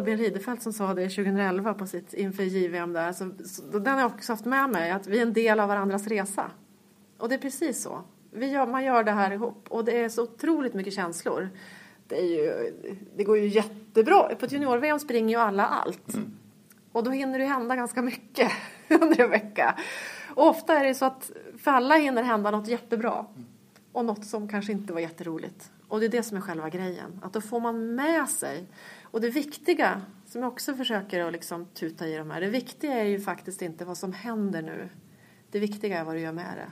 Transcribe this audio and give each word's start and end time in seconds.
Albin 0.00 0.18
Ridefelt 0.18 0.62
som 0.62 0.72
sa 0.72 0.94
det 0.94 1.08
2011 1.08 1.74
på 1.74 1.86
sitt 1.86 2.14
inför 2.14 2.42
JVM 2.42 2.92
där. 2.92 3.12
Så, 3.12 3.30
så, 3.44 3.78
den 3.78 3.94
har 3.94 4.00
jag 4.00 4.12
också 4.12 4.32
haft 4.32 4.44
med 4.44 4.70
mig, 4.70 4.90
att 4.90 5.06
vi 5.06 5.18
är 5.18 5.22
en 5.22 5.32
del 5.32 5.60
av 5.60 5.68
varandras 5.68 6.06
resa. 6.06 6.50
Och 7.18 7.28
det 7.28 7.34
är 7.34 7.38
precis 7.38 7.82
så. 7.82 8.02
Vi 8.30 8.46
gör, 8.46 8.66
man 8.66 8.84
gör 8.84 9.04
det 9.04 9.10
här 9.10 9.30
ihop 9.30 9.66
och 9.68 9.84
det 9.84 9.98
är 9.98 10.08
så 10.08 10.22
otroligt 10.22 10.74
mycket 10.74 10.94
känslor. 10.94 11.48
Det, 12.08 12.16
ju, 12.16 12.72
det 13.16 13.24
går 13.24 13.38
ju 13.38 13.46
jättebra. 13.46 14.34
På 14.34 14.46
ett 14.46 14.52
junior-VM 14.52 14.98
springer 14.98 15.36
ju 15.36 15.42
alla 15.42 15.66
allt. 15.66 16.14
Mm. 16.14 16.32
Och 16.92 17.04
då 17.04 17.10
hinner 17.10 17.38
det 17.38 17.44
hända 17.44 17.76
ganska 17.76 18.02
mycket 18.02 18.52
under 18.88 19.20
en 19.20 19.30
vecka. 19.30 19.78
Och 20.34 20.48
ofta 20.48 20.78
är 20.78 20.84
det 20.84 20.94
så 20.94 21.04
att 21.04 21.30
för 21.58 21.70
alla 21.70 21.94
hinner 21.94 22.22
hända 22.22 22.50
något 22.50 22.68
jättebra. 22.68 23.26
Och 23.92 24.04
något 24.04 24.24
som 24.24 24.48
kanske 24.48 24.72
inte 24.72 24.92
var 24.92 25.00
jätteroligt. 25.00 25.70
Och 25.88 26.00
det 26.00 26.06
är 26.06 26.10
det 26.10 26.22
som 26.22 26.36
är 26.36 26.40
själva 26.40 26.68
grejen. 26.68 27.20
Att 27.22 27.32
då 27.32 27.40
får 27.40 27.60
man 27.60 27.94
med 27.94 28.28
sig. 28.28 28.66
Och 29.10 29.20
det 29.20 29.30
viktiga, 29.30 30.02
som 30.26 30.42
jag 30.42 30.52
också 30.52 30.74
försöker 30.74 31.20
att 31.24 31.32
liksom 31.32 31.66
tuta 31.66 32.08
i 32.08 32.16
de 32.16 32.30
här. 32.30 32.40
Det 32.40 32.48
viktiga 32.48 32.92
är 32.92 33.04
ju 33.04 33.20
faktiskt 33.20 33.62
inte 33.62 33.84
vad 33.84 33.98
som 33.98 34.12
händer 34.12 34.62
nu. 34.62 34.88
Det 35.50 35.58
viktiga 35.58 35.98
är 35.98 36.04
vad 36.04 36.14
du 36.14 36.20
gör 36.20 36.32
med 36.32 36.56
det. 36.56 36.70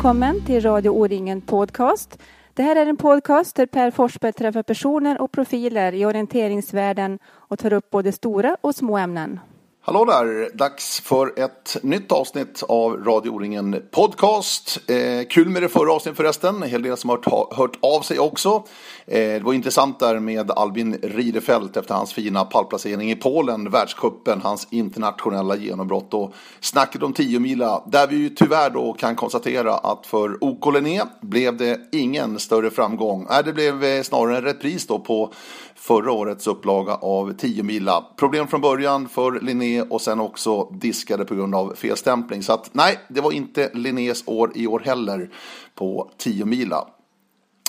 Välkommen 0.00 0.44
till 0.44 0.62
Radio 0.62 0.90
O-ringen 0.90 1.40
Podcast. 1.40 2.18
Det 2.54 2.62
här 2.62 2.76
är 2.76 2.86
en 2.86 2.96
podcast 2.96 3.56
där 3.56 3.66
Per 3.66 3.90
Forsberg 3.90 4.32
träffar 4.32 4.62
personer 4.62 5.20
och 5.20 5.32
profiler 5.32 5.92
i 5.92 6.06
orienteringsvärlden 6.06 7.18
och 7.26 7.58
tar 7.58 7.72
upp 7.72 7.90
både 7.90 8.12
stora 8.12 8.56
och 8.60 8.74
små 8.74 8.98
ämnen. 8.98 9.40
Hallå 9.82 10.04
där! 10.04 10.50
Dags 10.54 11.00
för 11.00 11.38
ett 11.38 11.76
nytt 11.82 12.12
avsnitt 12.12 12.62
av 12.68 13.04
Radio 13.04 13.30
O-ringen 13.30 13.82
Podcast. 13.90 14.90
Eh, 14.90 15.26
kul 15.28 15.48
med 15.48 15.62
det 15.62 15.68
förra 15.68 15.92
avsnittet 15.92 16.16
förresten. 16.16 16.62
En 16.62 16.68
hel 16.68 16.82
del 16.82 16.96
som 16.96 17.10
har 17.10 17.16
hört, 17.30 17.54
hört 17.56 17.78
av 17.80 18.00
sig 18.00 18.18
också. 18.18 18.64
Eh, 19.06 19.18
det 19.18 19.40
var 19.40 19.52
intressant 19.52 19.98
där 19.98 20.18
med 20.18 20.50
Albin 20.50 20.98
Ridefelt 21.02 21.76
efter 21.76 21.94
hans 21.94 22.12
fina 22.12 22.44
pallplacering 22.44 23.10
i 23.10 23.16
Polen, 23.16 23.70
världskuppen, 23.70 24.40
hans 24.42 24.68
internationella 24.70 25.56
genombrott 25.56 26.14
och 26.14 26.34
snacket 26.60 27.02
om 27.02 27.12
10 27.12 27.40
mila 27.40 27.82
Där 27.86 28.06
vi 28.06 28.16
ju 28.16 28.28
tyvärr 28.28 28.70
då 28.70 28.92
kan 28.92 29.16
konstatera 29.16 29.74
att 29.74 30.06
för 30.06 30.44
OK 30.44 30.74
Linné 30.74 31.02
blev 31.22 31.56
det 31.56 31.80
ingen 31.92 32.38
större 32.38 32.70
framgång. 32.70 33.26
Nej, 33.30 33.42
det 33.44 33.52
blev 33.52 33.84
eh, 33.84 34.02
snarare 34.02 34.36
en 34.36 34.44
repris 34.44 34.86
då 34.86 34.98
på 34.98 35.32
förra 35.80 36.12
årets 36.12 36.46
upplaga 36.46 36.94
av 36.94 37.32
10 37.32 37.62
mila. 37.62 38.04
Problem 38.16 38.46
från 38.46 38.60
början 38.60 39.08
för 39.08 39.40
Linné 39.40 39.82
och 39.82 40.00
sen 40.00 40.20
också 40.20 40.64
diskade 40.64 41.24
på 41.24 41.34
grund 41.34 41.54
av 41.54 41.74
felstämpling. 41.74 42.42
Så 42.42 42.52
att 42.52 42.70
nej, 42.72 42.98
det 43.08 43.20
var 43.20 43.32
inte 43.32 43.70
Linnés 43.74 44.22
år 44.26 44.52
i 44.54 44.66
år 44.66 44.82
heller 44.84 45.30
på 45.74 46.10
10 46.18 46.44
mila. 46.44 46.86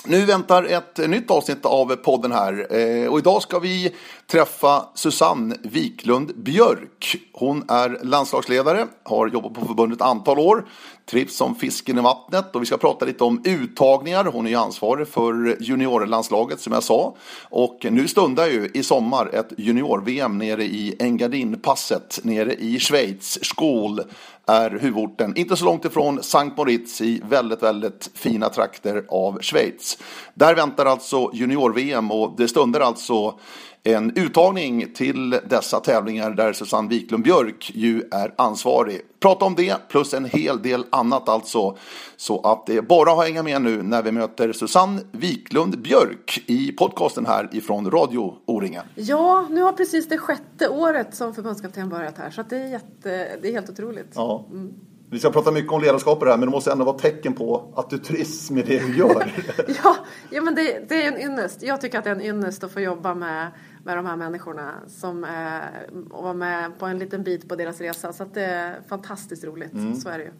Nu 0.06 0.24
väntar 0.24 0.64
ett 0.64 1.10
nytt 1.10 1.30
avsnitt 1.30 1.66
av 1.66 1.96
podden 1.96 2.32
här 2.32 2.76
eh, 2.76 3.06
och 3.06 3.18
idag 3.18 3.42
ska 3.42 3.58
vi 3.58 3.94
träffa 4.30 4.88
Susanne 4.94 5.56
Wiklund 5.62 6.32
Björk. 6.36 7.16
Hon 7.32 7.64
är 7.68 7.98
landslagsledare, 8.02 8.86
har 9.02 9.28
jobbat 9.28 9.54
på 9.54 9.66
förbundet 9.66 9.98
ett 9.98 10.06
antal 10.06 10.38
år, 10.38 10.64
trivs 11.10 11.36
som 11.36 11.54
fisken 11.54 11.98
i 11.98 12.00
vattnet 12.00 12.54
och 12.54 12.62
vi 12.62 12.66
ska 12.66 12.76
prata 12.76 13.04
lite 13.04 13.24
om 13.24 13.42
uttagningar. 13.44 14.24
Hon 14.24 14.46
är 14.46 14.50
ju 14.50 14.56
ansvarig 14.56 15.08
för 15.08 15.56
juniorlandslaget 15.60 16.60
som 16.60 16.72
jag 16.72 16.82
sa 16.82 17.16
och 17.42 17.86
nu 17.90 18.08
stundar 18.08 18.46
ju 18.46 18.70
i 18.74 18.82
sommar 18.82 19.30
ett 19.34 19.52
junior-VM 19.56 20.38
nere 20.38 20.64
i 20.64 20.96
Engadinpasset 21.00 22.20
nere 22.22 22.54
i 22.54 22.78
Schweiz, 22.78 23.38
Skål 23.44 24.00
är 24.46 24.70
huvudorten. 24.70 25.36
Inte 25.36 25.56
så 25.56 25.64
långt 25.64 25.84
ifrån 25.84 26.22
Sankt 26.22 26.56
Moritz 26.56 27.00
i 27.00 27.22
väldigt, 27.28 27.62
väldigt 27.62 28.10
fina 28.14 28.48
trakter 28.48 29.04
av 29.08 29.38
Schweiz. 29.42 29.98
Där 30.34 30.54
väntar 30.54 30.86
alltså 30.86 31.30
junior-VM 31.32 32.10
och 32.10 32.34
det 32.36 32.48
stundar 32.48 32.80
alltså 32.80 33.38
en 33.84 34.12
uttagning 34.16 34.92
till 34.94 35.30
dessa 35.30 35.80
tävlingar 35.80 36.30
där 36.30 36.52
Susanne 36.52 36.88
Wiklund 36.88 37.24
Björk 37.24 37.70
ju 37.74 38.02
är 38.10 38.34
ansvarig. 38.36 39.00
Prata 39.20 39.44
om 39.44 39.54
det 39.54 39.88
plus 39.88 40.14
en 40.14 40.24
hel 40.24 40.62
del 40.62 40.84
annat 40.90 41.28
alltså. 41.28 41.76
Så 42.16 42.40
att 42.40 42.66
det 42.66 42.76
är 42.76 42.82
bara 42.82 43.12
att 43.12 43.24
hänga 43.24 43.42
med 43.42 43.62
nu 43.62 43.82
när 43.82 44.02
vi 44.02 44.12
möter 44.12 44.52
Susanne 44.52 45.00
Wiklund 45.12 45.78
Björk 45.78 46.42
i 46.46 46.72
podcasten 46.72 47.26
här 47.26 47.48
ifrån 47.52 47.90
Radio 47.90 48.34
O-ringen. 48.46 48.84
Ja, 48.94 49.46
nu 49.50 49.62
har 49.62 49.72
precis 49.72 50.08
det 50.08 50.18
sjätte 50.18 50.68
året 50.68 51.14
som 51.14 51.34
förbundskapten 51.34 51.88
börjat 51.88 52.18
här 52.18 52.30
så 52.30 52.42
det, 52.42 52.56
är 52.56 52.68
jätte, 52.68 53.38
det 53.42 53.48
är 53.48 53.52
helt 53.52 53.70
otroligt. 53.70 54.12
Ja. 54.14 54.46
Mm. 54.50 54.72
Vi 55.12 55.18
ska 55.18 55.30
prata 55.30 55.50
mycket 55.50 55.72
om 55.72 55.82
ledarskap 55.82 56.24
här 56.24 56.36
men 56.36 56.40
det 56.40 56.50
måste 56.50 56.72
ändå 56.72 56.84
vara 56.84 56.98
tecken 56.98 57.32
på 57.32 57.72
att 57.76 57.90
du 57.90 57.98
trivs 57.98 58.50
med 58.50 58.66
det 58.66 58.78
du 58.78 58.96
gör. 58.96 59.32
ja, 59.84 59.96
ja, 60.30 60.42
men 60.42 60.54
det, 60.54 60.88
det, 60.88 61.02
är 61.04 61.12
en 61.12 61.20
ynnest. 61.20 61.62
Jag 61.62 61.80
tycker 61.80 61.98
att 61.98 62.04
det 62.04 62.10
är 62.10 62.14
en 62.14 62.22
ynnest 62.22 62.64
att 62.64 62.72
få 62.72 62.80
jobba 62.80 63.14
med, 63.14 63.50
med 63.84 63.96
de 63.96 64.06
här 64.06 64.16
människorna 64.16 64.72
som 64.88 65.24
är, 65.24 65.90
och 66.10 66.22
vara 66.22 66.34
med 66.34 66.78
på 66.78 66.86
en 66.86 66.98
liten 66.98 67.22
bit 67.22 67.48
på 67.48 67.56
deras 67.56 67.80
resa. 67.80 68.12
Så 68.12 68.24
det 68.34 68.44
är 68.44 68.80
fantastiskt 68.88 69.44
roligt. 69.44 69.72
Mm. 69.72 69.94
Så 69.94 70.08
är 70.08 70.18
det 70.18 70.24
ju. 70.24 70.30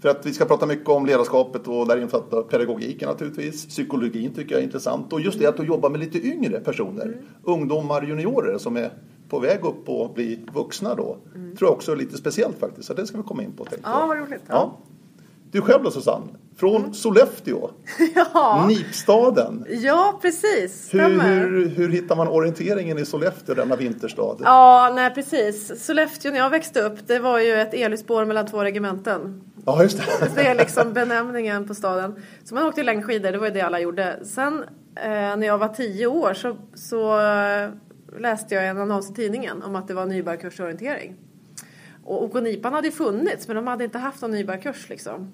För 0.00 0.08
att 0.08 0.26
vi 0.26 0.32
ska 0.32 0.44
prata 0.44 0.66
mycket 0.66 0.88
om 0.88 1.06
ledarskapet 1.06 1.68
och 1.68 1.88
där 1.88 1.96
infattar 2.00 2.42
pedagogiken 2.42 3.08
naturligtvis. 3.08 3.66
Psykologin 3.66 4.34
tycker 4.34 4.52
jag 4.52 4.60
är 4.60 4.64
intressant 4.64 5.12
och 5.12 5.20
just 5.20 5.38
det 5.38 5.46
att 5.46 5.56
du 5.56 5.64
jobbar 5.64 5.90
med 5.90 6.00
lite 6.00 6.26
yngre 6.26 6.60
personer. 6.60 7.04
Mm. 7.04 7.18
Ungdomar, 7.42 8.02
juniorer 8.02 8.58
som 8.58 8.76
är 8.76 8.90
på 9.28 9.38
väg 9.38 9.64
upp 9.64 9.88
och 9.88 10.14
bli 10.14 10.46
vuxna 10.54 10.94
då. 10.94 11.16
Mm. 11.34 11.56
Tror 11.56 11.70
jag 11.70 11.76
också 11.76 11.92
är 11.92 11.96
lite 11.96 12.18
speciellt 12.18 12.58
faktiskt, 12.58 12.86
så 12.86 12.94
det 12.94 13.06
ska 13.06 13.16
vi 13.16 13.22
komma 13.22 13.42
in 13.42 13.52
på. 13.52 13.66
Ja, 13.82 14.06
vad 14.08 14.18
roligt. 14.18 14.42
Ja. 14.46 14.76
Du 15.50 15.60
själv 15.60 15.84
då 15.84 15.90
Susanne? 15.90 16.26
Från 16.56 16.76
mm. 16.76 16.94
Sollefteå? 16.94 17.70
ja. 18.34 18.66
Nipstaden? 18.68 19.66
Ja, 19.68 20.18
precis. 20.22 20.94
Hur, 20.94 21.20
hur, 21.20 21.68
hur, 21.68 21.88
hittar 21.88 22.16
man 22.16 22.28
orienteringen 22.28 22.98
i 22.98 23.04
Sollefteå, 23.04 23.54
denna 23.54 23.76
vinterstad? 23.76 24.36
Ja, 24.40 24.92
nej 24.94 25.14
precis. 25.14 25.84
Sollefteå, 25.86 26.32
när 26.32 26.38
jag 26.38 26.50
växte 26.50 26.80
upp, 26.82 26.98
det 27.06 27.18
var 27.18 27.38
ju 27.38 27.54
ett 27.54 27.74
elspår 27.74 28.24
mellan 28.24 28.46
två 28.46 28.64
regementen. 28.64 29.42
Ja, 29.66 29.82
just 29.82 29.98
det. 29.98 30.30
det 30.34 30.46
är 30.46 30.54
liksom 30.54 30.92
benämningen 30.92 31.68
på 31.68 31.74
staden. 31.74 32.22
Så 32.44 32.54
man 32.54 32.66
åkte 32.66 32.82
längdskidor, 32.82 33.32
det 33.32 33.38
var 33.38 33.46
ju 33.46 33.52
det 33.52 33.60
alla 33.60 33.80
gjorde. 33.80 34.18
Sen 34.24 34.64
eh, 34.96 35.10
när 35.10 35.46
jag 35.46 35.58
var 35.58 35.68
tio 35.68 36.06
år 36.06 36.34
så, 36.34 36.56
så 36.74 37.20
läste 38.18 38.54
jag 38.54 38.68
en 38.68 38.78
annons 38.78 39.10
i 39.10 39.14
tidningen 39.14 39.62
om 39.62 39.76
att 39.76 39.88
det 39.88 39.94
var 39.94 40.06
nybörjarkursorientering. 40.06 41.14
Och 42.04 42.24
OK 42.24 42.34
Nipan 42.34 42.72
hade 42.72 42.86
ju 42.86 42.92
funnits 42.92 43.48
men 43.48 43.56
de 43.56 43.66
hade 43.66 43.84
inte 43.84 43.98
haft 43.98 44.22
någon 44.22 44.30
nybörjarkurs 44.30 44.88
liksom. 44.88 45.32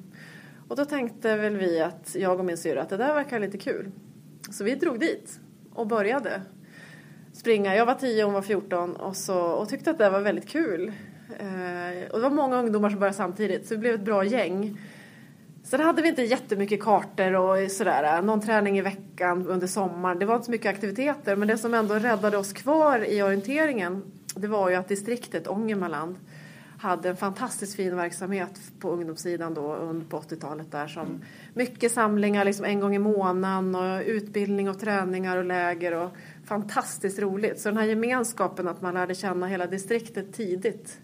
Och 0.73 0.79
då 0.79 0.85
tänkte 0.85 1.37
väl 1.37 1.57
vi 1.57 1.81
att 1.81 2.15
jag 2.19 2.39
och 2.39 2.45
min 2.45 2.57
syrra 2.57 2.83
att 2.83 2.89
det 2.89 2.97
där 2.97 3.15
verkar 3.15 3.41
lite 3.41 3.59
kul. 3.59 3.91
Så 4.51 4.65
vi 4.65 4.75
drog 4.75 5.01
dit 5.01 5.41
och 5.73 5.87
började 5.87 6.43
springa. 7.33 7.77
Jag 7.77 7.87
var 7.87 7.95
10 7.95 8.25
och 8.25 8.27
hon 8.27 8.35
var 8.35 8.43
14 8.43 8.97
och, 8.97 9.17
så, 9.17 9.39
och 9.39 9.69
tyckte 9.69 9.91
att 9.91 9.99
det 9.99 10.11
var 10.11 10.21
väldigt 10.21 10.49
kul. 10.49 10.93
Eh, 11.39 12.11
och 12.11 12.19
det 12.19 12.23
var 12.23 12.31
många 12.31 12.57
ungdomar 12.57 12.91
som 12.91 12.99
började 12.99 13.17
samtidigt 13.17 13.67
så 13.67 13.75
vi 13.75 13.79
blev 13.79 13.95
ett 13.95 14.05
bra 14.05 14.25
gäng. 14.25 14.81
Sen 15.65 15.81
hade 15.81 16.03
vi 16.03 16.09
inte 16.09 16.23
jättemycket 16.23 16.83
kartor 16.83 17.35
och 17.35 17.71
sådär. 17.71 18.23
Någon 18.23 18.41
träning 18.41 18.79
i 18.79 18.81
veckan 18.81 19.47
under 19.47 19.67
sommaren. 19.67 20.19
Det 20.19 20.27
var 20.27 20.35
inte 20.35 20.47
så 20.47 20.51
mycket 20.51 20.71
aktiviteter. 20.71 21.37
Men 21.37 21.49
det 21.49 21.59
som 21.59 21.75
ändå 21.75 21.95
räddade 21.95 22.37
oss 22.37 22.53
kvar 22.53 23.05
i 23.05 23.23
orienteringen. 23.23 24.03
Det 24.37 24.49
var 24.49 24.71
ju 24.71 24.77
att 24.77 24.89
distriktet 24.89 25.49
Ångermanland 25.49 26.17
hade 26.83 27.09
en 27.09 27.17
fantastiskt 27.17 27.77
fin 27.77 27.97
verksamhet 27.97 28.61
på 28.79 28.91
ungdomssidan 28.91 29.55
då 29.55 29.75
under 29.75 30.07
på 30.07 30.21
80-talet 30.21 30.73
där 30.73 30.87
som 30.87 31.07
mm. 31.07 31.21
mycket 31.55 31.93
samlingar 31.93 32.45
liksom 32.45 32.65
en 32.65 32.81
gång 32.81 32.95
i 32.95 32.99
månaden 32.99 33.75
och 33.75 34.03
utbildning 34.07 34.71
och 34.71 34.81
träningar 34.81 35.37
och 35.37 35.45
läger 35.45 35.95
och 35.95 36.11
fantastiskt 36.45 37.19
roligt. 37.19 37.61
Så 37.61 37.69
den 37.69 37.79
här 37.79 37.85
gemenskapen 37.85 38.69
att 38.69 38.83
man 38.83 38.95
lärde 38.95 39.15
känna 39.15 39.47
hela 39.47 39.67
distriktet 39.67 40.33
tidigt 40.33 41.01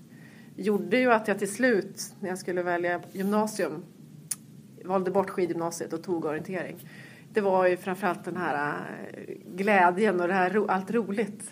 gjorde 0.57 0.99
ju 0.99 1.13
att 1.13 1.29
jag 1.29 1.39
till 1.39 1.53
slut 1.53 2.15
när 2.21 2.29
jag 2.29 2.39
skulle 2.39 2.63
välja 2.63 3.01
gymnasium 3.13 3.85
valde 4.85 5.11
bort 5.11 5.31
skidgymnasiet 5.31 5.93
och 5.93 6.03
tog 6.03 6.25
orientering. 6.25 6.89
Det 7.33 7.41
var 7.41 7.67
ju 7.67 7.77
framförallt 7.77 8.25
den 8.25 8.37
här 8.37 8.75
äh, 9.13 9.35
glädjen 9.55 10.21
och 10.21 10.29
det 10.29 10.35
här 10.35 10.71
allt 10.71 10.91
roligt. 10.91 11.51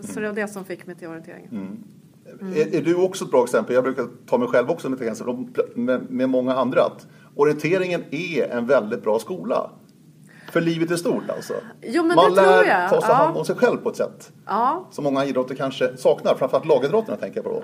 Så 0.00 0.20
det 0.20 0.26
var 0.28 0.34
det 0.34 0.48
som 0.48 0.64
fick 0.64 0.86
mig 0.86 0.96
till 0.96 1.08
orienteringen. 1.08 1.50
Mm. 1.50 1.95
Mm. 2.40 2.52
Är, 2.52 2.74
är, 2.76 2.82
du 2.82 2.94
också 2.94 3.24
ett 3.24 3.30
bra 3.30 3.44
exempel? 3.44 3.74
Jag 3.74 3.84
brukar 3.84 4.06
ta 4.26 4.38
mig 4.38 4.48
själv 4.48 4.70
också 4.70 4.82
som 4.82 4.92
ett 4.94 5.00
exempel 5.00 5.64
med, 5.74 6.10
med 6.10 6.28
många 6.28 6.54
andra. 6.54 6.82
Att 6.82 7.06
orienteringen 7.36 8.04
är 8.10 8.48
en 8.50 8.66
väldigt 8.66 9.02
bra 9.02 9.18
skola. 9.18 9.70
För 10.52 10.60
livet 10.60 10.90
är 10.90 10.96
stort 10.96 11.30
alltså. 11.30 11.54
Jo, 11.82 12.02
men 12.04 12.16
Man 12.16 12.30
det 12.34 12.36
lär 12.42 12.56
tror 12.56 12.66
jag. 12.66 12.90
ta 12.90 13.00
sig 13.00 13.14
hand 13.14 13.36
om 13.36 13.44
sig 13.44 13.56
själv 13.56 13.76
på 13.76 13.88
ett 13.88 13.96
sätt. 13.96 14.32
Ja. 14.46 14.88
Som 14.90 15.04
många 15.04 15.24
idrotter 15.24 15.54
kanske 15.54 15.96
saknar. 15.96 16.34
Framförallt 16.34 16.66
lagidrotterna 16.66 17.16
tänker 17.16 17.36
jag 17.36 17.44
på 17.44 17.50
då. 17.50 17.62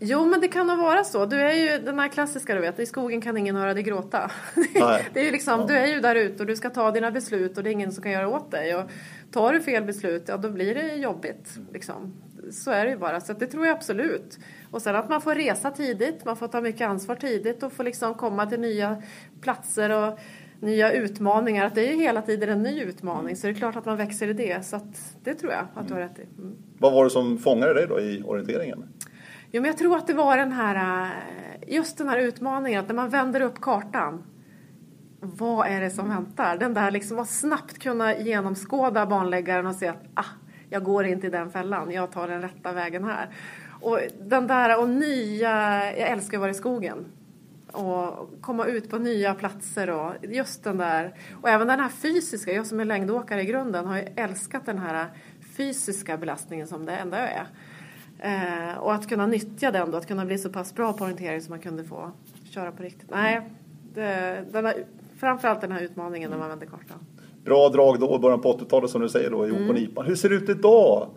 Jo, 0.00 0.24
men 0.24 0.40
det 0.40 0.48
kan 0.48 0.66
nog 0.66 0.78
vara 0.78 1.04
så. 1.04 1.26
Du 1.26 1.40
är 1.40 1.52
ju 1.52 1.84
den 1.84 1.98
här 1.98 2.08
klassiska, 2.08 2.54
du 2.54 2.60
vet, 2.60 2.78
i 2.80 2.86
skogen 2.86 3.20
kan 3.20 3.36
ingen 3.36 3.56
höra 3.56 3.74
dig 3.74 3.82
gråta. 3.82 4.30
Nej. 4.74 5.08
det 5.14 5.20
är 5.20 5.24
ju 5.24 5.30
liksom, 5.30 5.60
Ja. 5.60 5.66
du 5.66 5.74
är 5.74 5.86
ju 5.86 6.00
där 6.00 6.14
ute 6.14 6.42
och 6.42 6.46
du 6.46 6.56
ska 6.56 6.70
ta 6.70 6.90
dina 6.90 7.10
beslut 7.10 7.58
och 7.58 7.64
det 7.64 7.70
är 7.70 7.72
ingen 7.72 7.92
som 7.92 8.02
kan 8.02 8.12
göra 8.12 8.28
åt 8.28 8.50
dig. 8.50 8.74
Och 8.76 8.82
tar 9.32 9.52
du 9.52 9.60
fel 9.60 9.84
beslut, 9.84 10.24
ja 10.26 10.36
då 10.36 10.50
blir 10.50 10.74
det 10.74 10.94
jobbigt. 10.94 11.58
Liksom. 11.72 12.12
Så 12.50 12.70
är 12.70 12.84
det 12.84 12.90
ju 12.90 12.96
bara, 12.96 13.20
så 13.20 13.32
det 13.32 13.46
tror 13.46 13.66
jag 13.66 13.76
absolut. 13.76 14.38
Och 14.70 14.82
sen 14.82 14.96
att 14.96 15.08
man 15.08 15.20
får 15.20 15.34
resa 15.34 15.70
tidigt, 15.70 16.24
man 16.24 16.36
får 16.36 16.48
ta 16.48 16.60
mycket 16.60 16.88
ansvar 16.88 17.14
tidigt 17.14 17.62
och 17.62 17.72
får 17.72 17.84
liksom 17.84 18.14
komma 18.14 18.46
till 18.46 18.60
nya 18.60 19.02
platser 19.40 19.90
och 19.90 20.18
nya 20.60 20.92
utmaningar. 20.92 21.66
Att 21.66 21.74
det 21.74 21.88
är 21.88 21.92
ju 21.92 22.02
hela 22.02 22.22
tiden 22.22 22.48
en 22.48 22.62
ny 22.62 22.82
utmaning, 22.82 23.36
så 23.36 23.46
det 23.46 23.52
är 23.52 23.54
klart 23.54 23.76
att 23.76 23.84
man 23.84 23.96
växer 23.96 24.28
i 24.28 24.32
det. 24.32 24.66
Så 24.66 24.80
det 25.24 25.34
tror 25.34 25.52
jag 25.52 25.66
att 25.74 25.88
du 25.88 25.94
har 25.94 26.00
rätt 26.00 26.18
i. 26.18 26.22
Mm. 26.22 26.56
Vad 26.78 26.92
var 26.92 27.04
det 27.04 27.10
som 27.10 27.38
fångade 27.38 27.74
dig 27.74 27.86
då 27.86 28.00
i 28.00 28.22
orienteringen? 28.22 28.84
Jo, 29.50 29.62
men 29.62 29.68
jag 29.68 29.78
tror 29.78 29.96
att 29.96 30.06
det 30.06 30.14
var 30.14 30.36
den 30.36 30.52
här, 30.52 31.04
eh, 31.04 31.74
just 31.74 31.98
den 31.98 32.08
här 32.08 32.18
utmaningen 32.18 32.80
att 32.80 32.88
när 32.88 32.94
man 32.94 33.08
vänder 33.08 33.40
upp 33.40 33.60
kartan. 33.60 34.24
Vad 35.20 35.68
är 35.68 35.80
det 35.80 35.90
som 35.90 36.08
väntar? 36.08 36.56
Den 36.56 36.74
där 36.74 36.90
liksom 36.90 37.18
att 37.18 37.28
snabbt 37.28 37.78
kunna 37.78 38.18
genomskåda 38.18 39.06
banläggaren 39.06 39.66
och 39.66 39.74
se 39.74 39.88
att 39.88 40.04
ah, 40.14 40.24
jag 40.70 40.84
går 40.84 41.04
inte 41.04 41.26
i 41.26 41.30
den 41.30 41.50
fällan, 41.50 41.90
jag 41.90 42.12
tar 42.12 42.28
den 42.28 42.42
rätta 42.42 42.72
vägen 42.72 43.04
här. 43.04 43.28
Och 43.80 44.00
den 44.20 44.46
där 44.46 44.80
och 44.80 44.88
nya, 44.88 45.84
jag 45.96 46.08
älskar 46.10 46.36
att 46.36 46.40
vara 46.40 46.50
i 46.50 46.54
skogen. 46.54 47.04
Och 47.72 48.30
komma 48.40 48.66
ut 48.66 48.90
på 48.90 48.98
nya 48.98 49.34
platser 49.34 49.90
och 49.90 50.12
just 50.22 50.64
den 50.64 50.76
där. 50.76 51.14
Och 51.42 51.48
även 51.48 51.66
den 51.66 51.80
här 51.80 51.88
fysiska, 51.88 52.52
jag 52.52 52.66
som 52.66 52.80
är 52.80 52.84
längdåkare 52.84 53.42
i 53.42 53.44
grunden 53.44 53.86
har 53.86 53.96
ju 53.96 54.04
älskat 54.16 54.66
den 54.66 54.78
här 54.78 55.06
fysiska 55.56 56.16
belastningen 56.16 56.66
som 56.66 56.86
det 56.86 56.96
enda 56.96 57.18
jag 57.20 57.30
är. 57.30 57.46
Eh, 58.18 58.78
och 58.78 58.94
att 58.94 59.08
kunna 59.08 59.26
nyttja 59.26 59.70
den 59.70 59.90
då, 59.90 59.98
att 59.98 60.06
kunna 60.06 60.24
bli 60.24 60.38
så 60.38 60.50
pass 60.50 60.74
bra 60.74 60.92
på 60.92 61.04
orientering 61.04 61.40
som 61.40 61.50
man 61.50 61.60
kunde 61.60 61.84
få 61.84 62.12
köra 62.50 62.72
på 62.72 62.82
riktigt. 62.82 63.10
Nej, 63.10 63.50
det, 63.94 64.44
den 64.52 64.66
här, 64.66 64.84
framförallt 65.16 65.60
den 65.60 65.72
här 65.72 65.80
utmaningen 65.80 66.30
när 66.30 66.38
man 66.38 66.48
vänder 66.48 66.66
kartan. 66.66 66.98
Bra 67.46 67.68
drag 67.68 68.00
då, 68.00 68.18
början 68.18 68.40
på 68.40 68.52
80-talet 68.58 68.90
som 68.90 69.00
du 69.02 69.08
säger 69.08 69.30
då 69.30 69.46
i 69.46 69.50
Mm. 69.50 69.68
och 69.68 69.74
nipan. 69.74 70.06
Hur 70.06 70.14
ser 70.14 70.28
det 70.28 70.34
ut 70.34 70.48
idag? 70.48 71.08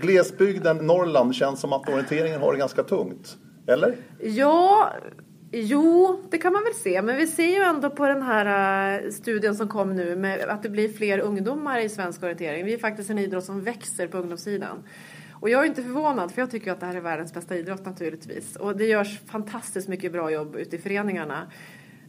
Glesbygden, 0.00 0.76
Norrland, 0.76 1.34
känns 1.34 1.60
som 1.60 1.72
att 1.72 1.88
orienteringen 1.88 2.40
har 2.40 2.52
det 2.52 2.58
ganska 2.58 2.82
tungt. 2.82 3.36
Eller? 3.66 3.96
Ja, 4.20 4.92
jo, 5.52 6.20
det 6.30 6.38
kan 6.38 6.52
man 6.52 6.64
väl 6.64 6.74
se. 6.74 7.02
Men 7.02 7.16
vi 7.16 7.26
ser 7.26 7.46
ju 7.46 7.62
ändå 7.62 7.90
på 7.90 8.06
den 8.06 8.22
här 8.22 9.00
eh, 9.04 9.10
studien 9.10 9.54
som 9.54 9.68
kom 9.68 9.96
nu 9.96 10.16
med 10.16 10.40
att 10.40 10.62
det 10.62 10.68
blir 10.68 10.88
fler 10.88 11.18
ungdomar 11.18 11.78
i 11.80 11.88
svensk 11.88 12.22
orientering. 12.22 12.64
Vi 12.64 12.74
är 12.74 12.78
faktiskt 12.78 13.10
en 13.10 13.18
idrott 13.18 13.44
som 13.44 13.60
växer 13.62 14.06
på 14.06 14.18
ungdomssidan. 14.18 14.82
Och 15.40 15.50
jag 15.50 15.62
är 15.62 15.66
inte 15.66 15.82
förvånad 15.82 16.32
för 16.32 16.42
jag 16.42 16.50
tycker 16.50 16.72
att 16.72 16.80
det 16.80 16.86
här 16.86 16.94
är 16.94 17.00
världens 17.00 17.34
bästa 17.34 17.56
idrott 17.56 17.86
naturligtvis. 17.86 18.56
Och 18.56 18.76
det 18.76 18.84
görs 18.84 19.20
fantastiskt 19.26 19.88
mycket 19.88 20.12
bra 20.12 20.30
jobb 20.30 20.56
ute 20.56 20.76
i 20.76 20.78
föreningarna. 20.78 21.46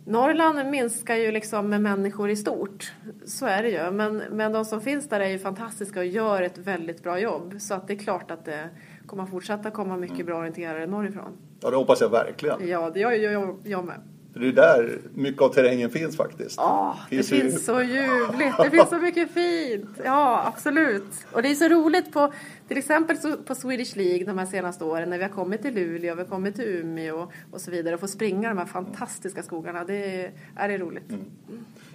Norrland 0.10 0.70
minskar 0.70 1.16
ju 1.16 1.32
liksom 1.32 1.70
med 1.70 1.82
människor 1.82 2.30
i 2.30 2.36
stort. 2.36 2.94
Så 3.26 3.46
är 3.46 3.64
det 3.64 3.70
ju. 3.70 3.92
Men, 3.92 4.18
men 4.18 4.52
de 4.52 4.66
som 4.66 4.82
finns 4.82 5.10
där 5.10 5.20
är 5.20 5.28
ju 5.28 5.40
fantastiska 5.40 6.00
och 6.00 6.06
gör 6.06 6.42
ett 6.42 6.58
väldigt 6.58 7.04
bra 7.04 7.20
jobb. 7.20 7.56
Så 7.60 7.74
att 7.74 7.88
det 7.88 7.94
är 7.94 7.98
klart 7.98 8.32
att 8.32 8.46
det 8.46 8.70
kommer 9.06 9.26
fortsätta 9.26 9.72
komma 9.72 9.98
mycket 9.98 10.26
bra 10.26 10.38
orienterare 10.38 10.88
norrifrån. 10.88 11.38
Ja, 11.62 11.70
det 11.70 11.76
hoppas 11.76 12.02
jag 12.02 12.10
verkligen. 12.10 12.68
Ja, 12.68 12.90
det 12.90 13.00
gör 13.00 13.12
jag, 13.12 13.34
jag, 13.34 13.58
jag 13.64 13.86
med. 13.86 14.02
För 14.34 14.40
det 14.40 14.48
är 14.48 14.52
där 14.52 14.98
mycket 15.14 15.42
av 15.42 15.50
terrängen 15.54 15.90
finns 15.90 16.18
faktiskt. 16.18 16.58
Ja, 16.58 16.98
det 17.10 17.16
Finns 17.16 17.32
ju- 17.32 17.42
finns 17.42 17.66
så 17.66 17.82
ljuvligt. 17.82 18.58
Det 18.64 18.70
finns 18.70 18.90
så 18.90 18.98
mycket 18.98 19.32
fint. 19.32 19.90
Ja, 20.06 20.44
absolut. 20.48 21.04
Och 21.32 21.42
det 21.42 21.52
är 21.52 21.56
så 21.56 21.68
roligt 21.68 22.12
på 22.12 22.34
till 22.68 22.78
exempel 22.78 23.18
på 23.46 23.56
Swedish 23.56 23.96
League 23.96 24.26
de 24.26 24.38
här 24.38 24.46
senaste 24.46 24.84
åren 24.84 25.10
när 25.10 25.18
vi 25.18 25.24
har 25.24 25.30
kommit 25.32 25.62
till 25.62 25.74
Luleå, 25.76 26.16
vi 26.16 26.22
har 26.22 26.28
kommit 26.30 26.56
till 26.56 26.66
Umeå 26.66 27.28
och 27.52 27.62
så 27.62 27.72
vidare 27.72 27.94
och 27.96 28.00
få 28.02 28.08
springa 28.08 28.50
de 28.50 28.58
här 28.58 28.66
fantastiska 28.66 29.44
skogarna. 29.44 29.84
Det 29.84 29.96
är, 30.26 30.32
är 30.56 30.70
det 30.70 30.78
roligt. 30.78 31.10
Mm. 31.10 31.26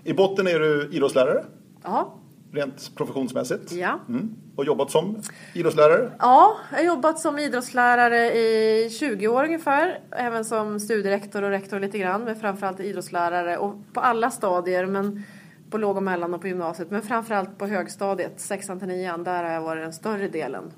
I 0.05 0.13
botten 0.13 0.47
är 0.47 0.59
du 0.59 0.89
idrottslärare, 0.93 1.45
Ja, 1.83 2.15
rent 2.55 2.93
professionsmässigt. 2.97 3.73
ja. 3.73 4.01
Mm. 4.09 4.35
Och 4.57 4.65
jobbat 4.65 4.91
som 4.91 5.17
idrottslärare. 5.55 6.13
Ja, 6.19 6.57
jag 6.71 6.79
har 6.79 6.85
jobbat 6.85 7.19
som 7.19 7.39
idrottslärare 7.39 8.33
i 8.39 8.91
20 8.91 9.29
år 9.29 9.45
ungefär. 9.45 10.01
Även 10.11 10.45
som 10.45 10.81
studierektor 10.81 11.43
och 11.43 11.51
rektor 11.51 11.81
lite 11.81 11.99
grann. 11.99 12.25
Men 12.25 12.37
framförallt 12.37 12.81
idrottslärare 12.81 13.57
och 13.57 13.75
på 13.93 14.01
alla 14.01 14.31
stadier. 14.31 14.87
Men 14.87 15.23
på 15.71 15.79
låg 15.79 15.97
och 15.97 16.03
mellan 16.03 16.35
och 16.35 16.41
på 16.41 16.49
gymnasiet. 16.49 16.91
Men 16.91 17.03
framförallt 17.03 17.59
på 17.59 17.67
högstadiet, 17.67 18.41
sexan 18.41 18.79
till 18.79 18.89
nian. 18.89 19.25
Där 19.25 19.45
har 19.45 19.51
jag 19.51 19.63
varit 19.63 19.85
den 19.85 19.93
större 19.93 20.29
delen 20.29 20.73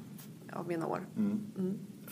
av 0.53 0.69
mina 0.69 0.87
år. 0.87 1.01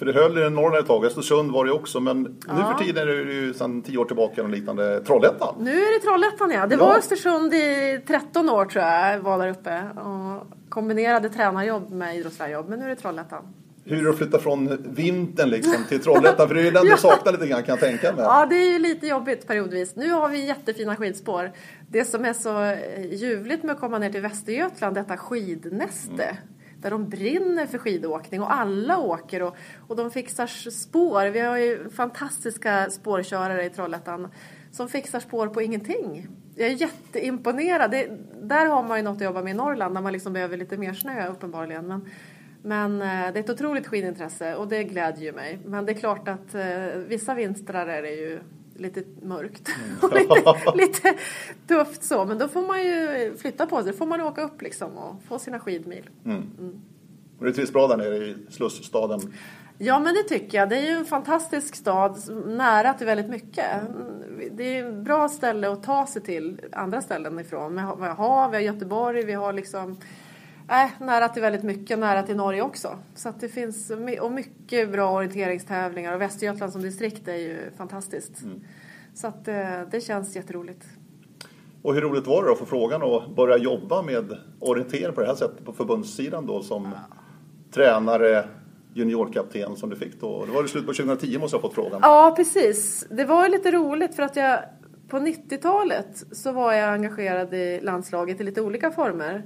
För 0.04 0.12
det 0.12 0.20
höll 0.20 0.38
i 0.38 0.50
Norrland 0.50 0.76
ett 0.80 0.86
tag. 0.86 1.04
Östersund 1.04 1.52
var 1.52 1.64
det 1.64 1.72
också. 1.72 2.00
Men 2.00 2.22
nu 2.22 2.30
Ja. 2.46 2.74
för 2.78 2.84
tiden 2.84 3.08
är 3.08 3.12
det 3.12 3.32
ju 3.32 3.54
sedan 3.54 3.82
tio 3.82 3.98
år 3.98 4.04
tillbaka 4.04 4.42
och 4.42 4.48
liknande 4.48 5.00
Trollhättan. 5.00 5.54
Nu 5.60 5.70
är 5.70 5.98
det 5.98 6.06
Trollhättan 6.06 6.50
ja. 6.50 6.66
Det 6.66 6.74
Ja. 6.74 6.86
var 6.86 6.96
Östersund 6.98 7.54
i 7.54 8.00
13 8.06 8.50
år 8.50 8.64
tror 8.64 8.84
jag. 8.84 9.18
var 9.20 9.38
där 9.38 9.48
uppe. 9.48 9.82
Och 10.00 10.46
kombinerade 10.70 11.28
tränarjobb 11.28 11.90
med 11.92 12.16
idrottslärarjobb. 12.16 12.68
Men 12.68 12.78
nu 12.78 12.84
är 12.84 12.88
det 12.88 12.96
Trollhättan. 12.96 13.42
Hur 13.86 13.98
är 13.98 14.02
det 14.04 14.10
att 14.10 14.16
flytta 14.18 14.38
från 14.38 14.78
vintern 14.94 15.50
liksom 15.50 15.74
till 15.88 16.00
Trollhättan? 16.02 16.48
För 16.48 16.54
det 16.54 16.60
är 16.60 16.64
ju 16.64 16.70
den 16.70 16.84
du 16.86 16.96
saknar 16.98 17.32
lite 17.32 17.46
grann 17.46 17.62
kan 17.62 17.72
jag 17.72 17.80
tänka 17.80 18.12
mig. 18.12 18.24
Ja, 18.24 18.46
det 18.50 18.56
är 18.56 18.72
ju 18.72 18.78
lite 18.78 19.06
jobbigt 19.06 19.46
periodvis. 19.46 19.96
Nu 19.96 20.10
har 20.10 20.28
vi 20.28 20.46
jättefina 20.46 20.96
skidspår. 20.96 21.52
Det 21.88 22.04
som 22.04 22.24
är 22.24 22.32
så 22.32 22.76
ljuvligt 23.16 23.62
med 23.62 23.74
att 23.74 23.80
komma 23.80 23.98
ner 23.98 24.10
till 24.10 24.20
Västergötland, 24.22 24.94
detta 24.96 25.16
skidnäste. 25.16 26.36
Där 26.84 26.90
de 26.90 27.08
brinner 27.08 27.66
för 27.66 27.78
skidåkning 27.78 28.42
och 28.42 28.52
alla 28.52 28.98
åker 28.98 29.42
och, 29.42 29.56
och 29.88 29.96
de 29.96 30.10
fixar 30.10 30.46
spår. 30.70 31.26
Vi 31.26 31.40
har 31.40 31.56
ju 31.56 31.90
fantastiska 31.90 32.90
spårkörare 32.90 33.64
i 33.64 33.70
Trollhättan 33.70 34.28
som 34.70 34.88
fixar 34.88 35.20
spår 35.20 35.46
på 35.46 35.62
ingenting. 35.62 36.28
Jag 36.54 36.69
är 36.69 36.72
jätteimponerad. 36.72 37.90
Det, 37.90 38.10
där 38.42 38.66
har 38.66 38.82
man 38.82 38.98
ju 38.98 39.02
något 39.02 39.16
att 39.16 39.22
jobba 39.22 39.42
med 39.42 39.50
i 39.50 39.54
Norrland 39.54 39.94
där 39.94 40.02
man 40.02 40.12
liksom 40.12 40.32
behöver 40.32 40.56
lite 40.56 40.76
mer 40.76 40.92
snö 40.92 41.28
uppenbarligen. 41.28 41.86
Men, 41.86 42.08
men 42.62 43.02
eh, 43.02 43.32
det 43.32 43.38
är 43.38 43.44
ett 43.44 43.50
otroligt 43.50 43.86
skidintresse 43.86 44.54
och 44.54 44.69
det 44.69 44.84
glädjer 44.84 45.25
ju 45.25 45.32
mig. 45.32 45.58
Men 45.64 45.86
det 45.86 45.92
är 45.92 45.96
klart 45.96 46.28
att 46.28 46.54
eh, 46.54 46.86
vissa 47.08 47.34
vinstrar 47.34 47.86
är 47.86 48.02
det 48.02 48.14
ju 48.14 48.40
lite 48.76 49.02
mörkt 49.22 49.68
och 50.02 50.14
lite, 50.14 50.74
lite 50.74 51.14
tufft 51.66 52.04
så. 52.04 52.24
Men 52.24 52.38
då 52.38 52.48
får 52.48 52.66
man 52.66 52.84
ju 52.84 53.34
flytta 53.36 53.66
på 53.66 53.82
sig. 53.82 53.92
Då 53.92 53.98
får 53.98 54.06
man 54.06 54.20
åka 54.20 54.42
upp 54.42 54.62
liksom 54.62 54.98
och 54.98 55.22
få 55.28 55.38
sina 55.38 55.60
skidmil. 55.60 56.10
Och 57.38 57.44
det 57.44 57.52
trivs 57.52 57.72
bra 57.72 57.86
där 57.86 57.96
nere 57.96 58.16
i 58.16 58.36
slusstaden. 58.50 59.20
Ja, 59.78 59.98
men 59.98 60.14
det 60.14 60.22
tycker 60.22 60.58
jag. 60.58 60.69
Det 60.69 60.76
är 60.76 60.82
ju 60.82 60.98
en 60.98 61.04
fantastisk 61.04 61.76
stad, 61.76 62.19
nära 62.46 62.94
till 62.94 63.06
väldigt 63.06 63.31
mycket. 63.31 63.66
Det 64.52 64.78
är 64.78 64.88
ett 64.88 64.94
bra 64.94 65.28
ställe 65.28 65.72
att 65.72 65.82
ta 65.82 66.06
sig 66.06 66.22
till 66.22 66.60
andra 66.72 67.02
ställen 67.02 67.38
ifrån. 67.38 67.74
Vi 67.74 67.81
har, 67.81 67.96
vi 67.96 68.02
har 68.02 68.14
hav, 68.14 68.50
vi 68.50 68.56
har 68.56 68.62
Göteborg, 68.62 69.24
vi 69.24 69.32
har 69.32 69.52
liksom... 69.52 69.96
Äh, 70.68 70.90
nära 71.00 71.28
till 71.28 71.42
väldigt 71.42 71.62
mycket, 71.62 71.98
nära 71.98 72.22
till 72.22 72.36
Norge 72.36 72.62
också. 72.62 72.98
Så 73.14 73.28
att 73.28 73.40
det 73.40 73.48
finns 73.48 73.90
och 74.20 74.32
mycket 74.32 74.92
bra 74.92 75.12
orienteringstävlingar 75.12 76.14
och 76.14 76.20
Västergötland 76.20 76.72
som 76.72 76.82
distrikt 76.82 77.28
är 77.28 77.36
ju 77.36 77.58
fantastiskt. 77.76 78.32
Så 79.14 79.26
att 79.26 79.48
eh, 79.48 79.80
det 79.90 80.00
känns 80.00 80.36
jätteroligt. 80.36 80.84
Och 81.82 81.94
hur 81.94 82.00
roligt 82.00 82.26
var 82.26 82.44
det 82.44 82.52
att 82.52 82.58
få 82.58 82.66
frågan 82.66 83.02
att 83.02 83.36
börja 83.36 83.56
jobba 83.56 84.02
med 84.02 84.38
orientering 84.60 85.14
på 85.14 85.20
det 85.20 85.26
här 85.26 85.34
sättet 85.34 85.64
på 85.64 85.72
förbundssidan 85.72 86.46
då 86.46 86.62
som 86.62 86.88
tränare, 87.70 88.44
juniorkapten 88.94 89.76
som 89.76 89.90
du 89.90 89.96
fick 89.96 90.20
då? 90.20 90.44
Det 90.44 90.52
var 90.52 90.64
i 90.64 90.68
slutet 90.68 90.86
på 90.86 90.94
2010 90.94 91.38
måste 91.38 91.56
jag 91.56 91.62
ha 91.62 91.68
fått 91.68 91.74
frågan. 91.74 92.00
Ja, 92.02 92.34
precis. 92.36 93.06
Det 93.10 93.24
var 93.24 93.48
lite 93.48 93.70
roligt 93.70 94.16
för 94.16 94.22
att 94.22 94.36
jag 94.36 94.58
på 95.08 95.16
90-talet 95.16 96.24
så 96.32 96.52
var 96.52 96.72
jag 96.72 96.92
engagerad 96.92 97.54
i 97.54 97.80
landslaget 97.80 98.40
i 98.40 98.44
lite 98.44 98.62
olika 98.62 98.90
former. 98.90 99.42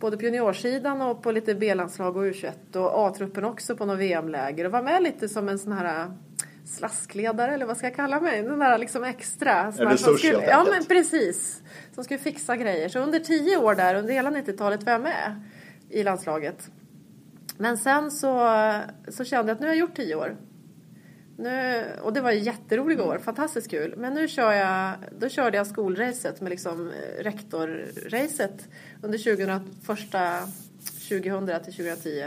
Både 0.00 0.16
på 0.16 0.22
juniorsidan 0.22 1.02
och 1.02 1.22
på 1.22 1.32
lite 1.32 1.54
B-landslag 1.54 2.16
och 2.16 2.24
U21 2.24 2.76
och 2.76 3.06
A-truppen 3.06 3.44
också 3.44 3.76
på 3.76 3.84
något 3.86 3.98
VM-läger 3.98 4.64
och 4.64 4.72
var 4.72 4.82
med 4.82 5.02
lite 5.02 5.28
som 5.28 5.48
en 5.48 5.58
sån 5.58 5.72
här 5.72 6.02
äh, 6.02 6.12
slaskledare 6.64 7.54
eller 7.54 7.66
vad 7.66 7.76
ska 7.76 7.86
jag 7.86 7.96
kalla 7.96 8.20
mig? 8.20 8.42
Den 8.42 8.58
där 8.58 8.78
liksom 8.78 9.04
extra. 9.04 9.72
som 9.72 9.88
resurs, 9.88 10.18
skulle, 10.18 10.32
helt 10.32 10.50
Ja 10.50 10.66
men 10.70 10.84
precis. 10.84 11.62
Som 11.94 12.04
skulle 12.04 12.18
fixa 12.18 12.56
grejer. 12.56 12.88
Så 12.88 12.98
under 12.98 13.18
tio 13.18 13.56
år 13.56 13.74
där, 13.74 13.94
under 13.94 14.12
hela 14.12 14.30
90-talet 14.30 14.82
var 14.82 14.92
jag 14.92 15.02
med 15.02 15.42
i 15.88 16.02
landslaget. 16.02 16.70
Men 17.58 17.78
sen 17.78 18.10
så, 18.10 18.50
så 19.08 19.24
kände 19.24 19.50
jag 19.50 19.54
att 19.54 19.60
nu 19.60 19.66
har 19.66 19.74
jag 19.74 19.80
gjort 19.80 19.96
tio 19.96 20.14
år. 20.14 20.36
Nu, 21.40 21.84
och 22.02 22.12
det 22.12 22.20
var 22.20 22.30
jätteroliga 22.30 23.04
år, 23.04 23.18
fantastiskt 23.18 23.70
kul. 23.70 23.94
Men 23.96 24.14
nu 24.14 24.28
kör 24.28 24.52
jag, 24.52 24.94
då 25.18 25.28
körde 25.28 25.56
jag 25.56 25.66
skolracet 25.66 26.40
med 26.40 26.50
liksom 26.50 26.88
eh, 26.88 27.22
rektorracet 27.22 28.68
under 29.02 29.18
2000, 29.18 29.74
första 29.82 30.38
2000 31.08 31.46
till 31.46 31.74
2010. 31.74 32.24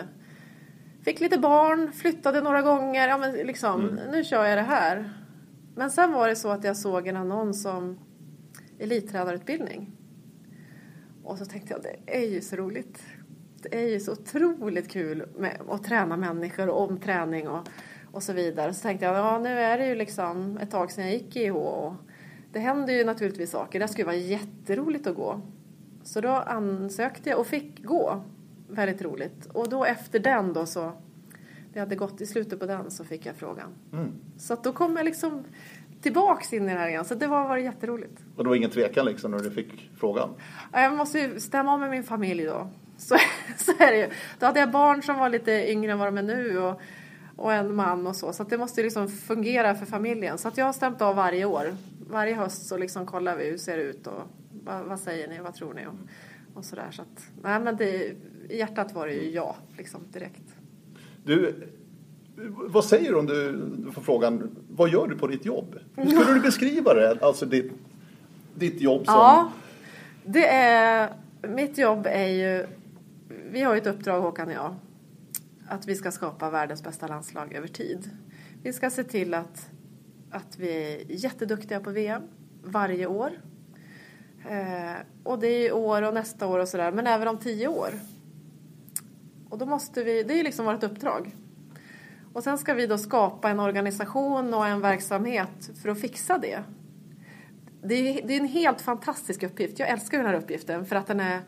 Fick 1.05 1.19
lite 1.19 1.37
barn, 1.37 1.91
flyttade 1.91 2.41
några 2.41 2.61
gånger, 2.61 3.07
ja 3.07 3.17
men 3.17 3.31
liksom, 3.31 3.99
nu 4.11 4.23
kör 4.23 4.45
jag 4.45 4.57
det 4.57 4.61
här. 4.61 5.13
Men 5.75 5.91
sen 5.91 6.11
var 6.11 6.27
det 6.27 6.35
så 6.35 6.49
att 6.49 6.63
jag 6.63 6.77
såg 6.77 7.07
en 7.07 7.17
annons 7.17 7.65
om 7.65 7.99
elittränarutbildning. 8.79 9.91
Och 11.23 11.37
så 11.37 11.45
tänkte 11.45 11.73
jag, 11.73 11.83
det 11.83 12.17
är 12.17 12.29
ju 12.29 12.41
så 12.41 12.55
roligt. 12.55 13.03
Det 13.61 13.83
är 13.83 13.89
ju 13.89 13.99
så 13.99 14.11
otroligt 14.11 14.91
kul 14.91 15.25
med 15.37 15.61
att 15.69 15.83
träna 15.83 16.17
människor 16.17 16.69
och 16.69 16.89
om 16.89 16.99
träning 16.99 17.47
och, 17.47 17.67
och 18.13 18.23
så 18.23 18.33
vidare. 18.33 18.73
Så 18.73 18.81
tänkte 18.81 19.05
jag, 19.05 19.15
ja 19.15 19.39
nu 19.39 19.49
är 19.49 19.77
det 19.77 19.87
ju 19.87 19.95
liksom 19.95 20.57
ett 20.57 20.71
tag 20.71 20.91
sedan 20.91 21.03
jag 21.03 21.13
gick 21.13 21.35
i 21.35 21.43
IH 21.43 21.55
och 21.55 21.93
det 22.51 22.59
händer 22.59 22.93
ju 22.93 23.03
naturligtvis 23.03 23.51
saker. 23.51 23.79
Det 23.79 23.87
skulle 23.87 24.05
vara 24.05 24.15
jätteroligt 24.15 25.07
att 25.07 25.15
gå. 25.15 25.41
Så 26.03 26.21
då 26.21 26.29
ansökte 26.29 27.29
jag 27.29 27.39
och 27.39 27.47
fick 27.47 27.83
gå. 27.83 28.23
Väldigt 28.69 29.01
roligt. 29.01 29.45
Och 29.53 29.69
då 29.69 29.85
efter 29.85 30.19
den 30.19 30.53
då 30.53 30.65
så, 30.65 30.91
det 31.73 31.79
hade 31.79 31.95
gått 31.95 32.21
i 32.21 32.25
slutet 32.25 32.59
på 32.59 32.65
den 32.65 32.91
så 32.91 33.03
fick 33.03 33.25
jag 33.25 33.35
frågan. 33.35 33.69
Mm. 33.93 34.11
Så 34.37 34.55
då 34.55 34.73
kom 34.73 34.97
jag 34.97 35.05
liksom 35.05 35.43
tillbaks 36.01 36.53
in 36.53 36.69
i 36.69 36.73
det 36.73 36.79
här 36.79 36.89
igen. 36.89 37.05
Så 37.05 37.15
det 37.15 37.27
var, 37.27 37.47
var 37.47 37.57
jätteroligt. 37.57 38.19
Och 38.35 38.43
det 38.43 38.49
var 38.49 38.55
ingen 38.55 38.69
tvekan 38.69 39.05
liksom 39.05 39.31
när 39.31 39.39
du 39.39 39.51
fick 39.51 39.91
frågan? 39.97 40.29
Ja, 40.73 40.81
Jag 40.81 40.97
måste 40.97 41.19
ju 41.19 41.39
stämma 41.39 41.73
om 41.73 41.79
med 41.79 41.89
min 41.89 42.03
familj 42.03 42.43
då. 42.43 42.67
Så, 42.97 43.15
så 43.57 43.71
är 43.71 43.91
det 43.91 43.97
ju. 43.97 44.09
Då 44.39 44.45
hade 44.45 44.59
jag 44.59 44.71
barn 44.71 45.03
som 45.03 45.17
var 45.17 45.29
lite 45.29 45.71
yngre 45.71 45.91
än 45.91 45.99
vad 45.99 46.07
de 46.07 46.17
är 46.17 46.23
nu 46.23 46.59
och, 46.59 46.81
och 47.35 47.53
en 47.53 47.75
man 47.75 48.07
och 48.07 48.15
så. 48.15 48.33
Så 48.33 48.43
det 48.43 48.57
måste 48.57 48.83
liksom 48.83 49.07
fungera 49.07 49.75
för 49.75 49.85
familjen. 49.85 50.37
Så 50.37 50.47
att 50.47 50.57
jag 50.57 50.65
har 50.65 50.73
stämt 50.73 51.01
av 51.01 51.15
varje 51.15 51.45
år. 51.45 51.75
Varje 52.09 52.35
höst 52.35 52.67
så 52.67 52.77
liksom 52.77 53.05
kollar 53.05 53.35
vi 53.35 53.49
hur 53.49 53.57
ser 53.57 53.77
det 53.77 53.83
ut 53.83 54.07
och 54.07 54.21
vad, 54.63 54.83
vad 54.83 54.99
säger 54.99 55.27
ni, 55.27 55.39
vad 55.39 55.53
tror 55.53 55.73
ni 55.73 55.85
och, 55.85 56.57
och 56.57 56.65
sådär. 56.65 56.87
Så 56.91 57.01
att, 57.01 57.23
nej 57.41 57.59
men 57.59 57.77
det, 57.77 58.13
i 58.49 58.57
hjärtat 58.57 58.93
var 58.93 59.07
det 59.07 59.13
ju 59.13 59.29
ja, 59.29 59.55
liksom 59.77 60.01
direkt. 60.11 60.55
Du, 61.23 61.55
vad 62.51 62.85
säger 62.85 63.11
du 63.11 63.17
om 63.17 63.25
du, 63.25 63.51
du 63.77 63.91
får 63.91 64.01
frågan, 64.01 64.55
vad 64.69 64.89
gör 64.89 65.07
du 65.07 65.17
på 65.17 65.27
ditt 65.27 65.45
jobb? 65.45 65.79
Hur 65.95 66.05
skulle 66.05 66.33
du 66.33 66.39
beskriva 66.39 66.93
det? 66.93 67.17
Alltså 67.21 67.45
ditt, 67.45 67.71
ditt 68.55 68.81
jobb 68.81 69.05
som... 69.05 69.13
Ja, 69.13 69.51
det 70.25 70.47
är, 70.47 71.09
mitt 71.47 71.77
jobb 71.77 72.07
är 72.09 72.27
ju, 72.27 72.65
vi 73.51 73.61
har 73.61 73.73
ju 73.73 73.81
ett 73.81 73.87
uppdrag 73.87 74.21
Håkan 74.21 74.47
och 74.47 74.53
jag, 74.53 74.75
att 75.73 75.87
vi 75.87 75.95
ska 75.95 76.11
skapa 76.11 76.49
världens 76.49 76.83
bästa 76.83 77.07
landslag 77.07 77.53
över 77.53 77.67
tid. 77.67 78.09
Vi 78.61 78.73
ska 78.73 78.89
se 78.89 79.03
till 79.03 79.33
att, 79.33 79.69
att 80.31 80.59
vi 80.59 80.93
är 80.93 81.11
jätteduktiga 81.11 81.79
på 81.79 81.89
VM 81.91 82.21
varje 82.63 83.07
år. 83.07 83.31
Eh, 84.49 84.95
och 85.23 85.39
det 85.39 85.47
är 85.47 85.67
i 85.67 85.71
år 85.71 86.01
och 86.01 86.13
nästa 86.13 86.47
år 86.47 86.59
och 86.59 86.67
sådär, 86.67 86.91
men 86.91 87.07
även 87.07 87.27
om 87.27 87.37
tio 87.37 87.67
år. 87.67 87.89
Och 89.49 89.57
då 89.57 89.65
måste 89.65 90.03
vi, 90.03 90.23
det 90.23 90.33
är 90.33 90.37
ju 90.37 90.43
liksom 90.43 90.65
vårt 90.65 90.83
uppdrag. 90.83 91.35
Och 92.33 92.43
sen 92.43 92.57
ska 92.57 92.73
vi 92.73 92.87
då 92.87 92.97
skapa 92.97 93.49
en 93.49 93.59
organisation 93.59 94.53
och 94.53 94.67
en 94.67 94.81
verksamhet 94.81 95.69
för 95.81 95.89
att 95.89 96.01
fixa 96.01 96.37
det. 96.37 96.63
Det 97.83 97.95
är, 97.95 98.27
det 98.27 98.33
är 98.33 98.39
en 98.39 98.47
helt 98.47 98.81
fantastisk 98.81 99.43
uppgift. 99.43 99.79
Jag 99.79 99.89
älskar 99.89 100.17
den 100.17 100.27
här 100.27 100.33
uppgiften 100.33 100.85
för 100.85 100.95
att 100.95 101.07
den 101.07 101.19
är, 101.19 101.41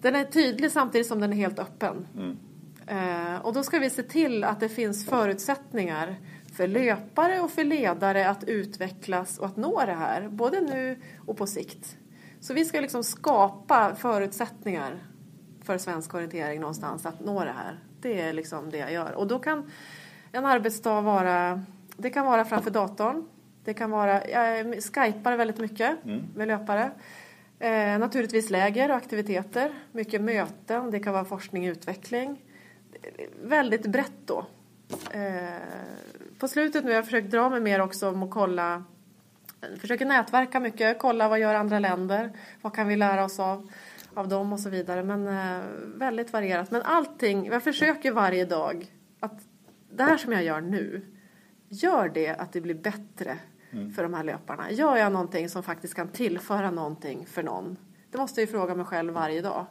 den 0.00 0.14
är 0.14 0.24
tydlig 0.24 0.72
samtidigt 0.72 1.06
som 1.06 1.20
den 1.20 1.32
är 1.32 1.36
helt 1.36 1.58
öppen. 1.58 2.06
Mm. 2.16 2.36
Eh, 2.88 3.38
och 3.42 3.52
då 3.52 3.62
ska 3.62 3.78
vi 3.78 3.90
se 3.90 4.02
till 4.02 4.44
att 4.44 4.60
det 4.60 4.68
finns 4.68 5.06
förutsättningar 5.06 6.16
för 6.52 6.66
löpare 6.66 7.40
och 7.40 7.50
för 7.50 7.64
ledare 7.64 8.28
att 8.28 8.44
utvecklas 8.44 9.38
och 9.38 9.46
att 9.46 9.56
nå 9.56 9.82
det 9.86 9.94
här, 9.94 10.28
både 10.28 10.60
nu 10.60 10.96
och 11.26 11.36
på 11.36 11.46
sikt. 11.46 11.96
Så 12.40 12.54
vi 12.54 12.64
ska 12.64 12.80
liksom 12.80 13.04
skapa 13.04 13.94
förutsättningar 13.94 14.98
för 15.62 15.78
svensk 15.78 16.14
orientering 16.14 16.60
någonstans 16.60 17.06
att 17.06 17.20
nå 17.20 17.44
det 17.44 17.52
här. 17.52 17.78
Det 18.00 18.20
är 18.20 18.32
liksom 18.32 18.70
det 18.70 18.78
jag 18.78 18.92
gör. 18.92 19.12
Och 19.12 19.26
då 19.26 19.38
kan 19.38 19.70
en 20.32 20.44
arbetsdag 20.44 21.00
vara, 21.00 21.64
det 21.96 22.10
kan 22.10 22.26
vara 22.26 22.44
framför 22.44 22.70
datorn. 22.70 23.28
Det 23.64 23.74
kan 23.74 23.90
vara, 23.90 24.28
jag 24.28 24.74
skypar 24.82 25.36
väldigt 25.36 25.58
mycket 25.58 25.96
med 26.34 26.48
löpare. 26.48 26.90
Eh, 27.58 27.98
naturligtvis 27.98 28.50
läger 28.50 28.90
och 28.90 28.96
aktiviteter, 28.96 29.72
mycket 29.92 30.20
möten, 30.20 30.90
det 30.90 31.00
kan 31.00 31.12
vara 31.12 31.24
forskning 31.24 31.68
och 31.68 31.72
utveckling. 31.72 32.42
Väldigt 33.42 33.86
brett 33.86 34.26
då. 34.26 34.46
Eh, 35.10 35.48
på 36.38 36.48
slutet 36.48 36.84
nu 36.84 36.90
har 36.90 36.96
jag 36.96 37.04
försökt 37.04 37.30
dra 37.30 37.50
mig 37.50 37.60
mer 37.60 37.80
också 37.80 38.08
om 38.08 38.22
att 38.22 38.30
kolla 38.30 38.84
försöker 39.80 40.06
nätverka 40.06 40.60
mycket, 40.60 40.98
kolla 40.98 41.28
vad 41.28 41.38
gör 41.38 41.54
andra 41.54 41.78
länder, 41.78 42.32
vad 42.62 42.74
kan 42.74 42.88
vi 42.88 42.96
lära 42.96 43.24
oss 43.24 43.40
av, 43.40 43.70
av 44.14 44.28
dem 44.28 44.52
och 44.52 44.60
så 44.60 44.70
vidare. 44.70 45.02
Men 45.02 45.28
eh, 45.28 45.64
väldigt 45.96 46.32
varierat. 46.32 46.70
Men 46.70 46.82
allting, 46.82 47.46
jag 47.46 47.62
försöker 47.62 48.12
varje 48.12 48.44
dag 48.44 48.92
att 49.20 49.40
det 49.90 50.02
här 50.02 50.16
som 50.16 50.32
jag 50.32 50.44
gör 50.44 50.60
nu, 50.60 51.06
gör 51.68 52.08
det 52.08 52.28
att 52.28 52.52
det 52.52 52.60
blir 52.60 52.74
bättre 52.74 53.38
för 53.96 54.02
de 54.02 54.14
här 54.14 54.24
löparna. 54.24 54.70
Gör 54.70 54.96
jag 54.96 55.12
någonting 55.12 55.48
som 55.48 55.62
faktiskt 55.62 55.94
kan 55.94 56.08
tillföra 56.08 56.70
någonting 56.70 57.26
för 57.26 57.42
någon? 57.42 57.76
Det 58.10 58.18
måste 58.18 58.40
jag 58.40 58.46
ju 58.46 58.52
fråga 58.52 58.74
mig 58.74 58.84
själv 58.84 59.14
varje 59.14 59.42
dag. 59.42 59.66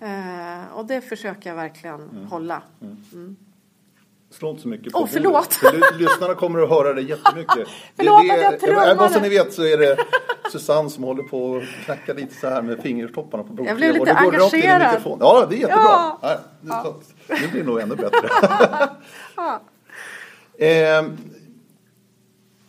Eh, 0.00 0.76
och 0.76 0.86
det 0.86 1.00
försöker 1.00 1.50
jag 1.50 1.56
verkligen 1.56 2.26
hålla. 2.30 2.62
Slå 4.30 4.50
inte 4.50 4.62
så 4.62 4.68
mycket 4.68 4.92
på 4.92 4.98
Åh, 4.98 5.06
förlåt. 5.12 5.54
för 5.54 5.98
Lyssnarna 5.98 6.34
kommer 6.34 6.62
att 6.62 6.68
höra 6.68 6.94
det 6.94 7.00
jättemycket. 7.02 7.68
Förlåt 7.96 8.22
det 8.22 8.28
är 8.28 8.46
att 8.46 8.52
jag 8.52 8.60
trummade. 8.60 8.94
Vad 8.94 9.12
som 9.12 9.22
ni 9.22 9.28
vet 9.28 9.52
så 9.52 9.62
är 9.62 9.78
det 9.78 9.96
Susanne 10.52 10.90
som 10.90 11.04
håller 11.04 11.22
på 11.22 11.44
och 11.44 11.62
knackar 11.84 12.14
lite 12.14 12.34
så 12.34 12.48
här 12.48 12.62
med 12.62 12.82
fingertopparna 12.82 13.42
på 13.42 13.48
bordet. 13.48 13.66
Jag 13.68 13.76
blev 13.76 13.92
lite 13.92 14.04
det 14.04 14.14
engagerad. 14.14 15.02
Ja, 15.20 15.46
det 15.50 15.56
är 15.56 15.58
jättebra. 15.58 15.84
Ja. 15.84 16.18
Ja. 16.22 16.38
Nu, 16.60 16.70
så, 16.70 16.94
nu 17.42 17.48
blir 17.48 17.60
det 17.60 17.66
nog 17.66 17.80
ännu 17.80 17.96
bättre. 17.96 18.28
eh, 20.66 21.06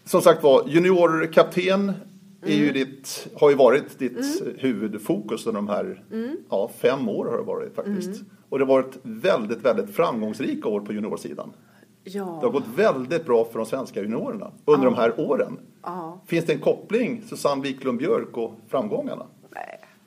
som 0.06 0.22
sagt 0.22 0.44
var, 0.44 0.64
juniorkapten 0.68 1.94
är 2.42 2.48
Mm. 2.48 2.60
ju 2.66 2.72
ditt, 2.72 3.28
har 3.40 3.50
ju 3.50 3.56
varit 3.56 4.00
ditt 4.00 4.44
huvudfokus 4.58 5.48
under 5.48 5.62
de 5.62 5.68
här 5.68 6.04
Mm. 6.12 6.38
ja, 6.50 6.72
fem 6.78 7.10
år 7.10 7.26
har 7.26 7.38
det 7.38 7.44
varit 7.44 7.76
faktiskt. 7.76 8.22
Och 8.50 8.60
det 8.60 8.66
har 8.66 8.74
varit 8.74 8.98
väldigt, 9.04 9.66
väldigt 9.66 9.96
framgångsrika 9.96 10.70
år 10.70 10.82
på 10.82 10.94
juniorsidan. 10.94 11.52
Det 12.04 12.20
har 12.20 12.40
Ja, 12.44 12.50
gått 12.50 12.68
väldigt 12.76 13.26
bra 13.26 13.46
för 13.46 13.60
de 13.60 13.66
svenska 13.66 14.02
juniorerna 14.02 14.52
under 14.66 14.86
de 14.86 14.94
här 14.96 15.20
åren. 15.20 15.60
ja. 15.84 16.22
Finns 16.28 16.46
det 16.46 16.54
en 16.54 16.60
koppling, 16.60 17.24
Susanne 17.30 17.62
Wiklund 17.62 17.98
Björk 17.98 18.38
och 18.38 18.54
framgångarna? 18.70 19.26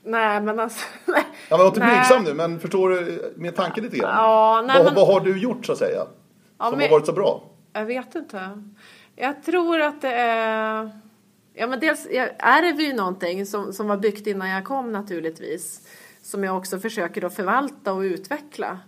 Nej, 0.05 0.41
men 0.41 0.61
alltså. 0.61 0.87
Nej. 1.07 1.23
Jag 1.51 1.59
var 1.59 1.67
inte 1.67 1.81
blygsam 1.81 2.25
nu, 2.25 2.35
men 2.35 2.61
förstår 2.61 2.91
du 2.91 3.33
min 3.37 3.53
tanke 3.53 3.81
lite 3.81 3.97
grann? 3.97 4.11
Ja, 4.17 4.65
nej, 4.67 4.77
vad, 4.77 4.85
men- 4.87 4.95
vad 4.95 5.07
har 5.07 5.21
du 5.21 5.39
gjort 5.39 5.67
så 5.67 5.73
att 5.73 5.79
säga? 5.79 6.03
Ja, 6.59 6.65
som 6.71 6.79
men- 6.79 6.89
har 6.89 6.97
varit 6.97 7.07
så 7.07 7.13
bra? 7.13 7.43
Jag 7.73 7.85
vet 7.85 8.15
inte. 8.15 8.63
Jag 9.17 9.43
tror 9.43 9.81
att 9.81 10.01
det 10.01 10.13
är... 10.15 10.91
Ja, 11.55 11.67
men 11.67 11.81
dels 11.81 12.07
är 12.39 12.63
det 12.77 12.83
ju 12.83 12.93
någonting 12.93 13.47
som, 13.47 13.73
som 13.73 13.89
var 13.89 13.97
byggt 13.97 14.27
innan 14.27 14.49
jag 14.49 14.65
kom 14.65 14.93
naturligtvis. 14.93 15.89
Som 16.23 16.45
jag 16.45 16.57
också 16.57 16.79
försöker 16.79 17.21
då 17.21 17.31
förvalta 17.31 17.93
och 17.93 18.01
utveckla 18.01 18.79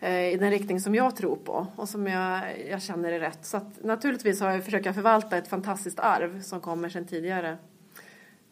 eh, 0.00 0.32
i 0.32 0.36
den 0.36 0.50
riktning 0.50 0.80
som 0.80 0.94
jag 0.94 1.16
tror 1.16 1.36
på 1.36 1.66
och 1.76 1.88
som 1.88 2.06
jag, 2.06 2.42
jag 2.70 2.82
känner 2.82 3.12
är 3.12 3.20
rätt. 3.20 3.46
Så 3.46 3.56
att, 3.56 3.84
naturligtvis 3.84 4.40
har 4.40 4.50
jag 4.50 4.64
försökt 4.64 4.94
förvalta 4.94 5.36
ett 5.36 5.48
fantastiskt 5.48 6.00
arv 6.00 6.42
som 6.42 6.60
kommer 6.60 6.88
sedan 6.88 7.06
tidigare. 7.06 7.50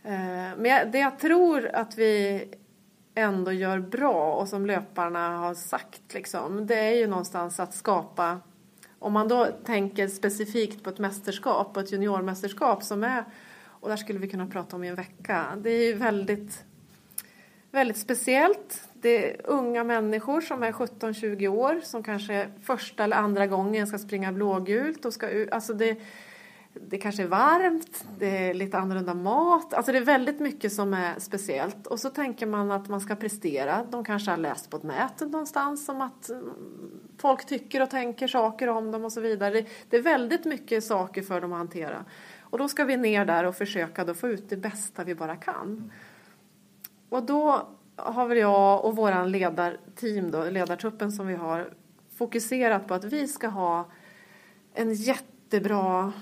Eh, 0.02 0.56
men 0.56 0.64
jag, 0.64 0.92
det 0.92 0.98
jag 0.98 1.18
tror 1.18 1.66
att 1.66 1.98
vi 1.98 2.44
ändå 3.14 3.52
gör 3.52 3.78
bra 3.78 4.34
och 4.34 4.48
som 4.48 4.66
löparna 4.66 5.38
har 5.38 5.54
sagt 5.54 6.14
liksom, 6.14 6.66
det 6.66 6.78
är 6.78 6.94
ju 6.94 7.06
någonstans 7.06 7.60
att 7.60 7.74
skapa 7.74 8.40
om 9.00 9.12
man 9.12 9.28
då 9.28 9.46
tänker 9.64 10.08
specifikt 10.08 10.84
på 10.84 10.90
ett 10.90 10.98
mästerskap, 10.98 11.74
på 11.74 11.80
ett 11.80 11.92
juniormästerskap 11.92 12.82
som 12.82 13.04
är, 13.04 13.24
och 13.64 13.88
där 13.88 13.96
skulle 13.96 14.18
vi 14.18 14.28
kunna 14.28 14.46
prata 14.46 14.76
om 14.76 14.84
i 14.84 14.88
en 14.88 14.94
vecka, 14.94 15.46
det 15.56 15.70
är 15.70 15.86
ju 15.86 15.94
väldigt, 15.94 16.64
väldigt 17.70 17.96
speciellt. 17.96 18.88
Det 18.92 19.30
är 19.30 19.46
unga 19.46 19.84
människor 19.84 20.40
som 20.40 20.62
är 20.62 20.72
17-20 20.72 21.48
år 21.48 21.80
som 21.84 22.02
kanske 22.02 22.50
första 22.62 23.04
eller 23.04 23.16
andra 23.16 23.46
gången 23.46 23.86
ska 23.86 23.98
springa 23.98 24.32
blågult 24.32 25.04
och 25.04 25.14
ska 25.14 25.28
ut, 25.28 25.52
alltså 25.52 25.74
det, 25.74 25.96
det 26.74 26.98
kanske 26.98 27.22
är 27.22 27.26
varmt, 27.26 28.04
det 28.18 28.48
är 28.48 28.54
lite 28.54 28.78
annorlunda 28.78 29.14
mat. 29.14 29.74
Alltså 29.74 29.92
det 29.92 29.98
är 29.98 30.04
väldigt 30.04 30.40
mycket 30.40 30.72
som 30.72 30.94
är 30.94 31.18
speciellt. 31.18 31.86
Och 31.86 32.00
så 32.00 32.10
tänker 32.10 32.46
man 32.46 32.70
att 32.70 32.88
man 32.88 33.00
ska 33.00 33.16
prestera. 33.16 33.84
De 33.90 34.04
kanske 34.04 34.30
har 34.30 34.38
läst 34.38 34.70
på 34.70 34.78
nätet 34.78 35.30
någonstans 35.30 35.88
om 35.88 36.00
att 36.00 36.28
mm, 36.28 36.50
folk 37.18 37.46
tycker 37.46 37.82
och 37.82 37.90
tänker 37.90 38.28
saker 38.28 38.68
om 38.68 38.90
dem 38.90 39.04
och 39.04 39.12
så 39.12 39.20
vidare. 39.20 39.50
Det, 39.54 39.66
det 39.88 39.96
är 39.96 40.02
väldigt 40.02 40.44
mycket 40.44 40.84
saker 40.84 41.22
för 41.22 41.40
dem 41.40 41.52
att 41.52 41.58
hantera. 41.58 42.04
Och 42.40 42.58
då 42.58 42.68
ska 42.68 42.84
vi 42.84 42.96
ner 42.96 43.24
där 43.24 43.44
och 43.44 43.56
försöka 43.56 44.04
då 44.04 44.14
få 44.14 44.28
ut 44.28 44.48
det 44.48 44.56
bästa 44.56 45.04
vi 45.04 45.14
bara 45.14 45.36
kan. 45.36 45.92
Och 47.08 47.22
då 47.22 47.68
har 47.96 48.26
väl 48.26 48.38
jag 48.38 48.84
och 48.84 48.96
våran 48.96 49.30
ledarteam 49.30 50.30
då, 50.30 50.44
ledartruppen 50.44 51.12
som 51.12 51.26
vi 51.26 51.34
har 51.34 51.72
fokuserat 52.16 52.88
på 52.88 52.94
att 52.94 53.04
vi 53.04 53.28
ska 53.28 53.48
ha 53.48 53.90
en 54.74 54.94
jättebra 54.94 56.12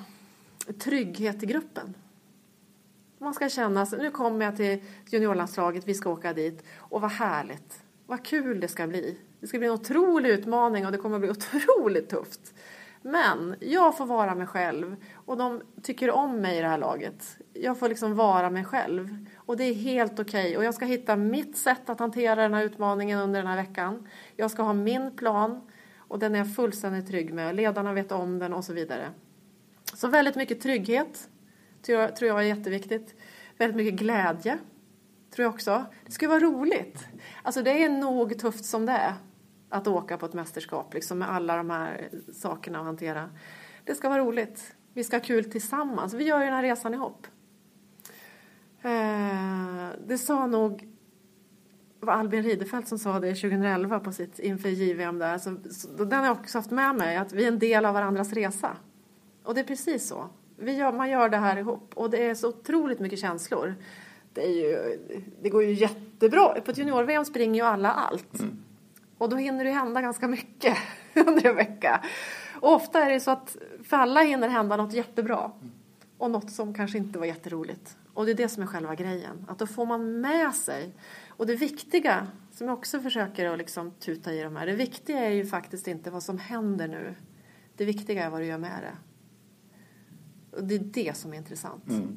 trygghet 0.73 1.43
i 1.43 1.47
gruppen. 1.47 1.95
Man 3.19 3.35
ska 3.35 3.49
känna 3.49 3.83
att 3.83 3.93
nu 3.93 4.11
kommer 4.11 4.45
jag 4.45 4.57
till 4.57 4.83
juniorlandslaget, 5.07 5.89
vi 5.89 5.95
ska 5.95 6.11
åka 6.11 6.33
dit 6.33 6.65
och 6.79 7.01
vad 7.01 7.11
härligt, 7.11 7.83
vad 8.07 8.25
kul 8.25 8.61
det 8.61 8.69
ska 8.69 8.87
bli. 8.87 9.19
Det 9.41 9.47
ska 9.47 9.59
bli 9.59 9.67
en 9.69 9.75
otrolig 9.75 10.31
utmaning 10.31 10.87
och 10.87 10.93
det 10.93 10.99
kommer 10.99 11.19
bli 11.19 11.31
otroligt 11.31 12.09
tufft. 12.09 12.55
Men 13.03 13.55
jag 13.61 13.97
får 13.97 14.07
vara 14.07 14.35
mig 14.35 14.47
själv 14.47 14.97
och 15.15 15.37
de 15.37 15.63
tycker 15.83 16.11
om 16.11 16.41
mig 16.41 16.59
i 16.59 16.61
det 16.61 16.69
här 16.69 16.79
laget. 16.79 17.39
Jag 17.53 17.79
får 17.79 17.89
liksom 17.89 18.15
vara 18.17 18.51
mig 18.51 18.65
själv 18.65 19.27
och 19.37 19.57
det 19.57 19.65
är 19.65 19.75
helt 19.75 20.21
okej 20.21 20.57
och 20.57 20.65
jag 20.65 20.75
ska 20.75 20.85
hitta 20.85 21.17
mitt 21.17 21.57
sätt 21.57 21.91
att 21.91 22.01
hantera 22.01 22.43
den 22.43 22.55
här 22.55 22.65
utmaningen 22.65 23.19
under 23.21 23.41
den 23.41 23.49
här 23.49 23.57
veckan. 23.57 24.09
Jag 24.37 24.51
ska 24.51 24.63
ha 24.63 24.73
min 24.73 25.17
plan 25.17 25.61
Och 26.09 26.19
den 26.19 26.35
är 26.35 26.39
jag 26.39 26.55
fullständigt 26.55 27.07
trygg 27.07 27.35
med. 27.35 27.55
Ledarna 27.55 27.93
vet 27.93 28.13
om 28.13 28.39
den 28.39 28.53
och 28.53 28.65
så 28.65 28.73
vidare. 28.73 29.11
Så 29.95 30.09
väldigt 30.09 30.37
mycket 30.37 30.61
trygghet 30.61 31.29
tror 31.83 32.01
jag, 32.01 32.17
tror 32.17 32.29
jag 32.29 32.39
är 32.39 32.57
jätteviktigt. 32.57 33.15
Väldigt 33.59 33.77
mycket 33.77 33.95
glädje 33.95 34.59
tror 35.31 35.45
jag 35.45 35.55
också. 35.55 35.85
Det 36.07 36.13
ska 36.13 36.29
vara 36.29 36.41
roligt. 36.41 37.09
Alltså 37.43 37.63
det 37.63 37.85
är 37.85 37.89
nog 37.89 38.39
tufft 38.39 38.65
som 38.65 38.87
det 38.87 38.93
är 38.93 39.15
att 39.69 39.87
åka 39.87 40.19
på 40.19 40.27
ett 40.27 40.33
mästerskap 40.33 40.95
liksom 40.95 41.19
med 41.19 41.31
alla 41.31 41.57
de 41.57 41.71
här 41.71 42.11
sakerna 42.33 42.79
att 42.79 42.85
hantera. 42.85 43.31
Det 43.85 43.95
ska 43.95 44.09
vara 44.09 44.21
roligt. 44.21 44.75
Vi 44.93 45.05
ska 45.05 45.17
ha 45.17 45.25
kul 45.25 45.51
tillsammans. 45.51 46.15
Vi 46.15 46.25
gör 46.25 46.39
ju 46.39 46.45
den 46.45 46.55
här 46.55 46.63
resan 46.63 46.95
ihop. 46.95 47.27
Eh, 48.83 49.89
det 50.07 50.19
sa 50.19 50.47
nog 50.47 50.89
var 52.01 52.13
Albin 52.13 52.43
Ridefelt 52.43 52.89
som 52.89 52.99
sa 52.99 53.21
det 53.21 53.35
2011 53.35 54.01
på 54.01 54.13
sitt 54.13 54.39
inför 54.39 54.69
JVM 54.69 55.19
där. 55.19 55.39
Så, 55.39 55.57
så, 55.71 56.05
den 56.05 56.19
har 56.19 56.27
jag 56.27 56.37
också 56.37 56.59
haft 56.59 56.71
med 56.71 56.95
mig, 56.95 57.17
att 57.17 57.33
vi 57.33 57.45
är 57.45 57.49
en 57.49 57.59
del 57.59 57.85
av 57.85 57.95
varandras 57.95 58.33
resa. 58.33 58.77
Och 59.49 59.55
det 59.55 59.61
är 59.61 59.65
precis 59.65 60.09
så. 60.09 60.29
Gör, 60.59 60.93
man 60.93 61.11
gör 61.11 61.29
det 61.29 61.37
här 61.37 61.57
ihop 61.57 61.93
och 61.95 62.11
det 62.11 62.25
är 62.25 62.35
så 62.35 62.49
otroligt 62.49 63.01
mycket 63.01 63.19
känslor. 63.19 63.75
Det, 64.33 64.43
ju, 64.43 64.99
det 65.43 65.49
går 65.49 65.63
ju 65.63 65.73
jättebra. 65.73 66.61
På 66.61 66.71
ett 66.71 66.79
junior-VM 66.79 67.25
springer 67.25 67.63
ju 67.63 67.67
alla 67.69 67.93
allt. 67.93 68.41
Mm. 68.41 68.59
Och 69.19 69.29
då 69.29 69.37
hinner 69.37 69.65
det 69.65 69.71
hända 69.71 70.01
ganska 70.01 70.29
mycket 70.29 70.77
under 71.27 71.47
en 71.47 71.57
vecka. 71.57 72.05
Och 72.61 72.73
ofta 72.73 73.05
är 73.05 73.11
det 73.11 73.21
så 73.21 73.31
att 73.31 73.57
för 73.85 73.97
alla 73.97 74.21
hinner 74.21 74.49
hända 74.49 74.77
något 74.77 74.93
jättebra. 74.93 75.53
Och 76.19 76.31
något 76.31 76.51
som 76.51 76.75
kanske 76.75 76.99
inte 76.99 77.19
var 77.19 77.27
jätteroligt. 77.27 77.97
Och 78.15 78.27
det 78.27 78.33
är 78.33 78.37
det 78.37 78.49
som 78.49 78.63
är 78.63 78.67
själva 78.67 78.95
grejen. 78.95 79.47
Att 79.49 79.59
då 79.59 79.67
får 79.67 79.87
man 79.87 80.21
med 80.21 80.55
sig. 80.55 80.93
Och 81.29 81.47
det 81.47 81.55
viktiga, 81.55 82.27
som 82.53 82.67
jag 82.67 82.79
också 82.79 83.01
försöker 83.01 83.47
att 83.47 83.59
liksom 83.59 83.91
tuta 83.91 84.33
i 84.33 84.43
de 84.43 84.57
här. 84.57 84.67
Det 84.67 84.75
viktiga 84.75 85.19
är 85.19 85.31
ju 85.31 85.47
faktiskt 85.47 85.89
inte 85.89 86.11
vad 86.11 86.23
som 86.23 86.39
händer 86.39 86.89
nu. 86.89 87.15
Det 87.77 87.85
viktiga 87.85 88.25
är 88.25 88.31
vad 88.31 88.41
du 88.41 88.47
gör 88.47 88.59
med 88.59 88.83
det. 88.83 89.08
Och 90.59 90.65
det 90.65 90.75
är 90.75 90.79
det 90.79 91.17
som 91.17 91.33
är 91.33 91.37
intressant. 91.37 91.89
Mm. 91.89 92.17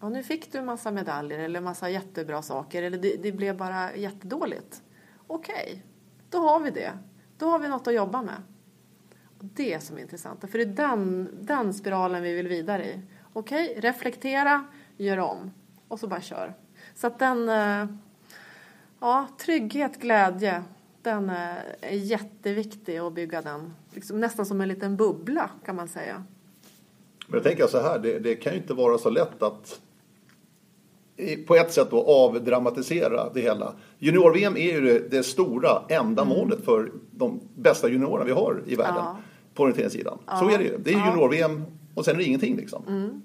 Ja, 0.00 0.08
nu 0.08 0.22
fick 0.22 0.52
du 0.52 0.62
massa 0.62 0.90
medaljer 0.90 1.38
eller 1.38 1.60
massa 1.60 1.90
jättebra 1.90 2.42
saker. 2.42 2.82
Eller 2.82 2.98
det, 2.98 3.22
det 3.22 3.32
blev 3.32 3.56
bara 3.56 3.96
jättedåligt. 3.96 4.82
Okej, 5.26 5.64
okay, 5.66 5.80
då 6.30 6.38
har 6.38 6.60
vi 6.60 6.70
det. 6.70 6.92
Då 7.38 7.50
har 7.50 7.58
vi 7.58 7.68
något 7.68 7.86
att 7.86 7.94
jobba 7.94 8.22
med. 8.22 8.42
Och 9.38 9.44
det 9.44 9.82
som 9.82 9.96
är 9.96 10.00
intressant. 10.00 10.50
För 10.50 10.58
det 10.58 10.64
är 10.64 10.88
den, 10.88 11.28
den 11.40 11.74
spiralen 11.74 12.22
vi 12.22 12.34
vill 12.34 12.48
vidare 12.48 12.84
i. 12.84 13.00
Okej, 13.32 13.70
okay, 13.70 13.80
reflektera, 13.80 14.64
gör 14.96 15.18
om. 15.18 15.50
Och 15.88 16.00
så 16.00 16.06
bara 16.06 16.20
kör. 16.20 16.54
Så 16.94 17.06
att 17.06 17.18
den... 17.18 17.48
Eh, 17.48 17.86
ja, 19.00 19.28
trygghet, 19.38 20.00
glädje. 20.00 20.62
Den 21.02 21.30
är 21.30 21.90
jätteviktig 21.90 22.98
att 22.98 23.12
bygga 23.12 23.42
den. 23.42 23.74
Liksom 23.90 24.20
nästan 24.20 24.46
som 24.46 24.60
en 24.60 24.68
liten 24.68 24.96
bubbla 24.96 25.50
kan 25.64 25.76
man 25.76 25.88
säga. 25.88 26.24
Men 27.26 27.34
jag 27.36 27.42
tänker 27.42 27.66
så 27.66 27.80
här, 27.80 27.98
det, 27.98 28.18
det 28.18 28.34
kan 28.34 28.52
ju 28.52 28.58
inte 28.58 28.74
vara 28.74 28.98
så 28.98 29.10
lätt 29.10 29.42
att 29.42 29.80
på 31.46 31.56
ett 31.56 31.72
sätt 31.72 31.90
då 31.90 32.04
avdramatisera 32.04 33.28
det 33.34 33.40
hela. 33.40 33.72
Junior-VM 33.98 34.56
är 34.56 34.72
ju 34.72 34.80
det, 34.80 35.10
det 35.10 35.22
stora 35.22 35.82
enda 35.88 36.22
mm. 36.22 36.38
målet 36.38 36.64
för 36.64 36.92
de 37.10 37.40
bästa 37.54 37.88
juniorerna 37.88 38.24
vi 38.24 38.32
har 38.32 38.62
i 38.66 38.76
världen 38.76 38.96
ja. 38.96 39.16
på 39.54 39.62
orienteringssidan. 39.62 40.18
Ja. 40.26 40.36
Så 40.38 40.50
är 40.50 40.58
det 40.58 40.64
ju. 40.64 40.78
Det 40.78 40.90
är 40.90 40.98
ja. 40.98 41.10
junior-VM 41.10 41.62
och 41.94 42.04
sen 42.04 42.14
är 42.14 42.18
det 42.18 42.24
ingenting 42.24 42.56
liksom. 42.56 42.82
Mm. 42.88 43.22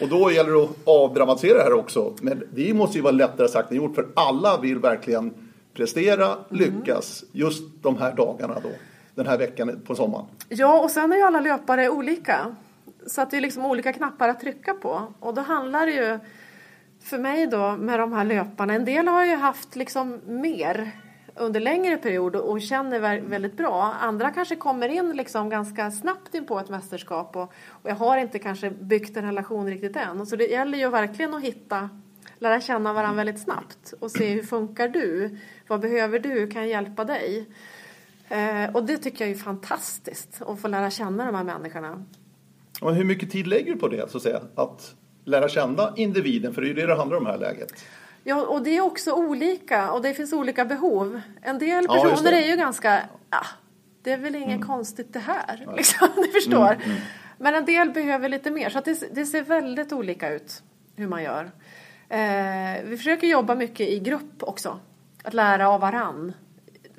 Och 0.00 0.08
då 0.08 0.32
gäller 0.32 0.52
det 0.52 0.62
att 0.62 0.70
avdramatisera 0.84 1.58
det 1.58 1.64
här 1.64 1.72
också. 1.72 2.14
Men 2.22 2.42
det 2.54 2.74
måste 2.74 2.98
ju 2.98 3.02
vara 3.02 3.12
lättare 3.12 3.48
sagt 3.48 3.70
än 3.70 3.76
gjort 3.76 3.94
för 3.94 4.08
alla 4.14 4.60
vill 4.60 4.78
verkligen 4.78 5.34
prestera, 5.74 6.26
mm. 6.26 6.38
lyckas 6.50 7.24
just 7.32 7.62
de 7.82 7.96
här 7.96 8.12
dagarna 8.12 8.54
då. 8.62 8.70
Den 9.14 9.26
här 9.26 9.38
veckan 9.38 9.80
på 9.86 9.94
sommaren. 9.94 10.26
Ja, 10.48 10.80
och 10.80 10.90
sen 10.90 11.12
är 11.12 11.16
ju 11.16 11.22
alla 11.22 11.40
löpare 11.40 11.88
olika. 11.88 12.56
Så 13.06 13.20
att 13.20 13.30
det 13.30 13.36
är 13.36 13.40
liksom 13.40 13.66
olika 13.66 13.92
knappar 13.92 14.28
att 14.28 14.40
trycka 14.40 14.74
på. 14.74 15.12
Och 15.20 15.34
då 15.34 15.42
handlar 15.42 15.86
det 15.86 15.92
ju 15.92 16.18
för 17.00 17.18
mig 17.18 17.46
då 17.46 17.76
med 17.76 18.00
de 18.00 18.12
här 18.12 18.24
löparna, 18.24 18.74
en 18.74 18.84
del 18.84 19.08
har 19.08 19.24
ju 19.24 19.36
haft 19.36 19.76
liksom 19.76 20.20
mer 20.26 20.92
under 21.34 21.60
längre 21.60 21.96
period 21.96 22.36
och 22.36 22.60
känner 22.60 23.20
väldigt 23.20 23.56
bra. 23.56 23.94
Andra 24.00 24.30
kanske 24.30 24.56
kommer 24.56 24.88
in 24.88 25.16
liksom 25.16 25.48
ganska 25.48 25.90
snabbt 25.90 26.34
in 26.34 26.46
på 26.46 26.58
ett 26.58 26.68
mästerskap 26.68 27.36
och, 27.36 27.52
och 27.68 27.90
jag 27.90 27.94
har 27.94 28.16
inte 28.16 28.38
kanske 28.38 28.70
byggt 28.70 29.16
en 29.16 29.24
relation 29.24 29.66
riktigt 29.66 29.96
än. 29.96 30.26
Så 30.26 30.36
det 30.36 30.46
gäller 30.46 30.78
ju 30.78 30.88
verkligen 30.88 31.34
att 31.34 31.42
hitta, 31.42 31.90
lära 32.38 32.60
känna 32.60 32.92
varandra 32.92 33.16
väldigt 33.16 33.42
snabbt 33.42 33.94
och 34.00 34.10
se 34.10 34.28
hur 34.34 34.42
funkar 34.42 34.88
du? 34.88 35.38
Vad 35.68 35.80
behöver 35.80 36.18
du? 36.18 36.50
Kan 36.50 36.62
jag 36.62 36.70
hjälpa 36.70 37.04
dig? 37.04 37.46
Eh, 38.28 38.74
och 38.74 38.84
det 38.84 38.98
tycker 38.98 39.24
jag 39.24 39.34
är 39.34 39.38
fantastiskt 39.38 40.42
att 40.42 40.60
få 40.60 40.68
lära 40.68 40.90
känna 40.90 41.26
de 41.26 41.34
här 41.34 41.44
människorna. 41.44 42.04
Och 42.80 42.94
hur 42.94 43.04
mycket 43.04 43.30
tid 43.30 43.46
lägger 43.46 43.72
du 43.72 43.78
på 43.78 43.88
det 43.88 44.10
så 44.10 44.16
att 44.16 44.22
säga? 44.22 44.40
Att 44.54 44.94
lära 45.24 45.48
känna 45.48 45.92
individen, 45.96 46.54
för 46.54 46.60
det 46.60 46.66
är 46.66 46.68
ju 46.68 46.74
det 46.74 46.86
det 46.86 46.96
handlar 46.96 47.16
om 47.16 47.22
i 47.22 47.26
det 47.26 47.32
här 47.32 47.38
läget. 47.38 47.84
Ja, 48.24 48.46
och 48.46 48.62
det 48.62 48.76
är 48.76 48.80
också 48.80 49.12
olika 49.12 49.92
och 49.92 50.02
det 50.02 50.14
finns 50.14 50.32
olika 50.32 50.64
behov. 50.64 51.20
En 51.42 51.58
del 51.58 51.86
personer 51.86 52.32
ja, 52.32 52.38
är 52.38 52.50
ju 52.50 52.56
ganska, 52.56 53.02
ja, 53.30 53.46
det 54.02 54.12
är 54.12 54.18
väl 54.18 54.34
inget 54.34 54.48
mm. 54.48 54.66
konstigt 54.66 55.12
det 55.12 55.18
här, 55.18 55.66
liksom, 55.76 56.08
ni 56.16 56.28
förstår. 56.28 56.72
Mm, 56.72 56.90
mm. 56.90 56.96
Men 57.38 57.54
en 57.54 57.64
del 57.64 57.90
behöver 57.90 58.28
lite 58.28 58.50
mer, 58.50 58.70
så 58.70 58.80
det, 58.84 59.14
det, 59.14 59.26
ser 59.26 59.42
väldigt 59.42 59.92
olika 59.92 60.30
ut 60.30 60.62
hur 60.96 61.08
man 61.08 61.22
gör. 61.22 61.50
Eh, 62.08 62.84
vi 62.84 62.96
försöker 62.96 63.26
jobba 63.26 63.54
mycket 63.54 63.88
i 63.88 63.98
grupp 63.98 64.42
också, 64.42 64.80
att 65.22 65.34
lära 65.34 65.68
av 65.68 65.80
varann. 65.80 66.32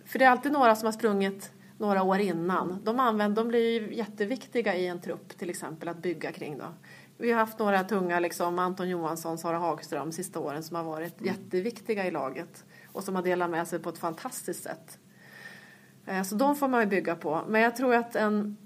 För 0.05 0.19
det 0.19 0.25
är 0.25 0.29
alltid 0.29 0.51
några 0.51 0.75
som 0.75 0.85
har 0.85 0.93
sprungit 0.93 1.51
några 1.79 2.03
år 2.03 2.19
innan. 2.19 2.79
De, 2.83 2.99
använder, 2.99 3.43
de 3.43 3.47
blir 3.47 3.91
jätteviktiga 3.91 4.75
i 4.75 4.87
en 4.87 5.01
trupp 5.01 5.37
till 5.37 5.49
exempel 5.49 5.89
att 5.89 5.97
bygga 5.97 6.31
kring. 6.31 6.57
Då. 6.57 6.65
Vi 7.17 7.31
har 7.31 7.39
haft 7.39 7.59
några 7.59 7.83
tunga, 7.83 8.19
liksom 8.19 8.59
Anton 8.59 8.89
Johansson, 8.89 9.37
Sara 9.37 9.57
Hagström, 9.57 10.11
sista 10.11 10.39
åren 10.39 10.63
som 10.63 10.75
har 10.75 10.83
varit 10.83 11.21
mm. 11.21 11.33
jätteviktiga 11.33 12.07
i 12.07 12.11
laget 12.11 12.65
och 12.91 13.03
som 13.03 13.15
har 13.15 13.23
delat 13.23 13.49
med 13.49 13.67
sig 13.67 13.79
på 13.79 13.89
ett 13.89 13.97
fantastiskt 13.97 14.63
sätt. 14.63 14.99
Eh, 16.05 16.23
så 16.23 16.35
de 16.35 16.55
får 16.55 16.67
man 16.67 16.81
ju 16.81 16.87
bygga 16.87 17.15
på. 17.15 17.41
Men 17.47 17.61
jag 17.61 17.75
tror 17.75 17.95
att 17.95 18.15
en, 18.15 18.57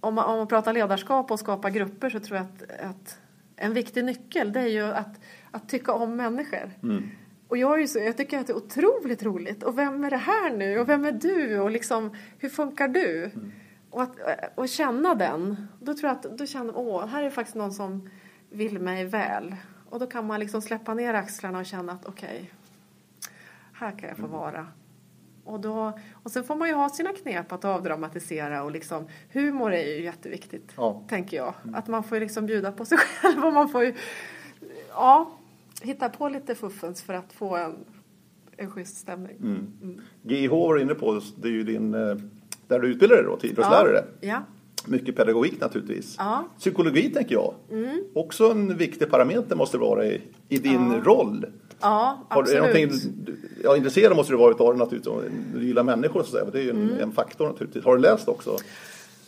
om, 0.00 0.14
man, 0.14 0.24
om 0.24 0.36
man 0.36 0.46
pratar 0.46 0.72
ledarskap 0.72 1.30
och 1.30 1.40
skapa 1.40 1.70
grupper 1.70 2.10
så 2.10 2.20
tror 2.20 2.36
jag 2.36 2.46
att, 2.46 2.80
att 2.80 3.18
en 3.56 3.74
viktig 3.74 4.04
nyckel 4.04 4.52
det 4.52 4.60
är 4.60 4.68
ju 4.68 4.84
att, 4.84 5.20
att 5.50 5.68
tycka 5.68 5.92
om 5.92 6.16
människor. 6.16 6.70
Mm. 6.82 7.10
Och 7.48 7.56
jag, 7.56 7.74
är 7.74 7.78
ju 7.78 7.88
så, 7.88 7.98
jag 7.98 8.16
tycker 8.16 8.38
att 8.38 8.46
det 8.46 8.52
är 8.52 8.56
otroligt 8.56 9.22
roligt. 9.22 9.62
Och 9.62 9.78
vem 9.78 10.04
är 10.04 10.10
det 10.10 10.16
här 10.16 10.50
nu? 10.56 10.78
Och 10.78 10.88
vem 10.88 11.04
är 11.04 11.12
du? 11.12 11.60
Och 11.60 11.70
liksom, 11.70 12.16
hur 12.38 12.48
funkar 12.48 12.88
du? 12.88 13.24
Mm. 13.24 13.52
Och, 13.90 14.02
att, 14.02 14.16
och 14.54 14.68
känna 14.68 15.14
den, 15.14 15.68
då 15.80 15.94
tror 15.94 16.08
jag 16.08 16.16
att 16.16 16.38
då 16.38 16.46
känner 16.46 16.76
åh, 16.76 17.06
här 17.06 17.22
är 17.22 17.30
faktiskt 17.30 17.56
någon 17.56 17.72
som 17.72 18.10
vill 18.50 18.78
mig 18.78 19.04
väl. 19.04 19.56
Och 19.90 19.98
då 19.98 20.06
kan 20.06 20.26
man 20.26 20.40
liksom 20.40 20.62
släppa 20.62 20.94
ner 20.94 21.14
axlarna 21.14 21.58
och 21.58 21.66
känna 21.66 21.92
att 21.92 22.06
okej, 22.06 22.28
okay, 22.28 22.46
här 23.72 23.98
kan 23.98 24.08
jag 24.08 24.18
få 24.18 24.26
mm. 24.26 24.38
vara. 24.38 24.66
Och, 25.44 25.60
då, 25.60 25.98
och 26.12 26.30
sen 26.30 26.44
får 26.44 26.56
man 26.56 26.68
ju 26.68 26.74
ha 26.74 26.88
sina 26.88 27.12
knep 27.12 27.52
att 27.52 27.64
avdramatisera 27.64 28.62
och 28.62 28.70
liksom 28.70 29.08
humor 29.32 29.72
är 29.72 29.86
ju 29.86 30.02
jätteviktigt, 30.02 30.72
ja. 30.76 31.04
tänker 31.08 31.36
jag. 31.36 31.54
Mm. 31.62 31.74
Att 31.74 31.88
man 31.88 32.02
får 32.02 32.20
liksom 32.20 32.46
bjuda 32.46 32.72
på 32.72 32.84
sig 32.84 32.98
själv 33.22 33.44
och 33.44 33.52
man 33.52 33.68
får 33.68 33.84
ju, 33.84 33.94
ja, 34.90 35.35
hitta 35.82 36.08
på 36.08 36.28
lite 36.28 36.54
fuffens 36.54 37.02
för 37.02 37.14
att 37.14 37.32
få 37.32 37.56
en, 37.56 37.74
en 38.56 38.70
schysst 38.70 38.96
stämning. 38.96 39.36
Mm. 39.36 39.66
Mm. 39.82 40.00
GH 40.22 40.50
var 40.50 40.78
inne 40.78 40.94
på, 40.94 41.20
det 41.36 41.48
är 41.48 41.52
ju 41.52 41.64
din 41.64 41.94
eh, 41.94 42.16
där 42.66 42.80
du 42.80 42.88
utbildar 42.88 43.16
dig 43.16 43.24
då 43.24 43.36
till 43.36 43.50
idrottslärare. 43.50 44.04
Ja. 44.20 44.28
ja. 44.28 44.42
Mycket 44.86 45.16
pedagogik 45.16 45.60
naturligtvis. 45.60 46.14
Ja. 46.18 46.48
Psykologi 46.58 47.10
tänker 47.10 47.34
jag. 47.34 47.54
Mm. 47.70 48.04
Också 48.14 48.50
en 48.50 48.76
viktig 48.76 49.10
parameter 49.10 49.56
måste 49.56 49.76
det 49.76 49.80
vara 49.80 50.06
i, 50.06 50.22
i 50.48 50.58
din 50.58 50.92
ja. 50.92 51.00
roll. 51.04 51.46
Ja, 51.80 52.26
absolut. 52.28 52.62
Har, 52.62 52.68
är 52.68 52.90
ja, 53.62 53.76
intresserad 53.76 54.16
måste 54.16 54.32
du 54.32 54.36
vara 54.36 54.54
av 54.54 54.72
det 54.72 54.78
naturligtvis. 54.78 55.14
Du 55.54 55.66
gillar 55.66 55.82
människor 55.82 56.22
så 56.22 56.26
att 56.26 56.32
säga. 56.32 56.44
Det 56.52 56.58
är 56.58 56.62
ju 56.62 56.70
en, 56.70 56.90
mm. 56.90 57.00
en 57.00 57.12
faktor 57.12 57.48
naturligtvis. 57.48 57.84
Har 57.84 57.96
du 57.96 58.02
läst 58.02 58.28
också? 58.28 58.56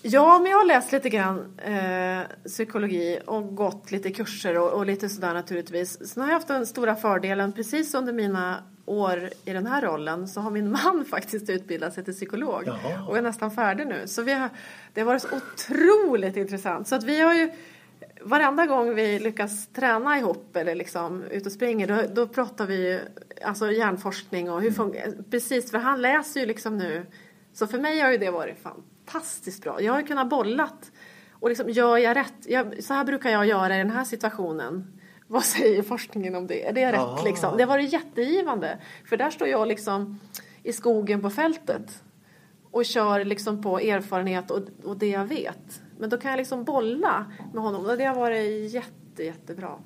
Ja, 0.02 0.38
men 0.38 0.50
jag 0.50 0.58
har 0.58 0.64
läst 0.64 0.92
lite 0.92 1.08
grann 1.08 1.58
eh, 1.58 2.20
psykologi 2.46 3.20
och 3.26 3.56
gått 3.56 3.90
lite 3.90 4.10
kurser 4.10 4.58
och, 4.58 4.72
och, 4.72 4.86
lite 4.86 5.08
sådär 5.08 5.34
naturligtvis. 5.34 6.08
Sen 6.08 6.22
har 6.22 6.30
jag 6.30 6.34
haft 6.34 6.48
den 6.48 6.66
stora 6.66 6.94
fördelen 6.94 7.52
precis 7.52 7.94
under 7.94 8.12
mina 8.12 8.62
år 8.86 9.30
i 9.44 9.52
den 9.52 9.66
här 9.66 9.82
rollen 9.82 10.28
så 10.28 10.40
har 10.40 10.50
min 10.50 10.70
man 10.84 11.04
faktiskt 11.04 11.50
utbildat 11.50 11.94
sig 11.94 12.04
till 12.04 12.14
psykolog 12.14 12.62
Jaha. 12.66 13.06
och 13.08 13.18
är 13.18 13.22
nästan 13.22 13.50
färdig 13.50 13.86
nu. 13.86 14.02
Så 14.06 14.22
vi 14.22 14.32
har, 14.32 14.48
det 14.94 15.00
har 15.00 15.06
varit 15.06 15.22
så 15.22 15.28
otroligt 15.36 16.36
intressant. 16.36 16.88
Så 16.88 16.94
att 16.94 17.04
vi 17.04 17.20
har 17.20 17.34
ju 17.34 17.50
varenda 18.22 18.66
gång 18.66 18.94
vi 18.94 19.18
lyckas 19.18 19.68
träna 19.68 20.18
ihop 20.18 20.56
eller 20.56 20.74
liksom 20.74 21.22
ut 21.22 21.46
och 21.46 21.52
springer 21.52 21.86
då, 21.86 22.02
då 22.14 22.28
pratar 22.28 22.66
vi 22.66 23.00
alltså 23.44 23.72
hjärnforskning 23.72 24.50
och 24.50 24.62
hur 24.62 24.70
funkar 24.70 25.12
Precis, 25.30 25.70
för 25.70 25.78
han 25.78 26.02
läser 26.02 26.40
ju 26.40 26.46
liksom 26.46 26.78
nu. 26.78 27.06
Så 27.52 27.66
för 27.66 27.78
mig 27.78 28.00
har 28.00 28.10
ju 28.10 28.18
det 28.18 28.30
varit 28.30 28.58
fantastiskt 29.08 29.62
bra. 29.62 29.82
Jag 29.82 29.92
har 29.92 30.02
kunnat 30.02 30.28
bollat 30.28 30.92
och 31.32 31.48
liksom, 31.48 31.70
gör 31.70 31.96
jag 31.96 32.16
rätt? 32.16 32.34
Jag, 32.46 32.84
så 32.84 32.94
här 32.94 33.04
brukar 33.04 33.30
jag 33.30 33.46
göra 33.46 33.74
i 33.74 33.78
den 33.78 33.90
här 33.90 34.04
situationen 34.04 35.00
vad 35.26 35.44
säger 35.44 35.82
forskningen 35.82 36.34
om 36.34 36.46
det? 36.46 36.68
Är 36.68 36.72
det 36.72 36.92
rätt 36.92 37.24
liksom? 37.24 37.56
Det 37.56 37.62
har 37.62 37.68
varit 37.68 37.92
jättegivande. 37.92 38.78
För 39.04 39.16
där 39.16 39.30
står 39.30 39.48
jag 39.48 39.68
liksom 39.68 40.20
i 40.62 40.72
skogen 40.72 41.22
på 41.22 41.30
fältet. 41.30 42.02
och 42.70 42.84
kör 42.84 43.24
liksom 43.24 43.62
på 43.62 43.78
erfarenhet 43.78 44.50
och, 44.50 44.60
och 44.84 44.96
det 44.96 45.08
jag 45.08 45.24
vet. 45.24 45.82
Men 45.98 46.10
då 46.10 46.16
kan 46.16 46.30
jag 46.30 46.38
liksom 46.38 46.64
bolla 46.64 47.32
med 47.52 47.62
honom 47.62 47.86
och 47.86 47.96
det 47.96 48.04
har 48.04 48.14
varit 48.14 48.72
jätte, 48.72 49.24
jättebra. 49.24 49.78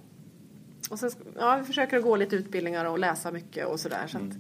Och 0.90 0.98
sen, 0.98 1.11
ja, 1.38 1.56
vi 1.56 1.64
försöker 1.64 2.00
gå 2.00 2.16
lite 2.16 2.37
utbildningar 2.37 2.85
och 2.85 2.98
läsa 2.98 3.30
mycket 3.30 3.66
och 3.66 3.80
sådär. 3.80 4.06
Så 4.06 4.18
att, 4.18 4.32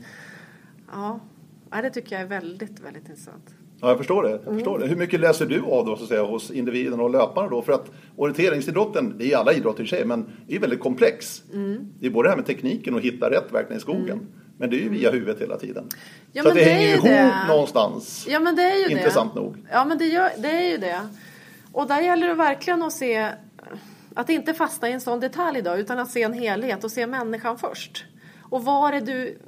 ja, 1.70 1.82
det 1.82 1.90
tycker 1.90 2.16
jag 2.16 2.22
är 2.22 2.26
väldigt, 2.26 2.80
väldigt 2.80 3.08
intressant. 3.08 3.54
Ja, 3.82 3.88
jag 3.88 3.98
förstår 3.98 4.22
det. 4.22 4.40
Jag 4.44 4.54
förstår 4.54 4.78
det. 4.78 4.86
Hur 4.86 4.96
mycket 4.96 5.20
läser 5.20 5.46
du 5.46 5.62
av 5.62 5.86
då, 5.86 5.96
så 5.96 6.02
att 6.02 6.08
säga, 6.08 6.22
hos 6.22 6.50
individen 6.50 7.00
och 7.00 7.10
löparna 7.10 7.48
då? 7.48 7.62
För 7.62 7.72
att 7.72 7.90
orienteringsidrotten, 8.16 9.14
det 9.18 9.32
är 9.32 9.36
alla 9.36 9.52
idrotter 9.52 9.84
i 9.84 9.86
sig, 9.86 10.04
men 10.04 10.26
det 10.46 10.56
är 10.56 10.60
väldigt 10.60 10.80
komplex. 10.80 11.42
Mm. 11.52 11.88
Det 12.00 12.06
är 12.06 12.10
både 12.10 12.26
det 12.26 12.30
här 12.30 12.36
med 12.36 12.46
tekniken 12.46 12.94
och 12.94 13.00
hitta 13.00 13.30
rätt 13.30 13.52
verkligen 13.52 13.78
i 13.78 13.80
skogen. 13.80 14.10
Mm. 14.10 14.26
Men 14.58 14.70
det 14.70 14.76
är 14.76 14.80
ju 14.80 14.88
via 14.88 15.10
huvudet 15.10 15.40
hela 15.40 15.58
tiden. 15.58 15.84
Ja, 16.32 16.42
så 16.42 16.48
det, 16.48 16.54
det 16.54 16.64
hänger 16.64 16.88
ihop 16.88 17.04
det. 17.04 17.34
någonstans. 17.48 18.26
Ja, 18.28 18.40
men 18.40 18.56
det 18.56 18.62
är 18.62 18.88
ju 18.88 18.96
Intressant 18.96 19.34
det. 19.34 19.40
nog. 19.40 19.56
Ja, 19.70 19.84
men 19.84 19.98
det, 19.98 20.06
gör, 20.06 20.30
det 20.38 20.50
är 20.50 20.70
ju 20.70 20.76
det. 20.76 21.00
Och 21.72 21.88
där 21.88 22.00
gäller 22.00 22.28
det 22.28 22.34
verkligen 22.34 22.82
att 22.82 22.92
se, 22.92 23.28
att 24.14 24.30
inte 24.30 24.54
fastna 24.54 24.88
i 24.88 24.92
en 24.92 25.00
sån 25.00 25.20
detalj 25.20 25.62
då, 25.62 25.76
utan 25.76 25.98
att 25.98 26.10
se 26.10 26.22
en 26.22 26.32
helhet 26.32 26.84
och 26.84 26.90
se 26.90 27.06
människan 27.06 27.58
först. 27.58 28.04
Och 28.42 28.64
var 28.64 28.92
är 28.92 29.00
du... 29.00 29.38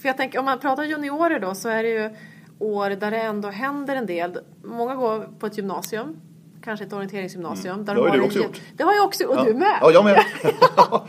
För 0.00 0.08
jag 0.08 0.16
tänker, 0.16 0.38
om 0.38 0.44
man 0.44 0.58
pratar 0.58 0.84
juniorer 0.84 1.40
då 1.40 1.54
så 1.54 1.68
är 1.68 1.82
det 1.82 1.88
ju 1.88 2.10
år 2.58 2.90
där 2.90 3.10
det 3.10 3.20
ändå 3.20 3.48
händer 3.48 3.96
en 3.96 4.06
del. 4.06 4.38
Många 4.64 4.94
går 4.94 5.28
på 5.38 5.46
ett 5.46 5.56
gymnasium, 5.56 6.20
kanske 6.62 6.84
ett 6.84 6.92
orienteringsgymnasium. 6.92 7.74
Mm. 7.74 7.86
Där 7.86 7.94
det 7.94 8.00
har 8.00 8.16
du 8.16 8.22
också 8.22 8.38
gjort. 8.38 8.60
Det 8.76 8.82
har 8.82 8.94
jag 8.94 9.04
också 9.04 9.24
och 9.24 9.36
ja. 9.36 9.44
du 9.44 9.54
med. 9.54 9.78
Ja, 9.80 9.90
jag 9.90 10.04
med. 10.04 10.24
ja. 10.76 11.06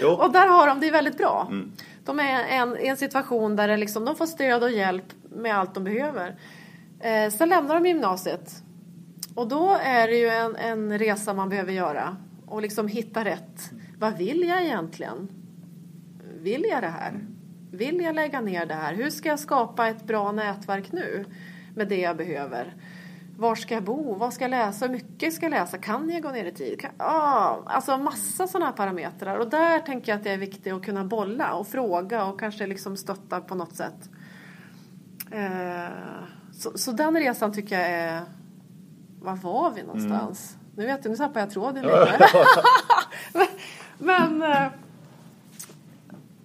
Jo. 0.00 0.08
Och 0.08 0.32
där 0.32 0.46
har 0.46 0.66
de 0.66 0.80
det 0.80 0.90
väldigt 0.90 1.18
bra. 1.18 1.46
Mm. 1.50 1.72
De 2.04 2.20
är 2.20 2.44
en, 2.48 2.76
i 2.76 2.86
en 2.86 2.96
situation 2.96 3.56
där 3.56 3.76
liksom, 3.76 4.04
de 4.04 4.16
får 4.16 4.26
stöd 4.26 4.62
och 4.62 4.70
hjälp 4.70 5.04
med 5.30 5.58
allt 5.58 5.74
de 5.74 5.84
behöver. 5.84 6.36
Eh, 7.00 7.30
sen 7.30 7.48
lämnar 7.48 7.74
de 7.74 7.86
gymnasiet. 7.86 8.62
Och 9.34 9.48
då 9.48 9.78
är 9.82 10.08
det 10.08 10.16
ju 10.16 10.28
en, 10.28 10.56
en 10.56 10.98
resa 10.98 11.34
man 11.34 11.48
behöver 11.48 11.72
göra. 11.72 12.16
Och 12.46 12.62
liksom 12.62 12.88
hitta 12.88 13.24
rätt. 13.24 13.70
Vad 13.98 14.18
vill 14.18 14.48
jag 14.48 14.62
egentligen? 14.62 15.28
Vill 16.40 16.64
jag 16.70 16.82
det 16.82 16.88
här? 16.88 17.20
Vill 17.70 18.00
jag 18.00 18.14
lägga 18.14 18.40
ner 18.40 18.66
det 18.66 18.74
här? 18.74 18.94
Hur 18.94 19.10
ska 19.10 19.28
jag 19.28 19.38
skapa 19.38 19.88
ett 19.88 20.04
bra 20.04 20.32
nätverk 20.32 20.92
nu 20.92 21.24
med 21.74 21.88
det 21.88 22.00
jag 22.00 22.16
behöver? 22.16 22.74
Var 23.36 23.54
ska 23.54 23.74
jag 23.74 23.82
bo? 23.82 24.14
Vad 24.14 24.32
ska 24.32 24.44
jag 24.44 24.50
läsa? 24.50 24.86
Hur 24.86 24.92
mycket 24.92 25.34
ska 25.34 25.44
jag 25.46 25.50
läsa? 25.50 25.78
Kan 25.78 26.10
jag 26.10 26.22
gå 26.22 26.30
ner 26.30 26.44
i 26.44 26.52
tid? 26.52 26.80
Kan, 26.80 26.90
ah, 26.96 27.56
alltså 27.66 27.96
massa 27.96 28.46
sådana 28.46 28.66
här 28.66 28.72
parametrar. 28.72 29.36
Och 29.36 29.50
där 29.50 29.78
tänker 29.78 30.12
jag 30.12 30.16
att 30.18 30.24
det 30.24 30.30
är 30.30 30.36
viktigt 30.38 30.72
att 30.72 30.84
kunna 30.84 31.04
bolla 31.04 31.54
och 31.54 31.66
fråga 31.66 32.24
och 32.24 32.40
kanske 32.40 32.66
liksom 32.66 32.96
stötta 32.96 33.40
på 33.40 33.54
något 33.54 33.76
sätt. 33.76 34.10
Eh, 35.30 35.88
så, 36.52 36.78
så, 36.78 36.92
den 36.92 37.16
resan 37.16 37.52
tycker 37.52 37.78
jag 37.78 37.88
är... 37.88 38.22
Var 39.20 39.36
var 39.36 39.70
vi 39.70 39.82
någonstans? 39.82 40.54
Mm. 40.54 40.66
Nu 40.76 40.86
vet 40.86 41.04
jag, 41.04 41.10
nu 41.10 41.16
tappar 41.16 41.40
jag 41.40 41.50
tråden 41.50 41.84
lite. 41.86 42.28
men, 43.32 43.46
men 44.38 44.52
eh, 44.52 44.68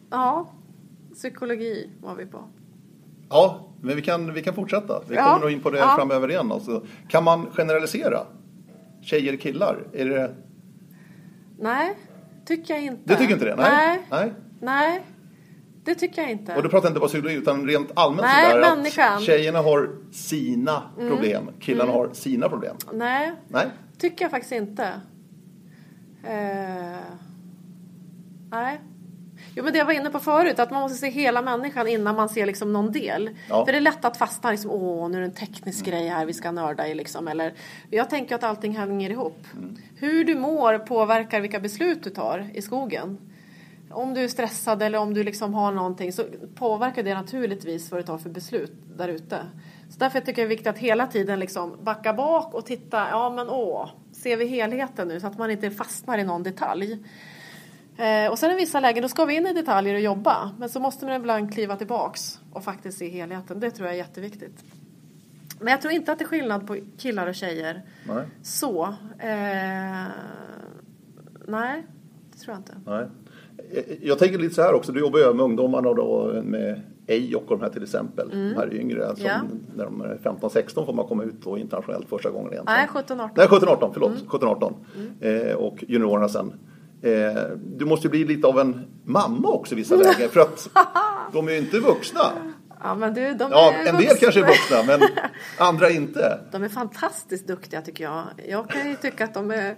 ja, 0.10 0.48
psykologi 1.16 1.90
var 2.02 2.16
vi 2.16 2.26
på. 2.26 2.44
Ja, 3.30 3.70
men 3.82 3.96
vi 3.96 4.02
kan, 4.02 4.34
vi 4.34 4.44
kan 4.44 4.54
fortsätta. 4.54 5.02
Vi 5.08 5.16
ja. 5.16 5.24
kommer 5.24 5.40
nog 5.40 5.52
in 5.52 5.62
på 5.62 5.70
det 5.70 5.78
ja. 5.78 5.96
framöver 5.98 6.30
igen. 6.32 6.52
Alltså, 6.52 6.86
kan 7.10 7.24
man 7.24 7.48
generalisera? 7.52 8.20
Tjejer, 9.02 9.38
killar? 9.38 9.88
Är 9.94 10.06
det... 10.06 10.36
Nej, 11.60 11.96
tycker 12.46 12.74
jag 12.74 12.84
inte. 12.84 13.02
Du 13.06 13.16
tycker 13.16 13.34
inte 13.34 13.46
det? 13.46 13.56
Nej. 13.56 13.70
Nej. 13.78 14.00
Nej. 14.10 14.34
Nej. 14.60 15.06
Det 15.84 15.96
tycker 15.96 16.22
jag 16.22 16.32
inte. 16.32 16.56
Och 16.56 16.64
du 16.64 16.70
pratar 16.70 16.88
inte 16.88 17.00
bara 17.00 17.08
psykologi 17.08 17.36
utan 17.36 17.68
rent 17.68 17.92
allmänt 17.94 18.22
Nej, 18.22 18.52
sådär 18.52 18.76
människan. 18.76 19.14
att 19.18 19.24
tjejerna 19.24 19.60
har 19.62 19.90
sina 20.12 20.84
mm. 20.98 21.10
problem, 21.10 21.50
killarna 21.60 21.92
mm. 21.92 21.96
har 21.96 22.10
sina 22.14 22.50
problem. 22.50 22.76
Nej, 22.94 23.32
Nej, 23.48 23.68
tycker 23.98 24.26
jag 24.26 24.32
faktiskt 24.32 24.52
inte. 24.52 24.84
Uh, 26.24 27.00
nej. 28.52 28.80
Jo 29.58 29.64
men 29.64 29.74
det 29.74 29.80
jag 29.80 29.86
var 29.86 29.94
inne 29.94 30.10
på 30.10 30.20
förut, 30.20 30.60
att 30.60 30.72
man 30.72 30.82
måste 30.82 30.98
se 30.98 31.10
hela 31.10 31.42
människan 31.42 31.88
innan 31.88 32.16
man 32.16 32.30
ser 32.30 32.46
liksom 32.46 32.74
någon 32.74 32.92
del. 32.92 33.30
Ja. 33.50 33.66
För 33.66 33.72
det 33.72 33.78
är 33.78 33.82
lätt 33.82 34.06
att 34.06 34.18
fastna 34.18 34.52
liksom, 34.52 34.72
åh 34.72 35.10
nu 35.10 35.18
är 35.18 35.22
det 35.22 35.28
en 35.28 35.34
teknisk 35.34 35.88
mm. 35.88 36.00
grej 36.00 36.10
här 36.10 36.26
vi 36.26 36.34
ska 36.34 36.52
nörda 36.52 36.88
i 36.88 36.96
liksom. 36.96 37.28
Eller, 37.28 37.54
jag 37.90 38.10
tänker 38.10 38.36
att 38.36 38.44
allting 38.44 38.78
hänger 38.78 39.10
ihop. 39.10 39.48
Mm. 39.54 39.78
Hur 39.98 40.24
du 40.24 40.36
mår 40.36 40.78
påverkar 40.78 41.42
vilka 41.42 41.60
beslut 41.60 42.04
du 42.04 42.10
tar 42.10 42.50
i 42.54 42.62
skogen. 42.62 43.18
Om 43.92 44.14
du 44.14 44.24
är 44.24 44.28
stressad 44.28 44.82
eller 44.82 45.00
om 45.00 45.14
du 45.14 45.24
liksom 45.24 45.54
har 45.54 45.72
någonting 45.72 46.14
så 46.14 46.24
påverkar 46.56 47.04
det 47.04 47.14
naturligtvis 47.14 47.92
vad 47.92 48.00
du 48.00 48.04
tar 48.04 48.18
för 48.18 48.30
beslut 48.30 48.74
där 48.98 49.08
ute. 49.08 49.38
Så 49.90 50.00
därför 50.00 50.20
tycker 50.20 50.42
jag 50.42 50.50
det 50.50 50.54
är 50.54 50.56
viktigt 50.56 50.68
att 50.68 50.78
hela 50.78 51.08
tiden 51.08 51.40
liksom 51.40 51.78
backa 51.82 52.14
bak 52.14 52.54
och 52.54 52.66
titta, 52.66 53.08
ja 53.10 53.30
men 53.30 53.50
åh, 53.50 53.90
ser 54.12 54.38
vi 54.38 54.48
helheten 54.48 55.08
nu 55.08 55.20
så 55.20 55.28
att 55.28 55.38
man 55.38 55.52
inte 55.52 55.72
fastnar 55.72 56.18
i 56.18 56.24
någon 56.24 56.44
detalj. 56.44 57.00
Eh, 57.98 58.32
och 58.32 58.40
sen 58.40 58.52
i 58.52 58.56
vissa 58.56 58.80
lägen 58.80 59.02
då 59.02 59.10
ska 59.10 59.26
vi 59.26 59.36
in 59.36 59.48
i 59.48 59.54
detaljer 59.54 59.94
och 59.94 60.02
jobba. 60.02 60.52
Men 60.60 60.70
så 60.70 60.80
måste 60.80 61.06
man 61.06 61.16
ibland 61.16 61.54
kliva 61.54 61.76
tillbaks 61.76 62.40
och 62.54 62.64
faktiskt 62.64 62.98
se 62.98 63.10
helheten. 63.10 63.60
Det 63.60 63.72
tror 63.72 63.88
jag 63.88 63.94
är 63.94 63.98
jätteviktigt. 63.98 64.64
Men 65.60 65.72
jag 65.72 65.82
tror 65.82 65.94
inte 65.94 66.12
att 66.12 66.20
det 66.20 66.26
är 66.26 66.28
skillnad 66.28 66.68
på 66.68 66.78
killar 66.98 67.28
och 67.28 67.36
tjejer. 67.36 67.82
Nej. 68.08 68.26
Så. 68.42 68.84
Eh, 69.20 70.06
nej, 71.48 71.86
det 72.32 72.38
tror 72.38 72.54
jag 72.54 72.60
inte. 72.60 72.76
Nej. 72.86 73.08
Jag 74.02 74.20
tänker 74.20 74.38
lite 74.38 74.56
så 74.56 74.62
här 74.62 74.74
också, 74.74 74.92
du 74.92 75.00
jobbar 75.00 75.20
ju 75.20 75.34
med 75.34 75.44
ungdomarna 75.44 75.90
och 75.90 75.96
då 75.96 76.42
med 76.44 76.82
Ej 77.08 77.36
och 77.36 77.44
de 77.48 77.62
här 77.62 77.70
till 77.70 77.84
exempel, 77.84 78.32
mm. 78.32 78.50
de 78.50 78.56
här 78.56 78.74
yngre. 78.74 79.16
Som 79.16 79.26
ja. 79.26 79.42
När 79.76 79.86
de 79.86 80.02
är 80.02 80.18
15-16 80.24 80.86
får 80.86 80.94
man 80.94 81.08
komma 81.08 81.24
ut 81.24 81.46
och 81.46 81.60
internationellt 81.60 82.10
första 82.10 82.30
gången 82.30 82.54
egentligen. 82.54 82.88
Nej, 82.94 83.04
17-18. 83.04 83.30
Nej, 83.36 83.48
17-18, 83.48 83.90
förlåt. 83.94 84.12
Mm. 84.12 84.28
17-18. 84.28 84.74
Mm. 84.96 85.48
Eh, 85.48 85.56
och 85.56 85.84
juniorerna 85.88 86.30
sen. 86.30 86.54
Eh, 87.06 87.44
du 87.58 87.86
måste 87.86 88.10
bli 88.10 88.26
lite 88.26 88.48
av 88.48 88.60
en 88.60 88.86
mamma 89.04 89.50
också 89.50 89.74
i 89.74 89.76
vissa 89.76 89.96
lägen 89.96 90.30
för 90.30 90.40
att 90.40 90.70
de 91.34 91.48
är 91.48 91.52
ju 91.52 91.58
inte 91.58 91.80
vuxna. 91.80 92.32
Ja, 92.84 92.96
men 92.96 93.14
du, 93.14 93.34
de 93.34 93.52
ja, 93.52 93.74
en 93.74 93.98
del 93.98 94.18
kanske 94.18 94.40
är 94.40 94.46
vuxna 94.46 94.84
men 94.88 95.10
andra 95.60 95.90
inte. 95.90 96.40
De 96.52 96.64
är 96.64 96.70
fantastiskt 96.70 97.48
duktiga 97.48 97.82
tycker 97.82 98.04
jag. 98.04 98.24
Jag 98.48 98.70
kan 98.70 98.90
ju 98.90 98.96
tycka 98.96 99.24
att 99.24 99.34
de 99.34 99.52
är 99.52 99.70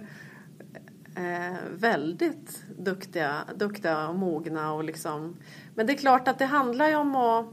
eh, 1.16 1.56
väldigt 1.78 2.64
duktiga, 2.78 3.34
duktiga 3.56 4.08
och 4.08 4.14
mogna 4.14 4.72
och 4.72 4.84
liksom. 4.84 5.36
Men 5.74 5.86
det 5.86 5.92
är 5.92 5.98
klart 5.98 6.28
att 6.28 6.38
det 6.38 6.46
handlar 6.46 6.88
ju 6.88 6.94
om 6.94 7.16
att 7.16 7.46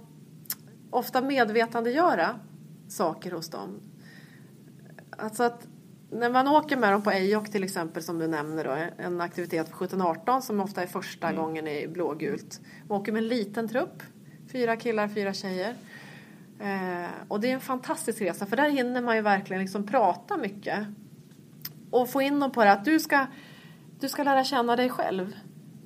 ofta 0.89 1.21
medvetandegöra 1.21 2.39
saker 2.87 3.31
hos 3.31 3.49
dem. 3.49 3.79
Alltså 5.17 5.43
att 5.43 5.67
när 6.11 6.29
man 6.29 6.47
åker 6.47 6.77
med 6.77 6.91
dem 6.91 7.01
på 7.01 7.11
Ejok 7.11 7.51
till 7.51 7.63
exempel 7.63 8.03
som 8.03 8.19
du 8.19 8.27
nämner 8.27 8.63
då, 8.63 9.03
en 9.03 9.21
aktivitet 9.21 9.69
för 9.69 9.75
17-18 9.75 10.41
som 10.41 10.59
ofta 10.59 10.83
är 10.83 10.87
första 10.87 11.27
mm. 11.27 11.41
gången 11.41 11.67
i 11.67 11.87
blågult. 11.87 12.59
Man 12.87 13.01
åker 13.01 13.11
med 13.11 13.23
en 13.23 13.27
liten 13.27 13.67
trupp, 13.67 14.03
fyra 14.51 14.75
killar, 14.75 15.07
fyra 15.07 15.33
tjejer. 15.33 15.75
Eh, 16.59 17.09
och 17.27 17.39
det 17.39 17.49
är 17.49 17.53
en 17.53 17.59
fantastisk 17.59 18.21
resa 18.21 18.45
för 18.45 18.57
där 18.57 18.69
hinner 18.69 19.01
man 19.01 19.15
ju 19.15 19.21
verkligen 19.21 19.61
liksom 19.61 19.87
prata 19.87 20.37
mycket. 20.37 20.87
Och 21.91 22.09
få 22.09 22.21
in 22.21 22.39
dem 22.39 22.51
på 22.51 22.63
det 22.63 22.71
att 22.71 22.85
du 22.85 22.99
ska, 22.99 23.27
du 23.99 24.09
ska 24.09 24.23
lära 24.23 24.43
känna 24.43 24.75
dig 24.75 24.89
själv. 24.89 25.35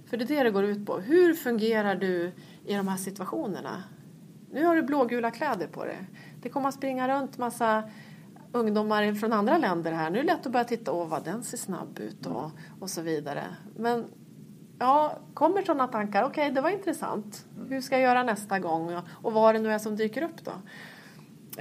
För 0.10 0.18
det 0.18 0.24
är 0.24 0.28
det 0.28 0.44
det 0.44 0.52
går 0.52 0.64
ut 0.64 0.86
på. 0.86 1.00
Hur 1.00 1.34
fungerar 1.34 1.96
du 1.96 2.32
i 2.66 2.74
de 2.74 2.88
här 2.88 2.98
situationerna? 2.98 3.84
Nu 4.52 4.66
har 4.66 4.76
du 4.76 4.82
blågula 4.82 5.32
kläder 5.32 5.68
på 5.68 5.86
dig. 5.86 5.98
Det 6.42 6.50
kommer 6.50 6.70
att 6.70 6.76
springa 6.76 7.08
runt 7.08 7.38
massa 7.38 7.84
ungdomar 8.52 9.14
från 9.14 9.34
andra 9.34 9.58
länder 9.58 9.92
här. 9.92 10.10
Nu 10.10 10.20
är 10.20 10.24
det 10.24 10.34
lätt 10.34 10.46
att 10.46 10.52
börja 10.52 10.66
titta, 10.66 10.92
åh 10.92 11.08
vad 11.08 11.24
den 11.24 11.44
ser 11.44 11.58
snabb 11.58 12.00
ut 12.00 12.26
och, 12.26 12.52
och 12.80 12.90
så 12.90 13.02
vidare. 13.02 13.44
Men 13.76 14.06
ja, 14.80 15.20
kommer 15.34 15.62
sådana 15.62 15.88
tankar, 15.88 16.24
okej 16.24 16.44
okay, 16.44 16.56
det 16.56 16.62
var 16.62 16.70
intressant. 16.70 17.46
Hur 17.70 17.82
ska 17.82 17.96
jag 17.96 18.02
göra 18.02 18.24
nästa 18.24 18.60
gång 18.60 19.02
och 19.24 19.34
vad 19.34 19.56
det 19.56 19.60
nu 19.60 19.72
är 19.72 19.80
som 19.80 19.96
dyker 19.96 20.22
upp 20.22 20.46
då? 20.46 20.52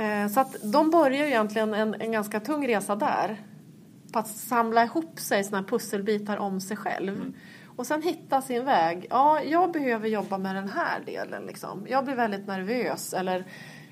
Eh, 0.02 0.28
så 0.28 0.40
att 0.40 0.56
de 0.72 0.90
börjar 0.90 1.18
ju 1.18 1.26
egentligen 1.26 1.74
en, 1.74 1.94
en 1.94 2.12
ganska 2.12 2.40
tung 2.40 2.68
resa 2.68 2.96
där. 2.96 3.42
På 4.12 4.18
att 4.18 4.28
samla 4.28 4.84
ihop 4.84 5.20
sig 5.20 5.44
sådana 5.44 5.66
pusselbitar 5.66 6.36
om 6.36 6.60
sig 6.60 6.76
själv. 6.76 7.14
Mm. 7.14 7.34
Och 7.76 7.86
sen 7.86 8.02
hitta 8.02 8.42
sin 8.42 8.64
väg. 8.64 9.06
Ja, 9.10 9.42
jag 9.42 9.72
behöver 9.72 10.08
jobba 10.08 10.38
med 10.38 10.54
den 10.54 10.68
här 10.68 11.00
delen 11.06 11.42
liksom. 11.46 11.86
Jag 11.88 12.04
blir 12.04 12.14
väldigt 12.14 12.46
nervös 12.46 13.14
eller 13.14 13.44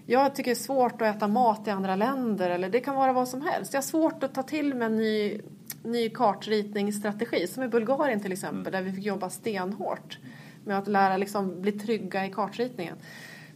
jag 0.07 0.35
tycker 0.35 0.51
det 0.51 0.53
är 0.53 0.63
svårt 0.63 1.03
att 1.03 1.17
äta 1.17 1.29
mat 1.29 1.67
i 1.67 1.71
andra 1.71 1.97
länder 1.97 2.51
eller 2.51 2.69
det 2.69 2.81
kan 2.81 2.95
vara 2.95 3.13
vad 3.13 3.29
som 3.29 3.43
helst. 3.43 3.73
Jag 3.73 3.79
har 3.79 3.83
svårt 3.83 4.23
att 4.23 4.35
ta 4.35 4.43
till 4.43 4.75
mig 4.75 4.87
en 4.87 4.97
ny, 4.97 5.41
ny 5.83 6.09
kartritningsstrategi 6.09 7.47
som 7.47 7.63
i 7.63 7.69
Bulgarien 7.69 8.21
till 8.21 8.33
exempel 8.33 8.73
där 8.73 8.83
vi 8.83 8.93
fick 8.93 9.05
jobba 9.05 9.31
stenhårt 9.31 10.19
med 10.65 10.79
att 10.79 10.89
lära 10.89 11.17
liksom 11.17 11.63
bli 11.63 11.73
trygga 11.73 12.27
i 12.27 12.33
kartritningen. 12.33 12.97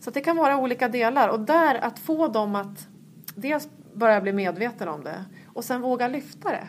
Så 0.00 0.10
det 0.10 0.20
kan 0.20 0.36
vara 0.36 0.56
olika 0.58 0.88
delar 0.88 1.28
och 1.28 1.40
där 1.40 1.74
att 1.74 1.98
få 1.98 2.28
dem 2.28 2.54
att 2.54 2.88
dels 3.34 3.68
börja 3.94 4.20
bli 4.20 4.32
medvetna 4.32 4.92
om 4.92 5.04
det 5.04 5.24
och 5.46 5.64
sen 5.64 5.80
våga 5.80 6.08
lyfta 6.08 6.50
det. 6.50 6.68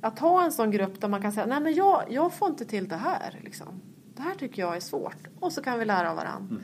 Att 0.00 0.18
ha 0.18 0.44
en 0.44 0.52
sån 0.52 0.70
grupp 0.70 1.00
där 1.00 1.08
man 1.08 1.22
kan 1.22 1.32
säga 1.32 1.46
nej 1.46 1.60
men 1.60 1.74
jag, 1.74 2.02
jag 2.08 2.32
får 2.32 2.48
inte 2.48 2.64
till 2.64 2.88
det 2.88 2.96
här 2.96 3.40
liksom. 3.44 3.80
Det 4.14 4.22
här 4.22 4.34
tycker 4.34 4.62
jag 4.62 4.76
är 4.76 4.80
svårt 4.80 5.28
och 5.40 5.52
så 5.52 5.62
kan 5.62 5.78
vi 5.78 5.84
lära 5.84 6.10
av 6.10 6.16
varandra. 6.16 6.56
Mm. 6.56 6.62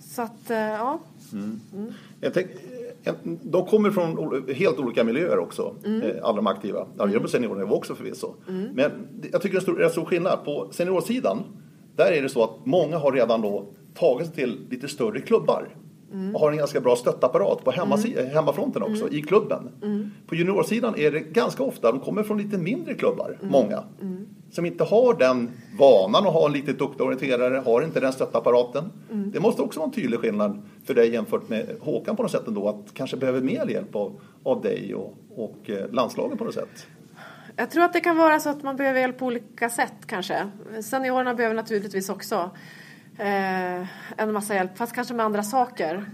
Så 0.00 0.22
att, 0.22 0.50
ja. 1.32 1.78
Jag 2.20 2.34
tänk, 2.34 2.46
en- 3.04 3.38
de 3.42 3.66
kommer 3.66 3.90
från 3.90 4.44
helt 4.54 4.78
olika 4.78 5.04
miljöer 5.04 5.38
också, 5.38 5.74
eh, 5.84 6.16
alla 6.22 6.36
de 6.36 6.46
aktiva. 6.46 6.86
Ja, 6.98 7.08
jag 7.08 7.22
på 7.22 7.28
seniornivå 7.28 7.74
också 7.74 7.94
förvisso. 7.94 8.34
Men 8.74 8.90
det- 9.20 9.28
jag 9.32 9.42
tycker 9.42 9.52
det 9.52 9.56
är 9.56 9.60
en 9.60 9.62
stor, 9.62 9.74
rätt 9.76 9.92
stor 9.92 10.04
skillnad. 10.04 10.44
På 10.44 10.68
seniorsidan, 10.72 11.38
där 11.96 12.12
är 12.12 12.22
det 12.22 12.28
så 12.28 12.44
att 12.44 12.50
många 12.66 12.98
har 12.98 13.12
redan 13.12 13.40
då 13.40 13.66
tagit 13.94 14.26
sig 14.26 14.36
till 14.36 14.66
lite 14.70 14.88
större 14.88 15.20
klubbar. 15.20 15.68
Och 16.34 16.40
har 16.40 16.50
en 16.52 16.58
ganska 16.58 16.80
bra 16.80 16.96
stöttapparat 16.96 17.64
på 17.64 17.70
hemmasi- 17.72 18.32
hemmafronten 18.32 18.82
också, 18.82 19.08
i 19.08 19.22
klubben. 19.22 19.70
På 20.26 20.34
juniorsidan 20.34 20.94
är 20.98 21.10
det 21.10 21.20
ganska 21.20 21.62
ofta, 21.62 21.92
de 21.92 22.00
kommer 22.00 22.22
från 22.22 22.38
lite 22.38 22.58
mindre 22.58 22.94
klubbar, 22.94 23.38
många. 23.42 23.84
Som 24.50 24.66
inte 24.66 24.84
har 24.84 25.14
den 25.14 25.50
vanan 25.78 26.26
att 26.26 26.32
ha 26.32 26.46
en 26.46 26.52
lite 26.52 26.72
duktig 26.72 27.06
orienterare, 27.06 27.62
har 27.66 27.82
inte 27.82 28.00
den 28.00 28.12
stöttapparaten. 28.12 28.84
Det 29.10 29.40
måste 29.40 29.62
också 29.62 29.80
vara 29.80 29.86
en 29.86 29.92
tydlig 29.94 30.20
skillnad 30.20 30.62
för 30.84 30.94
dig 30.94 31.12
jämfört 31.12 31.48
med 31.48 31.66
Håkan 31.80 32.16
på 32.16 32.22
något 32.22 32.32
sätt 32.32 32.48
ändå, 32.48 32.68
att 32.68 32.94
kanske 32.94 33.16
behöver 33.16 33.40
mer 33.40 33.66
hjälp 33.70 33.96
av, 33.96 34.20
av 34.42 34.62
dig 34.62 34.94
och, 34.94 35.14
och 35.36 35.70
eh, 35.70 35.90
landslagen 35.92 36.38
på 36.38 36.44
något 36.44 36.54
sätt. 36.54 36.86
Jag 37.56 37.70
tror 37.70 37.84
att 37.84 37.92
det 37.92 38.00
kan 38.00 38.16
vara 38.16 38.40
så 38.40 38.48
att 38.50 38.62
man 38.62 38.76
behöver 38.76 39.00
hjälp 39.00 39.18
på 39.18 39.26
olika 39.26 39.70
sätt 39.70 40.06
kanske. 40.06 40.50
Seniorerna 40.82 41.34
behöver 41.34 41.56
naturligtvis 41.56 42.08
också 42.08 42.50
eh, 43.20 43.86
en 44.16 44.32
massa 44.32 44.54
hjälp, 44.54 44.78
fast 44.78 44.92
kanske 44.94 45.14
med 45.14 45.26
andra 45.26 45.42
saker. 45.42 46.04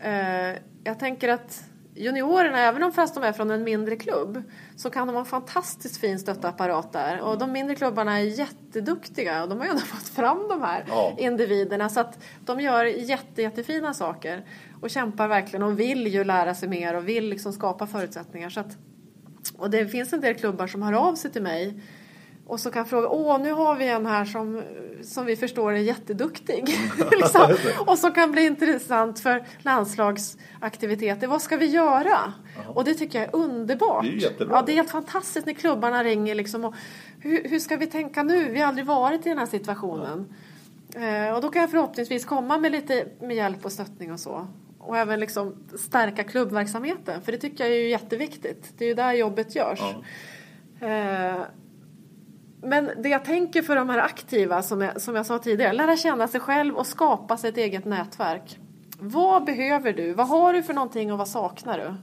Eh, 0.00 0.58
jag 0.84 0.98
tänker 0.98 1.28
att 1.28 1.64
juniorerna, 1.94 2.60
även 2.60 2.82
om 2.82 2.92
fast 2.92 3.14
de 3.14 3.24
är 3.24 3.32
från 3.32 3.50
en 3.50 3.64
mindre 3.64 3.96
klubb, 3.96 4.42
så 4.76 4.90
kan 4.90 5.06
de 5.06 5.12
ha 5.12 5.20
en 5.20 5.26
fantastiskt 5.26 5.96
fin 5.96 6.18
stöttapparat 6.18 6.92
där. 6.92 7.20
Och 7.20 7.38
de 7.38 7.52
mindre 7.52 7.74
klubbarna 7.76 8.20
är 8.20 8.24
jätteduktiga 8.24 9.42
och 9.42 9.48
de 9.48 9.58
har 9.58 9.64
ju 9.64 9.70
ändå 9.70 9.82
fått 9.86 10.08
fram 10.08 10.48
de 10.48 10.62
här 10.62 10.84
Ja. 10.88 11.12
individerna. 11.18 11.88
Så 11.88 12.00
att 12.00 12.18
de 12.44 12.60
gör 12.60 12.84
jätte, 12.84 13.42
jättefina 13.42 13.94
saker 13.94 14.44
och 14.80 14.90
kämpar 14.90 15.28
verkligen 15.28 15.62
och 15.62 15.80
vill 15.80 16.06
ju 16.06 16.24
lära 16.24 16.54
sig 16.54 16.68
mer 16.68 16.94
och 16.94 17.08
vill 17.08 17.28
liksom 17.28 17.52
skapa 17.52 17.86
förutsättningar. 17.86 18.50
Så 18.50 18.60
att 18.60 18.76
och 19.56 19.70
det 19.70 19.86
finns 19.86 20.12
en 20.12 20.20
del 20.20 20.34
klubbar 20.34 20.66
som 20.66 20.82
hör 20.82 20.92
av 20.92 21.14
sig 21.14 21.30
till 21.32 21.42
mig 21.42 21.80
och 22.46 22.60
så 22.60 22.70
kan 22.70 22.86
fråga, 22.86 23.08
åh 23.08 23.40
nu 23.40 23.52
har 23.52 23.76
vi 23.76 23.88
en 23.88 24.06
här 24.06 24.24
som, 24.24 24.62
som 25.02 25.26
vi 25.26 25.36
förstår 25.36 25.72
är 25.72 25.76
jätteduktig. 25.76 26.64
liksom. 27.10 27.56
Och 27.86 27.98
som 27.98 28.12
kan 28.12 28.32
bli 28.32 28.46
intressant 28.46 29.20
för 29.20 29.44
landslagsaktiviteter. 29.58 31.26
Vad 31.26 31.42
ska 31.42 31.56
vi 31.56 31.66
göra? 31.66 32.32
Och 32.74 32.84
det 32.84 32.94
tycker 32.94 33.18
jag 33.18 33.28
är 33.28 33.36
underbart. 33.36 34.04
Det 34.04 34.10
är 34.10 34.12
jättebra. 34.12 34.56
Ja, 34.56 34.62
det 34.62 34.72
är 34.72 34.76
helt 34.76 34.90
fantastiskt 34.90 35.46
när 35.46 35.54
klubbarna 35.54 36.04
ringer 36.04 36.34
liksom. 36.34 36.64
Och, 36.64 36.74
hur, 37.20 37.48
hur 37.48 37.58
ska 37.58 37.76
vi 37.76 37.86
tänka 37.86 38.22
nu? 38.22 38.48
Vi 38.48 38.60
har 38.60 38.68
aldrig 38.68 38.86
varit 38.86 39.26
i 39.26 39.28
den 39.28 39.38
här 39.38 39.46
situationen. 39.46 40.34
Eh, 40.94 41.34
och 41.34 41.42
då 41.42 41.48
kan 41.48 41.62
jag 41.62 41.70
förhoppningsvis 41.70 42.24
komma 42.24 42.58
med 42.58 42.72
lite 42.72 43.06
med 43.20 43.36
hjälp 43.36 43.64
och 43.64 43.72
stöttning 43.72 44.12
och 44.12 44.20
så. 44.20 44.46
Och 44.78 44.96
även 44.96 45.20
liksom 45.20 45.54
stärka 45.78 46.24
klubbverksamheten. 46.24 47.22
För 47.22 47.32
det 47.32 47.38
tycker 47.38 47.64
jag 47.64 47.72
är 47.72 47.78
ju 47.78 47.88
jätteviktigt. 47.88 48.72
Det 48.78 48.84
är 48.84 48.88
ju 48.88 48.94
där 48.94 49.12
jobbet 49.12 49.54
görs. 49.54 49.80
Eh, 50.80 51.42
men 52.62 52.90
det 53.02 53.08
jag 53.08 53.24
tänker 53.24 53.62
för 53.62 53.76
de 53.76 53.88
här 53.88 53.98
aktiva, 53.98 54.62
som 54.62 54.80
jag, 54.80 55.00
som 55.00 55.14
jag 55.14 55.26
sa 55.26 55.38
tidigare, 55.38 55.72
lära 55.72 55.96
känna 55.96 56.28
sig 56.28 56.40
själv 56.40 56.76
och 56.76 56.86
skapa 56.86 57.36
sig 57.36 57.50
ett 57.50 57.56
eget 57.56 57.84
nätverk. 57.84 58.58
Vad 58.98 59.44
behöver 59.44 59.92
du? 59.92 60.12
Vad 60.12 60.28
har 60.28 60.52
du 60.52 60.62
för 60.62 60.74
någonting 60.74 61.12
och 61.12 61.18
vad 61.18 61.28
saknar 61.28 61.78
du? 61.78 61.94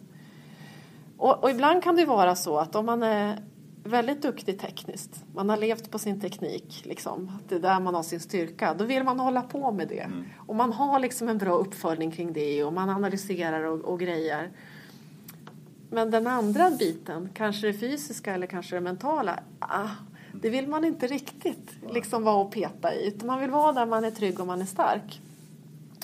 Och, 1.18 1.44
och 1.44 1.50
ibland 1.50 1.84
kan 1.84 1.96
det 1.96 2.06
vara 2.06 2.36
så 2.36 2.58
att 2.58 2.76
om 2.76 2.86
man 2.86 3.04
är 3.04 3.40
väldigt 3.84 4.22
duktig 4.22 4.60
tekniskt, 4.60 5.24
man 5.36 5.50
har 5.50 5.58
levt 5.58 5.92
på 5.92 6.00
sin 6.00 6.22
teknik, 6.22 6.82
liksom, 6.86 7.32
det 7.48 7.56
är 7.56 7.60
där 7.60 7.80
man 7.80 7.96
har 7.96 8.04
sin 8.04 8.20
styrka, 8.20 8.74
då 8.74 8.86
vill 8.86 9.04
man 9.04 9.20
hålla 9.20 9.42
på 9.42 9.72
med 9.72 9.88
det. 9.88 10.08
Och 10.38 10.56
man 10.56 10.74
har 10.74 11.00
liksom 11.00 11.30
en 11.30 11.38
bra 11.38 11.54
uppföljning 11.54 12.12
kring 12.12 12.34
det 12.34 12.64
och 12.64 12.74
man 12.74 12.90
analyserar 12.90 13.64
och, 13.64 13.80
och 13.80 14.00
grejer. 14.00 14.52
Men 15.90 16.12
den 16.12 16.28
andra 16.28 16.72
biten, 16.72 17.30
kanske 17.34 17.68
det 17.68 17.74
fysiska 17.74 18.34
eller 18.34 18.48
kanske 18.48 18.76
det 18.76 18.82
mentala, 18.82 19.40
ah, 19.60 19.90
det 20.34 20.50
vill 20.50 20.68
man 20.68 20.86
inte 20.86 21.08
riktigt 21.08 21.72
liksom 21.94 22.24
vara 22.24 22.36
och 22.36 22.52
peta 22.52 22.94
i. 22.94 23.08
Utan 23.08 23.28
man 23.28 23.40
vill 23.40 23.50
vara 23.50 23.72
där 23.72 23.86
man 23.86 24.04
är 24.04 24.12
trygg 24.12 24.40
och 24.40 24.48
man 24.48 24.62
är 24.62 24.66
stark. 24.66 25.22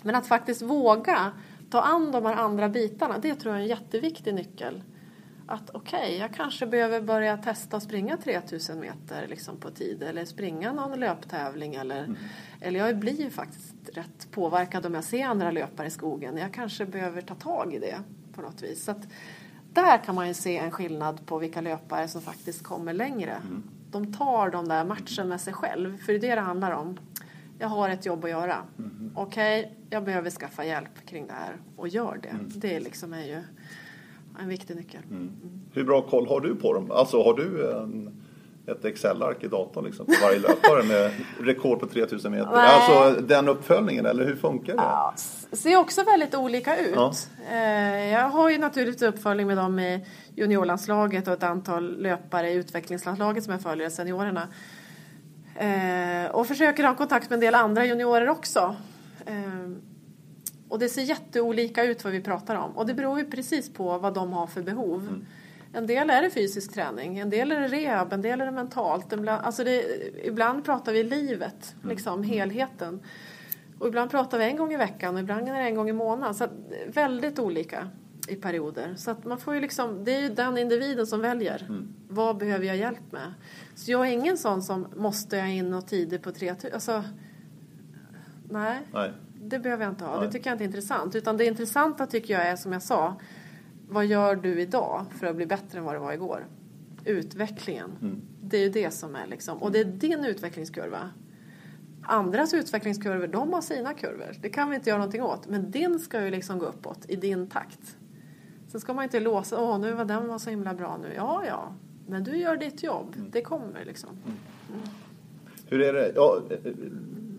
Men 0.03 0.15
att 0.15 0.27
faktiskt 0.27 0.61
våga 0.61 1.31
ta 1.69 1.81
an 1.81 2.11
de 2.11 2.25
här 2.25 2.35
andra 2.35 2.69
bitarna, 2.69 3.17
det 3.17 3.35
tror 3.35 3.53
jag 3.53 3.59
är 3.59 3.63
en 3.63 3.69
jätteviktig 3.69 4.33
nyckel. 4.33 4.83
Att 5.47 5.69
okej, 5.69 5.99
okay, 5.99 6.17
jag 6.17 6.33
kanske 6.33 6.65
behöver 6.67 7.01
börja 7.01 7.37
testa 7.37 7.77
att 7.77 7.83
springa 7.83 8.17
3000 8.17 8.79
meter 8.79 9.27
liksom 9.27 9.57
på 9.57 9.69
tid 9.71 10.03
eller 10.03 10.25
springa 10.25 10.73
någon 10.73 10.99
löptävling 10.99 11.75
eller, 11.75 12.03
Mm. 12.03 12.15
eller 12.61 12.79
jag 12.79 12.99
blir 12.99 13.21
ju 13.21 13.29
faktiskt 13.29 13.75
rätt 13.93 14.31
påverkad 14.31 14.85
om 14.85 14.93
jag 14.93 15.03
ser 15.03 15.25
andra 15.25 15.51
löpare 15.51 15.87
i 15.87 15.91
skogen. 15.91 16.37
Jag 16.37 16.53
kanske 16.53 16.85
behöver 16.85 17.21
ta 17.21 17.35
tag 17.35 17.73
i 17.73 17.79
det 17.79 17.99
på 18.33 18.41
något 18.41 18.63
vis. 18.63 18.83
Så 18.83 18.91
att 18.91 19.07
där 19.73 19.97
kan 19.97 20.15
man 20.15 20.27
ju 20.27 20.33
se 20.33 20.57
en 20.57 20.71
skillnad 20.71 21.25
på 21.25 21.37
vilka 21.37 21.61
löpare 21.61 22.07
som 22.07 22.21
faktiskt 22.21 22.63
kommer 22.63 22.93
längre. 22.93 23.31
Mm. 23.31 23.63
De 23.91 24.13
tar 24.13 24.49
de 24.49 24.67
där 24.67 24.85
matchen 24.85 25.27
med 25.27 25.41
sig 25.41 25.53
själv, 25.53 25.97
för 25.97 26.13
det 26.13 26.17
är 26.17 26.21
det 26.29 26.35
det 26.35 26.41
handlar 26.41 26.71
om. 26.71 26.97
Jag 27.59 27.67
har 27.67 27.89
ett 27.89 28.05
jobb 28.05 28.23
att 28.23 28.29
göra. 28.29 28.55
Mm. 28.79 29.11
Okej, 29.15 29.75
jag 29.89 30.03
behöver 30.03 30.29
skaffa 30.29 30.65
hjälp 30.65 31.05
kring 31.05 31.27
det 31.27 31.33
här 31.33 31.55
och 31.75 31.87
gör 31.87 32.19
det. 32.23 32.29
Mm. 32.29 32.49
Det 32.55 32.79
liksom 32.79 33.13
är 33.13 33.23
ju 33.23 33.43
en 34.41 34.49
viktig 34.49 34.75
nyckel. 34.75 35.01
Hur 35.73 35.83
bra 35.83 36.01
koll 36.01 36.27
har 36.27 36.41
du 36.41 36.55
på 36.55 36.73
dem? 36.73 36.91
Alltså 36.91 37.23
har 37.23 37.33
du 37.33 37.71
en, 37.71 38.24
ett 38.67 38.85
Excel-ark 38.85 39.43
i 39.43 39.47
datorn 39.47 39.85
liksom, 39.85 40.05
på 40.05 40.13
varje 40.23 40.39
löpare 40.39 40.83
med 40.83 41.11
rekord 41.39 41.79
på 41.79 41.87
3000 41.87 42.31
meter? 42.31 42.49
Nej. 42.51 42.67
Alltså 42.69 43.21
den 43.21 43.47
uppföljningen, 43.49 44.05
eller 44.05 44.25
hur 44.25 44.35
funkar 44.35 44.73
det? 44.75 44.81
Ja, 44.81 45.13
ser 45.51 45.75
också 45.77 46.03
väldigt 46.03 46.35
olika 46.35 46.77
ut. 46.77 46.95
Ja. 46.95 47.13
Eh, 47.51 48.05
Jag 48.13 48.29
har 48.29 48.49
ju 48.49 48.57
naturligtvis 48.57 49.01
uppföljning 49.09 49.47
med 49.47 49.57
dem 49.57 49.79
i 49.79 50.05
juniorlandslaget 50.35 51.27
och 51.27 51.33
ett 51.33 51.43
antal 51.43 52.01
löpare 52.01 52.49
i 52.51 52.53
utvecklingslandslaget 52.53 53.43
som 53.43 53.51
jag 53.53 53.61
följer, 53.61 53.89
seniorerna. 53.89 54.47
Eh, 55.55 56.31
Och 56.31 56.47
försöker 56.47 56.83
ha 56.83 56.95
kontakt 56.95 57.29
med 57.29 57.37
en 57.37 57.39
del 57.41 57.55
andra 57.55 57.85
juniorer 57.85 58.29
också. 58.29 58.75
Eh, 59.25 59.71
Och 60.69 60.79
det 60.79 60.89
ser 60.89 61.01
jätteolika 61.01 61.83
ut 61.83 62.03
vad 62.03 62.13
vi 62.13 62.21
pratar 62.21 62.55
om. 62.55 62.71
Och 62.77 62.85
det 62.85 62.93
beror 62.93 63.19
ju 63.19 63.25
precis 63.25 63.73
på 63.73 63.97
vad 63.97 64.13
de 64.13 64.33
har 64.33 64.47
för 64.47 64.61
behov. 64.61 65.25
En 65.75 65.87
del 65.87 66.09
är 66.09 66.21
det 66.21 66.29
fysisk 66.29 66.73
träning, 66.73 67.19
en 67.19 67.29
del 67.29 67.51
är 67.51 67.59
det 67.59 67.67
rehab, 67.67 68.13
en 68.13 68.21
del 68.21 68.41
är 68.41 68.45
det 68.45 68.51
mentalt. 68.51 69.13
Ibland, 69.13 69.45
alltså 69.45 69.63
det, 69.63 69.83
ibland 70.23 70.65
pratar 70.65 70.93
vi 70.93 71.03
livet, 71.03 71.75
liksom 71.83 72.23
helheten. 72.23 72.99
Och 73.79 73.87
ibland 73.87 74.11
pratar 74.11 74.37
vi 74.37 74.45
en 74.45 74.57
gång 74.57 74.73
i 74.73 74.77
veckan 74.77 75.15
och 75.15 75.21
ibland 75.21 75.49
är 75.49 75.53
det 75.53 75.59
en 75.59 75.75
gång 75.75 75.89
i 75.89 75.93
månaden. 75.93 76.35
Så 76.35 76.47
väldigt 76.87 77.39
olika 77.39 77.89
i 78.27 78.35
perioder. 78.35 78.95
Så 78.95 79.11
att 79.11 79.25
man 79.25 79.37
får 79.37 79.55
ju 79.55 79.61
liksom, 79.61 80.03
det 80.03 80.15
är 80.15 80.21
ju 80.21 80.29
den 80.29 80.57
individen 80.57 81.07
som 81.07 81.21
väljer. 81.21 81.67
Vad 82.07 82.37
behöver 82.37 82.65
jag 82.65 82.77
hjälp 82.77 83.11
med? 83.11 83.33
Så 83.75 83.91
jag 83.91 84.07
är 84.07 84.11
ingen 84.11 84.37
sån 84.37 84.61
som 84.61 84.87
måste 84.95 85.37
jag 85.37 85.53
in 85.53 85.73
och 85.73 85.87
tider 85.87 86.17
på 86.17 86.31
3000. 86.31 86.73
Alltså, 86.73 87.03
nej. 88.49 88.79
Nej. 88.93 89.11
Det 89.41 89.59
behöver 89.59 89.83
jag 89.83 89.91
inte 89.91 90.05
ha. 90.05 90.17
Nej. 90.17 90.27
Det 90.27 90.31
tycker 90.33 90.49
jag 90.49 90.55
inte 90.55 90.63
är 90.63 90.67
intressant. 90.67 91.15
Utan 91.15 91.37
det 91.37 91.45
intressanta 91.45 92.07
tycker 92.07 92.33
jag 92.33 92.47
är 92.47 92.55
som 92.55 92.73
jag 92.73 92.81
sa. 92.81 93.15
Vad 93.89 94.05
gör 94.05 94.35
du 94.35 94.61
idag 94.61 95.05
för 95.19 95.27
att 95.27 95.35
bli 95.35 95.45
bättre 95.45 95.79
än 95.79 95.83
vad 95.85 95.95
du 95.95 95.99
var 95.99 96.13
igår? 96.13 96.45
Utvecklingen. 97.05 97.91
Mm. 98.01 98.21
Det 98.41 98.57
är 98.57 98.61
ju 98.61 98.69
det 98.69 98.91
som 98.91 99.15
är 99.15 99.27
liksom. 99.27 99.57
Och 99.57 99.71
det 99.71 99.79
är 99.79 99.85
din 99.85 100.25
utvecklingskurva. 100.25 101.09
Andras 102.01 102.53
utvecklingskurvor, 102.53 103.27
de 103.27 103.53
har 103.53 103.61
sina 103.61 103.93
kurvor. 103.93 104.35
Det 104.41 104.49
kan 104.49 104.69
vi 104.69 104.75
inte 104.75 104.89
göra 104.89 104.97
någonting 104.97 105.23
åt. 105.23 105.47
Men 105.47 105.71
din 105.71 105.99
ska 105.99 106.23
ju 106.23 106.31
liksom 106.31 106.59
gå 106.59 106.65
uppåt 106.65 107.05
i 107.07 107.15
din 107.15 107.47
takt. 107.47 107.97
Sen 108.67 108.81
ska 108.81 108.93
man 108.93 109.03
inte 109.03 109.19
låsa, 109.19 109.61
åh 109.61 109.79
nu 109.79 109.93
var 109.93 110.05
den 110.05 110.27
var 110.27 110.39
så 110.39 110.49
himla 110.49 110.73
bra 110.73 110.97
nu. 110.97 111.13
Ja, 111.15 111.43
ja. 111.47 111.73
Men 112.07 112.23
du 112.23 112.37
gör 112.37 112.57
ditt 112.57 112.83
jobb. 112.83 113.13
Mm. 113.17 113.29
Det 113.31 113.41
kommer 113.41 113.85
liksom. 113.85 114.09
Hur 115.67 115.81
är 115.81 115.93
det? 115.93 116.11
Ja, 116.15 116.41
eh, 116.49 116.71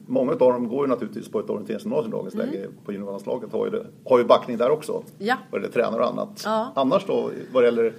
många 0.06 0.32
av 0.32 0.38
dem 0.38 0.68
går 0.68 0.86
ju 0.86 0.88
naturligtvis 0.90 1.28
på 1.28 1.40
ett 1.40 1.50
orienteringsgymnasium 1.50 2.08
i 2.08 2.16
dagens 2.16 2.34
Mm. 2.34 2.46
läge. 2.46 2.66
På 2.84 2.92
juniorlandslaget 2.92 3.52
har 3.52 3.64
ju, 3.64 3.70
det, 3.70 3.86
har 4.04 4.18
ju 4.18 4.24
backning 4.24 4.56
där 4.56 4.70
också. 4.70 5.02
Ja. 5.18 5.36
Vad 5.50 5.62
det 5.62 5.68
tränare 5.68 6.02
och 6.02 6.08
annat. 6.08 6.42
Ja. 6.44 6.72
Annars 6.74 7.06
då, 7.06 7.30
vad 7.52 7.62
det 7.62 7.66
gäller 7.66 7.92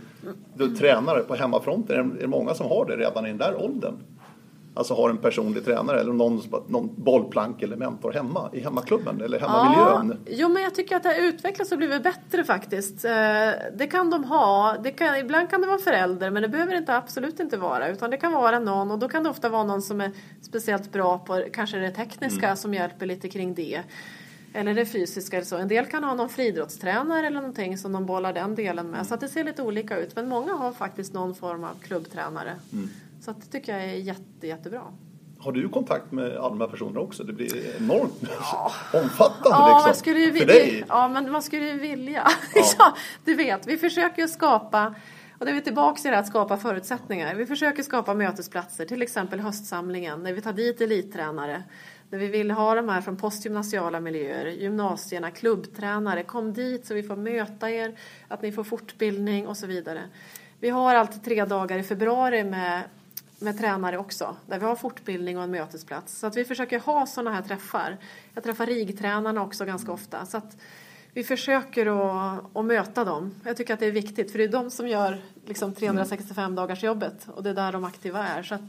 du, 0.56 0.76
tränare 0.76 1.20
på 1.22 1.36
hemmafronten, 1.36 2.12
är 2.18 2.22
det 2.22 2.28
många 2.28 2.54
som 2.54 2.68
har 2.70 2.86
det 2.86 2.96
redan 2.96 3.26
i 3.26 3.30
den 3.30 3.38
där 3.38 3.64
åldern? 3.64 3.94
Alltså 4.78 4.94
har 4.94 5.10
en 5.10 5.18
personlig 5.18 5.66
tränare 5.66 6.00
eller 6.00 6.14
någon, 6.14 6.42
någon 6.68 6.90
bollplank 6.96 7.62
eller 7.64 7.76
mentor 7.76 8.14
hemma 8.14 8.50
i 8.54 8.60
hemmaklubben 8.60 9.22
eller 9.22 9.40
hemmamiljön? 9.40 10.18
Ja, 10.26 10.32
jo, 10.38 10.50
men 10.50 10.64
jag 10.64 10.76
tycker 10.76 10.96
att 10.96 11.04
det 11.04 11.10
har 11.10 11.16
utvecklats 11.16 11.72
och 11.72 11.78
blivit 11.78 12.04
bättre 12.04 12.44
faktiskt. 12.44 13.06
Eh, 13.06 13.12
Det 13.76 13.88
kan 13.92 14.10
de 14.10 14.24
ha. 14.24 14.78
Det 14.84 14.92
kan, 14.92 15.16
ibland 15.16 15.50
kan 15.50 15.62
det 15.62 15.68
vara 15.68 15.78
förälder, 15.80 16.30
men 16.30 16.42
det 16.42 16.50
behöver 16.50 16.76
inte 16.76 16.96
absolut 16.96 17.40
inte 17.40 17.58
vara. 17.58 17.88
Utan 17.90 18.10
det 18.12 18.18
kan 18.18 18.32
vara 18.34 18.60
någon 18.60 18.92
och 18.92 19.00
då 19.00 19.08
kan 19.10 19.24
det 19.24 19.30
ofta 19.30 19.50
vara 19.50 19.64
någon 19.64 19.82
som 19.82 20.02
är 20.02 20.12
speciellt 20.42 20.92
bra 20.92 21.18
på 21.18 21.44
kanske 21.54 21.78
det 21.78 21.92
tekniska 21.92 22.56
som 22.56 22.74
hjälper 22.74 23.06
lite 23.06 23.30
kring 23.30 23.54
det. 23.54 23.82
Eller 24.54 24.74
det 24.74 24.86
fysiska 24.86 25.38
eller 25.38 25.46
så. 25.46 25.58
En 25.58 25.68
del 25.68 25.86
kan 25.86 26.04
ha 26.04 26.14
någon 26.14 26.30
friidrottstränare 26.30 27.28
eller 27.28 27.40
någonting 27.42 27.78
som 27.78 27.92
de 27.92 28.06
bollar 28.06 28.34
den 28.34 28.56
delen 28.56 28.92
med. 28.92 29.08
Så 29.08 29.14
att 29.14 29.20
det 29.20 29.28
ser 29.28 29.44
lite 29.44 29.62
olika 29.62 29.98
ut. 29.98 30.16
Men 30.16 30.28
många 30.30 30.54
har 30.54 30.72
faktiskt 30.72 31.14
någon 31.14 31.36
form 31.36 31.64
av 31.64 31.74
klubbtränare. 31.82 32.56
Så 33.22 33.32
det 33.32 33.46
tycker 33.46 33.74
jag 33.74 33.84
är 33.84 33.94
jätte, 33.94 34.48
jättebra. 34.48 34.82
har 35.40 35.52
du 35.52 35.70
kontakt 35.70 36.12
med 36.12 36.38
alla 36.38 36.50
de 36.50 36.62
här 36.62 36.68
personerna 36.68 37.00
också? 37.00 37.24
Det 37.24 37.34
blir 37.34 37.78
enormt 37.78 38.14
ja. 38.22 38.72
omfattande 38.94 39.50
ja, 39.50 39.68
liksom, 39.68 39.90
man 39.90 39.96
skulle 39.96 40.20
ju 40.20 40.26
för 40.26 40.34
vilja, 40.34 40.54
dig. 40.54 40.84
Ja, 40.88 41.10
men 41.10 41.32
man 41.32 41.42
skulle 41.42 41.66
ju 41.66 41.80
vilja. 41.80 42.28
Ja. 42.80 42.96
du 43.26 43.36
vet, 43.36 43.68
vi 43.68 43.78
försöker 43.78 44.22
ju 44.22 44.28
skapa 44.28 44.96
och 45.40 45.46
då 45.46 45.52
är 45.52 45.56
vi 45.56 45.62
tillbaka 45.62 46.08
i 46.08 46.12
det 46.12 46.18
att 46.18 46.28
skapa 46.28 46.58
förutsättningar. 46.58 47.36
Vi 47.36 47.46
försöker 47.46 47.84
skapa 47.84 48.14
mötesplatser, 48.14 48.86
till 48.86 49.02
exempel 49.02 49.40
höstsamlingen, 49.40 50.24
när 50.24 50.34
vi 50.34 50.42
tar 50.42 50.54
dit 50.54 50.82
elittränare. 50.82 51.64
När 52.10 52.20
vi 52.20 52.28
vill 52.28 52.52
ha 52.52 52.76
de 52.76 52.90
här 52.90 53.02
från 53.02 53.18
postgymnasiala 53.18 54.00
miljöer, 54.00 54.46
gymnasierna, 54.46 55.32
klubbtränare. 55.32 56.24
Kom 56.24 56.54
dit 56.54 56.86
så 56.86 56.94
vi 56.94 57.04
får 57.04 57.16
möta 57.16 57.72
er, 57.72 57.96
att 58.28 58.42
ni 58.42 58.52
får 58.52 58.64
fortbildning 58.64 59.48
och 59.48 59.58
så 59.58 59.68
vidare. 59.68 60.02
Vi 60.60 60.70
har 60.70 60.96
alltid 60.96 61.24
tre 61.24 61.46
dagar 61.46 61.78
i 61.78 61.84
februari 61.84 62.44
med, 62.44 62.84
med 63.40 63.58
tränare 63.58 63.98
också, 63.98 64.36
där 64.48 64.60
vi 64.60 64.66
har 64.66 64.76
fortbildning 64.76 65.38
och 65.38 65.44
en 65.44 65.52
mötesplats. 65.52 66.20
Så 66.20 66.28
att 66.28 66.38
vi 66.38 66.46
försöker 66.46 66.80
ha 66.80 67.06
sådana 67.06 67.32
här 67.32 67.42
träffar. 67.42 67.98
Jag 68.34 68.44
träffar 68.44 68.66
RIG-tränarna 68.66 69.44
också 69.44 69.66
ganska 69.66 69.92
ofta. 69.92 70.26
Så 70.26 70.38
att 70.38 70.58
vi 71.14 71.24
försöker 71.24 71.86
att, 71.86 72.56
att 72.58 72.66
möta 72.66 73.04
dem. 73.04 73.36
Jag 73.44 73.58
tycker 73.58 73.74
att 73.74 73.80
det 73.80 73.86
är 73.86 73.92
viktigt, 73.92 74.32
för 74.32 74.38
det 74.38 74.44
är 74.44 74.48
de 74.48 74.72
som 74.72 74.88
gör 74.88 75.22
liksom 75.46 75.74
365 75.74 76.56
dagars 76.56 76.84
jobbet 76.84 77.28
och 77.36 77.44
det 77.44 77.50
är 77.50 77.54
där 77.54 77.72
de 77.72 77.84
aktiva 77.84 78.28
är. 78.28 78.44
Så 78.44 78.56
att, 78.56 78.62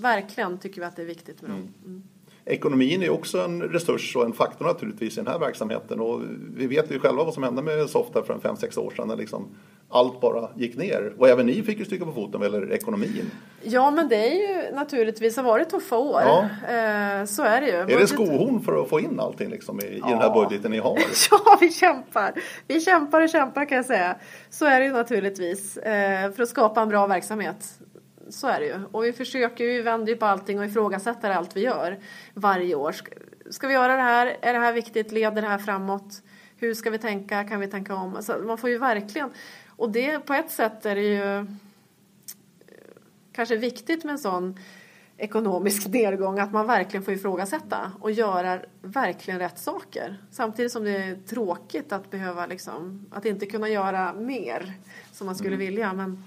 verkligen 0.00 0.58
tycker 0.58 0.80
vi 0.80 0.86
att 0.86 0.96
det 0.96 1.02
är 1.02 1.06
viktigt 1.06 1.42
med 1.42 1.50
dem. 1.50 1.74
Mm. 1.84 2.02
Ekonomin 2.44 3.02
är 3.02 3.10
också 3.10 3.40
en 3.40 3.62
resurs 3.62 4.16
och 4.16 4.24
en 4.24 4.32
faktor 4.32 4.64
naturligtvis 4.64 5.12
i 5.12 5.16
den 5.16 5.26
här 5.26 5.38
verksamheten 5.38 6.00
och 6.00 6.22
vi 6.56 6.66
vet 6.66 6.90
ju 6.90 6.98
själva 6.98 7.24
vad 7.24 7.34
som 7.34 7.42
hände 7.42 7.62
med 7.62 7.90
Softa 7.90 8.22
för 8.24 8.34
en 8.34 8.40
5-6 8.40 8.78
år 8.78 8.92
sedan 8.96 9.18
liksom 9.18 9.48
allt 9.90 10.20
bara 10.20 10.50
gick 10.56 10.76
ner. 10.76 11.12
Och 11.18 11.28
även 11.28 11.46
ni 11.46 11.62
fick 11.62 11.78
ju 11.78 11.84
stryka 11.84 12.04
på 12.04 12.12
foten 12.12 12.42
gäller 12.42 12.72
ekonomin. 12.72 13.30
Ja 13.62 13.90
men 13.90 14.08
det 14.08 14.16
är 14.16 14.34
ju 14.34 14.74
naturligtvis, 14.74 15.36
har 15.36 15.44
varit 15.44 15.70
tuffa 15.70 15.96
år. 15.96 16.22
Ja. 16.22 16.42
Eh, 16.42 17.24
så 17.24 17.42
är 17.42 17.60
det 17.60 17.66
ju. 17.66 17.76
Är 17.76 17.98
det 17.98 18.06
skohorn 18.06 18.60
för 18.60 18.82
att 18.82 18.88
få 18.88 19.00
in 19.00 19.20
allting 19.20 19.50
liksom 19.50 19.80
i, 19.80 19.84
i 19.84 20.00
den 20.00 20.18
här 20.18 20.34
budgeten 20.34 20.70
ni 20.70 20.78
har? 20.78 20.98
ja, 21.30 21.58
vi 21.60 21.70
kämpar. 21.70 22.32
Vi 22.66 22.80
kämpar 22.80 23.20
och 23.20 23.28
kämpar 23.28 23.64
kan 23.64 23.76
jag 23.76 23.86
säga. 23.86 24.16
Så 24.50 24.66
är 24.66 24.80
det 24.80 24.86
ju 24.86 24.92
naturligtvis. 24.92 25.76
Eh, 25.76 26.32
för 26.32 26.42
att 26.42 26.48
skapa 26.48 26.80
en 26.80 26.88
bra 26.88 27.06
verksamhet 27.06 27.78
så 28.30 28.46
är 28.46 28.60
det 28.60 28.66
ju. 28.66 28.80
Och 28.92 29.04
vi 29.04 29.12
försöker 29.12 29.64
ju, 29.64 29.70
vi 29.70 29.82
vänder 29.82 30.12
ju 30.12 30.18
på 30.18 30.26
allting 30.26 30.58
och 30.58 30.64
ifrågasätter 30.64 31.30
allt 31.30 31.56
vi 31.56 31.60
gör 31.60 31.98
varje 32.34 32.74
år. 32.74 32.94
Ska 33.50 33.66
vi 33.66 33.74
göra 33.74 33.96
det 33.96 34.02
här? 34.02 34.36
Är 34.40 34.52
det 34.52 34.58
här 34.58 34.72
viktigt? 34.72 35.12
Leder 35.12 35.42
det 35.42 35.48
här 35.48 35.58
framåt? 35.58 36.22
Hur 36.56 36.74
ska 36.74 36.90
vi 36.90 36.98
tänka? 36.98 37.44
Kan 37.44 37.60
vi 37.60 37.66
tänka 37.66 37.94
om? 37.94 38.16
Alltså, 38.16 38.38
man 38.46 38.58
får 38.58 38.70
ju 38.70 38.78
verkligen, 38.78 39.30
och 39.78 39.90
det 39.90 40.20
på 40.20 40.34
ett 40.34 40.50
sätt 40.50 40.86
är 40.86 40.94
det 40.94 41.02
ju 41.02 41.38
eh, 41.38 41.44
kanske 43.32 43.56
viktigt 43.56 44.04
med 44.04 44.12
en 44.12 44.18
sån 44.18 44.58
ekonomisk 45.16 45.86
nedgång 45.92 46.38
att 46.38 46.52
man 46.52 46.66
verkligen 46.66 47.04
får 47.04 47.14
ifrågasätta 47.14 47.92
och 48.00 48.10
göra 48.10 48.60
verkligen 48.82 49.40
rätt 49.40 49.58
saker. 49.58 50.22
Samtidigt 50.30 50.72
som 50.72 50.84
det 50.84 50.96
är 50.96 51.16
tråkigt 51.26 51.92
att 51.92 52.10
behöva 52.10 52.46
liksom, 52.46 53.06
att 53.10 53.24
inte 53.24 53.46
kunna 53.46 53.68
göra 53.68 54.12
mer 54.12 54.72
som 55.12 55.26
man 55.26 55.36
skulle 55.36 55.54
mm. 55.54 55.66
vilja. 55.66 55.92
Men 55.92 56.24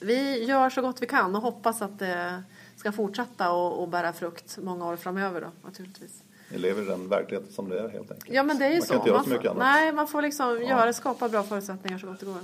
vi 0.00 0.44
gör 0.44 0.70
så 0.70 0.82
gott 0.82 1.02
vi 1.02 1.06
kan 1.06 1.36
och 1.36 1.42
hoppas 1.42 1.82
att 1.82 1.98
det 1.98 2.42
ska 2.76 2.92
fortsätta 2.92 3.52
och, 3.52 3.82
och 3.82 3.88
bära 3.88 4.12
frukt 4.12 4.58
många 4.62 4.86
år 4.86 4.96
framöver 4.96 5.40
då 5.40 5.50
naturligtvis. 5.64 6.22
Ni 6.48 6.58
lever 6.58 6.82
i 6.82 6.84
den 6.84 7.08
verkligheten 7.08 7.52
som 7.52 7.68
det 7.68 7.78
är 7.80 7.88
helt 7.88 8.10
enkelt. 8.10 8.34
Ja 8.34 8.42
men 8.42 8.58
det 8.58 8.64
är 8.64 8.70
ju 8.70 8.78
man 8.78 8.86
så. 8.86 8.92
Kan 8.92 9.00
inte 9.00 9.08
göra 9.08 9.18
man 9.18 9.24
så 9.24 9.30
mycket 9.30 9.52
får, 9.52 9.58
nej, 9.58 9.92
man 9.92 10.08
får 10.08 10.22
liksom 10.22 10.46
ja. 10.46 10.68
göra, 10.68 10.92
skapa 10.92 11.28
bra 11.28 11.42
förutsättningar 11.42 11.98
så 11.98 12.06
gott 12.06 12.20
det 12.20 12.26
går. 12.26 12.40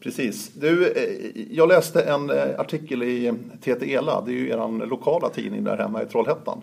Precis. 0.00 0.48
Du, 0.54 0.92
eh, 0.92 1.42
jag 1.50 1.68
läste 1.68 2.02
en 2.02 2.30
eh, 2.30 2.60
artikel 2.60 3.02
i 3.02 3.32
TT 3.60 3.94
Ela, 3.94 4.20
det 4.20 4.30
är 4.30 4.34
ju 4.34 4.48
er 4.48 4.86
lokala 4.86 5.28
tidning 5.28 5.64
där 5.64 5.76
hemma 5.76 6.02
i 6.02 6.06
Trollhättan. 6.06 6.62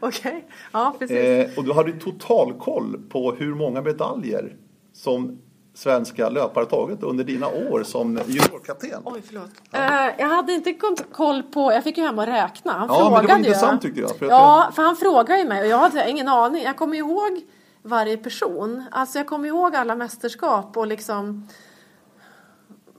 Okej, 0.00 0.18
okay. 0.28 0.40
ja 0.72 0.94
precis. 0.98 1.16
Eh, 1.16 1.50
och 1.56 1.64
du 1.64 1.72
hade 1.72 1.90
ju 1.90 1.98
total 1.98 2.52
koll 2.52 3.00
på 3.08 3.32
hur 3.32 3.54
många 3.54 3.82
medaljer 3.82 4.56
som 4.92 5.38
svenska 5.74 6.28
löpare 6.28 6.66
tagit 6.66 7.02
under 7.02 7.24
dina 7.24 7.48
år 7.48 7.82
som 7.82 8.20
juniorkapten? 8.26 9.02
Oj, 9.04 9.22
förlåt. 9.26 9.50
Ja. 9.70 9.78
Uh, 9.78 10.14
jag 10.18 10.28
hade 10.28 10.52
inte 10.52 10.74
koll 11.12 11.42
på, 11.42 11.72
jag 11.72 11.84
fick 11.84 11.98
ju 11.98 12.04
hem 12.04 12.18
och 12.18 12.26
räkna. 12.26 12.72
Han 12.72 12.88
ja, 12.88 12.96
frågade 12.96 13.16
men 13.16 13.26
det 13.26 13.32
var 13.32 13.38
intressant 13.38 13.82
tyckte 13.82 14.00
jag. 14.00 14.16
För 14.16 14.26
ja, 14.26 14.70
för 14.74 14.82
han 14.82 14.96
frågade 14.96 15.40
ju 15.40 15.48
mig 15.48 15.60
och 15.60 15.68
jag 15.68 15.78
hade 15.78 16.10
ingen 16.10 16.28
aning. 16.28 16.62
Jag 16.62 16.76
kommer 16.76 16.96
ihåg 16.96 17.40
varje 17.82 18.16
person. 18.16 18.84
Alltså 18.90 19.18
jag 19.18 19.26
kommer 19.26 19.48
ihåg 19.48 19.76
alla 19.76 19.94
mästerskap 19.94 20.76
och 20.76 20.86
liksom 20.86 21.48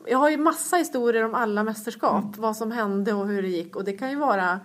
jag 0.08 0.18
har 0.18 0.30
ju 0.30 0.38
massa 0.38 0.76
historier 0.76 1.26
om 1.26 1.36
alla 1.36 1.63
mästerskap, 1.63 2.24
mm. 2.24 2.34
vad 2.38 2.58
som 2.58 2.72
hände 2.72 3.13
och 3.13 3.28
hur 3.28 3.42
det 3.42 3.48
gick 3.48 3.76
och 3.76 3.84
det 3.84 3.94
kan 3.94 4.10
ju 4.10 4.16
vara 4.16 4.60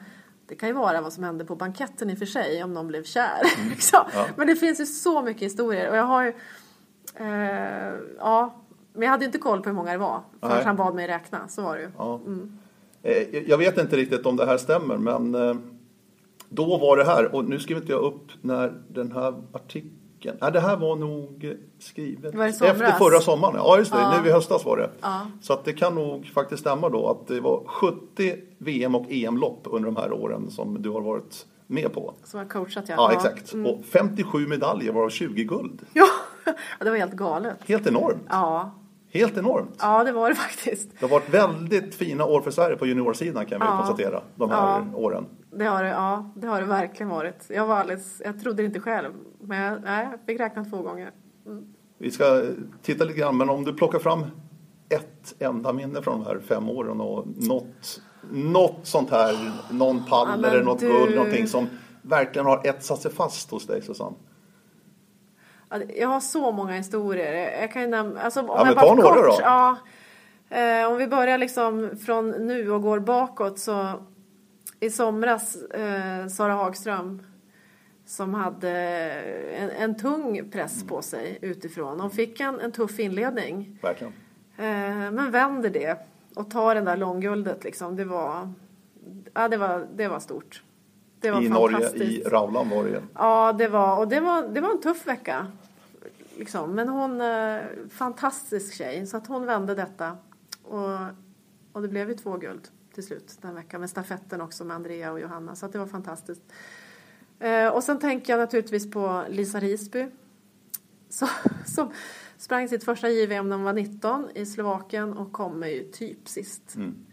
det 0.47 0.55
kan 0.55 0.69
ju 0.69 0.73
vara 0.73 1.01
vad 1.01 1.13
som 1.13 1.25
hände 1.25 1.45
på 1.45 1.57
banketten 1.57 2.11
i 2.11 2.15
och 2.15 2.19
för 2.19 2.27
sig 2.27 2.65
om 2.65 2.75
någon 2.75 2.87
blev 2.87 3.05
kär. 3.05 3.43
Mm. 3.59 3.69
Liksom. 3.71 4.01
Ja. 4.15 4.27
Men 4.37 4.47
det 4.47 4.57
finns 4.57 4.81
ju 4.81 4.87
så 4.87 5.23
mycket 5.23 5.43
historier 5.43 5.91
och 5.91 5.97
jag 5.97 6.05
har 6.05 6.23
ju 6.23 6.33
Eh, 7.15 7.95
ja, 8.19 8.55
men 8.93 9.03
jag 9.03 9.11
hade 9.11 9.25
inte 9.25 9.39
koll 9.39 9.61
på 9.61 9.69
hur 9.69 9.77
många 9.77 9.93
det 9.93 9.99
var 9.99 10.21
förrän 10.41 10.67
han 10.67 10.77
bad 10.77 10.95
mig 10.95 11.09
räkna. 11.09 11.49
Så 11.49 11.63
var 11.63 11.77
det 11.77 11.83
ju. 11.83 11.91
Ja. 11.97 12.21
Mm. 12.27 12.59
Eh, 13.03 13.39
jag 13.47 13.59
vet 13.59 13.79
inte 13.79 13.97
riktigt 13.97 14.27
om 14.27 14.37
det 14.37 14.47
här 14.47 14.57
stämmer 14.57 14.97
men 14.97 15.35
eh, 15.35 15.55
då 16.49 16.79
var 16.79 16.97
det 16.97 17.05
här 17.05 17.35
och 17.35 17.45
nu 17.45 17.59
skriver 17.59 17.81
inte 17.81 17.93
jag 17.93 18.03
upp 18.03 18.27
när 18.41 18.83
den 18.89 19.13
här 19.13 19.35
artikeln 19.53 19.98
Nej, 20.41 20.53
det 20.53 20.61
här 20.61 20.77
var 20.77 20.97
nog 20.97 21.57
skrivet 21.79 22.35
var 22.35 22.47
efter 22.47 22.93
förra 22.93 23.21
sommaren. 23.21 23.55
Ja, 23.57 23.79
just 23.79 23.93
det. 23.93 23.99
Ja. 23.99 24.21
Nu 24.23 24.29
i 24.29 24.33
höstas 24.33 24.65
var 24.65 24.77
det. 24.77 24.91
Ja. 25.01 25.27
Så 25.41 25.53
att 25.53 25.65
det 25.65 25.73
kan 25.73 25.95
nog 25.95 26.27
faktiskt 26.27 26.61
stämma 26.61 26.89
då 26.89 27.11
att 27.11 27.27
det 27.27 27.41
var 27.41 27.63
70 27.67 28.35
VM 28.59 28.95
och 28.95 29.07
EM-lopp 29.09 29.67
under 29.71 29.87
de 29.87 29.97
här 29.97 30.13
åren 30.13 30.51
som 30.51 30.83
du 30.83 30.91
har 30.91 31.01
varit 31.01 31.47
med 31.67 31.93
på. 31.93 32.15
Som 32.25 32.39
har 32.39 32.47
coachat 32.47 32.85
ja. 32.89 32.95
Ja, 32.97 33.13
exakt. 33.13 33.53
Mm. 33.53 33.67
Och 33.67 33.85
57 33.85 34.47
medaljer 34.47 34.93
varav 34.93 35.11
20 35.11 35.45
guld. 35.45 35.83
Ja, 36.79 36.85
det 36.85 36.91
var 36.91 36.97
helt 36.97 37.13
galet. 37.13 37.59
Helt 37.67 37.87
enormt. 37.87 38.23
Ja. 38.29 38.71
Helt 39.11 39.37
enormt. 39.37 39.77
Ja, 39.79 40.05
det 40.05 40.13
var 40.13 40.29
det 40.29 40.35
faktiskt. 40.49 40.91
Det 41.01 41.07
har 41.07 41.09
varit 41.09 41.35
väldigt 41.35 41.95
fina 41.95 42.25
år 42.25 42.41
för 42.41 42.51
Sverige 42.51 42.77
på 42.77 42.87
juniorsidan 42.87 43.47
kan 43.47 43.61
vi 43.61 43.67
ja. 43.67 43.77
konstatera, 43.77 44.23
de 44.35 44.51
här 44.51 44.85
ja. 44.93 44.99
åren. 44.99 45.27
Det 45.51 45.65
har 45.65 45.83
det, 45.83 45.89
ja, 45.89 46.31
det 46.37 46.47
har 46.47 46.61
det 46.61 46.67
verkligen 46.67 47.11
varit. 47.11 47.47
Jag 47.49 47.67
var 47.67 47.77
alldeles, 47.77 48.23
jag 48.25 48.41
trodde 48.41 48.63
det 48.63 48.67
inte 48.67 48.81
själv, 48.81 49.13
men 49.41 49.59
jag, 49.59 49.83
nej, 49.83 50.09
jag 50.11 50.21
fick 50.27 50.41
räkna 50.41 50.65
två 50.65 50.83
gånger. 50.83 51.11
Mm. 51.47 51.75
Vi 51.99 52.11
ska 52.11 52.43
titta 52.83 53.05
lite 53.05 53.19
grann, 53.19 53.37
men 53.37 53.51
om 53.51 53.65
du 53.65 53.73
plockar 53.73 53.99
fram 53.99 54.27
ett 54.89 55.35
enda 55.39 55.73
minne 55.73 56.03
från 56.03 56.19
de 56.19 56.27
här 56.27 56.41
fem 56.49 56.69
åren 56.69 57.01
och 57.01 57.27
något, 57.37 58.01
något 58.31 58.79
sånt 58.83 59.11
här, 59.11 59.53
någon 59.71 60.05
pall 60.05 60.29
ja, 60.43 60.49
eller 60.49 60.63
något 60.63 60.81
du... 60.81 60.89
guld, 60.89 61.15
någonting 61.15 61.47
som 61.47 61.69
verkligen 62.03 62.47
har 62.47 62.67
etsat 62.67 63.01
sig 63.01 63.13
fast 63.13 63.51
hos 63.51 63.67
dig 63.67 63.83
Susanne? 63.83 64.17
Jag 65.97 66.09
har 66.09 66.21
så 66.21 66.53
många 66.53 66.73
historier. 66.73 67.61
Jag 67.61 67.73
kan 67.73 67.91
nämna, 67.91 68.21
alltså, 68.21 68.41
om 68.41 68.47
ja, 68.49 68.65
men 68.65 68.75
ta 68.75 68.95
några 68.95 69.23
då. 69.23 69.37
Ja, 69.41 69.77
eh, 70.51 70.91
om 70.91 70.97
vi 70.97 71.07
börjar 71.07 71.39
liksom 71.39 71.91
från 72.07 72.31
nu 72.31 72.73
och 72.73 72.83
går 72.83 72.99
bakåt 72.99 73.59
så 73.59 73.93
i 74.81 74.91
somras 74.91 75.63
eh, 75.63 76.27
Sara 76.27 76.53
Hagström 76.53 77.23
som 78.07 78.35
hade 78.35 78.71
en, 79.57 79.71
en 79.71 79.97
tung 79.97 80.51
press 80.51 80.85
på 80.85 81.03
sig 81.03 81.39
utifrån. 81.43 82.01
Hon 82.01 82.11
fick 82.11 82.41
en, 82.41 82.61
en 82.61 82.73
tuff 82.73 82.99
inledning. 82.99 83.79
Verkligen. 83.83 84.13
Eh, 84.57 85.11
men 85.13 85.31
vänder 85.31 85.71
det 85.71 85.99
och 86.35 86.51
tar 86.51 86.75
den 86.75 86.85
där 86.85 86.97
långguldet 86.97 87.65
liksom. 87.65 87.97
Det 87.97 88.05
var, 88.05 88.53
ja, 89.35 89.49
det 89.49 89.57
var, 89.57 89.87
det 89.97 90.09
var 90.09 90.21
stort. 90.21 90.63
Det 91.21 91.31
var 91.31 91.43
I 91.43 91.49
Norge, 91.49 92.05
i 92.05 92.23
Rauland 92.23 92.71
det 92.71 93.03
Ja, 93.15 93.53
det 93.53 93.69
var, 93.69 93.99
och 93.99 94.09
det 94.09 94.21
var, 94.21 94.49
det 94.49 94.61
var 94.61 94.71
en 94.71 94.81
tuff 94.81 95.07
vecka. 95.07 95.47
Liksom. 96.37 96.75
Men 96.75 96.89
hon, 96.89 97.21
eh, 97.21 97.59
fantastisk 97.91 98.75
tjej, 98.75 99.07
så 99.07 99.17
att 99.17 99.27
hon 99.27 99.47
vände 99.47 99.75
detta. 99.75 100.17
Och, 100.63 100.99
och 101.73 101.83
det 101.83 101.89
blev 101.89 102.09
ju 102.09 102.15
två 102.15 102.37
guld 102.37 102.69
till 102.99 103.07
slut 103.07 103.39
den 103.41 103.55
veckan 103.55 103.81
med 103.81 103.91
stafetten 103.91 104.41
också 104.41 104.65
med 104.65 104.77
Andrea 104.77 105.13
och 105.13 105.21
Johanna. 105.21 105.57
Så 105.57 105.67
att 105.67 105.73
det 105.73 105.79
var 105.79 105.87
fantastiskt. 105.87 106.43
Eh, 107.39 107.69
och 107.69 107.85
sen 107.85 107.99
tänker 107.99 108.33
jag 108.33 108.41
naturligtvis 108.41 108.91
på 108.91 109.25
Lisa 109.29 109.61
Risby. 109.61 110.07
Så, 111.09 111.29
som 111.67 111.93
sprang 112.37 112.69
sitt 112.69 112.85
första 112.85 113.09
JVM 113.09 113.49
när 113.49 113.57
hon 113.57 113.65
var 113.65 113.73
19 113.73 114.29
i 114.35 114.47
Slovakien 114.47 115.13
och 115.13 115.33
kommer 115.33 115.67
ju 115.67 115.85
typ 115.85 116.29
sist. 116.29 116.77
Mm. 116.77 117.07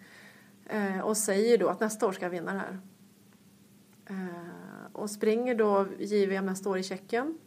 Eh, 0.66 1.00
och 1.00 1.18
säger 1.18 1.58
då 1.58 1.68
att 1.68 1.80
nästa 1.80 2.08
år 2.08 2.12
ska 2.12 2.26
jag 2.26 2.30
vinna 2.30 2.54
det 2.54 2.60
här. 2.60 2.80
Eh, 4.06 4.92
och 4.92 5.10
springer 5.10 5.56
då 5.56 5.88
JVM 6.00 6.46
nästa 6.46 6.70
år 6.70 6.78
i 6.78 6.84
Tjeckien. 6.84 7.38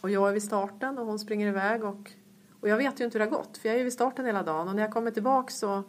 Och 0.00 0.10
jag 0.10 0.28
är 0.28 0.32
vid 0.32 0.42
starten 0.42 0.98
och 0.98 1.06
hon 1.06 1.18
springer 1.18 1.48
iväg 1.48 1.84
och, 1.84 2.10
och 2.60 2.68
jag 2.68 2.76
vet 2.76 3.00
ju 3.00 3.04
inte 3.04 3.18
hur 3.18 3.24
det 3.24 3.30
har 3.30 3.38
gått 3.38 3.58
för 3.58 3.68
jag 3.68 3.74
är 3.74 3.78
ju 3.78 3.84
vid 3.84 3.92
starten 3.92 4.26
hela 4.26 4.42
dagen 4.42 4.68
och 4.68 4.74
när 4.74 4.82
jag 4.82 4.92
kommer 4.92 5.10
tillbaka 5.10 5.50
så 5.50 5.84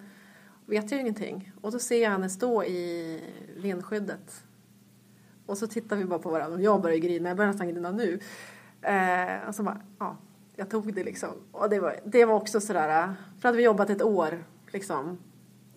vet 0.65 0.91
jag 0.91 0.97
ju 0.97 1.01
ingenting. 1.01 1.51
Och 1.61 1.71
då 1.71 1.79
ser 1.79 2.03
jag 2.03 2.09
henne 2.09 2.29
stå 2.29 2.63
i 2.63 3.19
vindskyddet. 3.57 4.43
Och 5.45 5.57
så 5.57 5.67
tittar 5.67 5.95
vi 5.95 6.05
bara 6.05 6.19
på 6.19 6.29
varandra 6.29 6.55
och 6.55 6.61
jag 6.61 6.81
börjar 6.81 6.97
grina, 6.97 7.29
jag 7.29 7.37
börjar 7.37 7.51
nästan 7.51 7.67
grina 7.67 7.91
nu. 7.91 8.19
Eh, 8.81 9.47
och 9.47 9.55
så 9.55 9.63
bara, 9.63 9.81
ja, 9.99 10.17
jag 10.55 10.69
tog 10.69 10.93
det 10.93 11.03
liksom. 11.03 11.29
Och 11.51 11.69
det 11.69 11.79
var, 11.79 11.99
det 12.05 12.25
var 12.25 12.35
också 12.35 12.61
sådär, 12.61 13.13
för 13.39 13.47
hade 13.47 13.57
vi 13.57 13.63
jobbat 13.63 13.89
ett 13.89 14.01
år 14.01 14.43
liksom. 14.71 15.17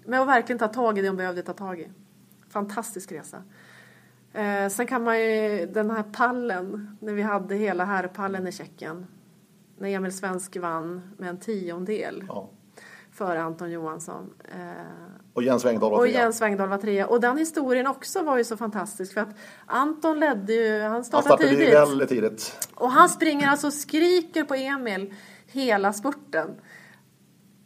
Med 0.05 0.21
att 0.21 0.29
verkligen 0.29 0.59
ta 0.59 0.69
tag 0.69 0.99
i 0.99 1.03
det 1.03 1.09
hon 1.09 1.17
behövde 1.17 1.43
ta 1.43 1.53
tag 1.53 1.81
i. 1.81 1.91
Fantastisk 2.49 3.13
resa. 3.13 3.43
Eh, 4.33 4.69
sen 4.69 4.87
kan 4.87 5.05
man 5.05 5.21
ju, 5.21 5.67
den 5.67 5.91
här 5.91 6.03
pallen, 6.03 6.97
när 7.01 7.13
vi 7.13 7.23
hade 7.23 7.55
hela 7.55 7.85
herrpallen 7.85 8.47
i 8.47 8.53
Tjeckien. 8.53 9.07
När 9.79 9.89
Emil 9.89 10.13
Svensk 10.13 10.57
vann 10.57 11.15
med 11.19 11.29
en 11.29 11.39
tiondel 11.39 12.25
Ja 12.29 12.51
före 13.17 13.43
Anton 13.43 13.71
Johansson. 13.71 14.31
Eh, 14.45 14.59
Och 15.33 15.43
Jens 15.43 15.65
Wengdahl 15.65 15.91
var 15.91 15.99
och 15.99 16.05
trea. 16.05 16.21
Jens 16.23 16.43
Wengdahl 16.43 16.69
var 16.69 16.79
trea. 16.79 17.07
Och 17.07 17.21
den 17.21 17.39
historien 17.39 17.87
också 17.87 18.23
var 18.23 18.39
ju 18.39 18.45
så 18.45 18.57
fantastisk 18.57 19.15
för 19.15 19.21
att 19.21 19.37
Anton 19.67 20.21
ledde 20.21 20.53
ju, 20.53 20.83
han 20.83 20.93
Han 20.93 21.05
startade 21.05 21.25
startade 21.29 21.51
ju 21.51 21.57
tidigt. 21.57 21.75
väldigt 21.75 22.09
tidigt. 22.09 22.69
Och 22.75 22.91
han 22.91 23.09
springer 23.09 23.49
alltså 23.49 23.67
och 23.67 23.73
skriker 23.73 24.45
på 24.45 24.55
Emil 24.55 25.15
hela 25.47 25.93
spurten. 25.93 26.51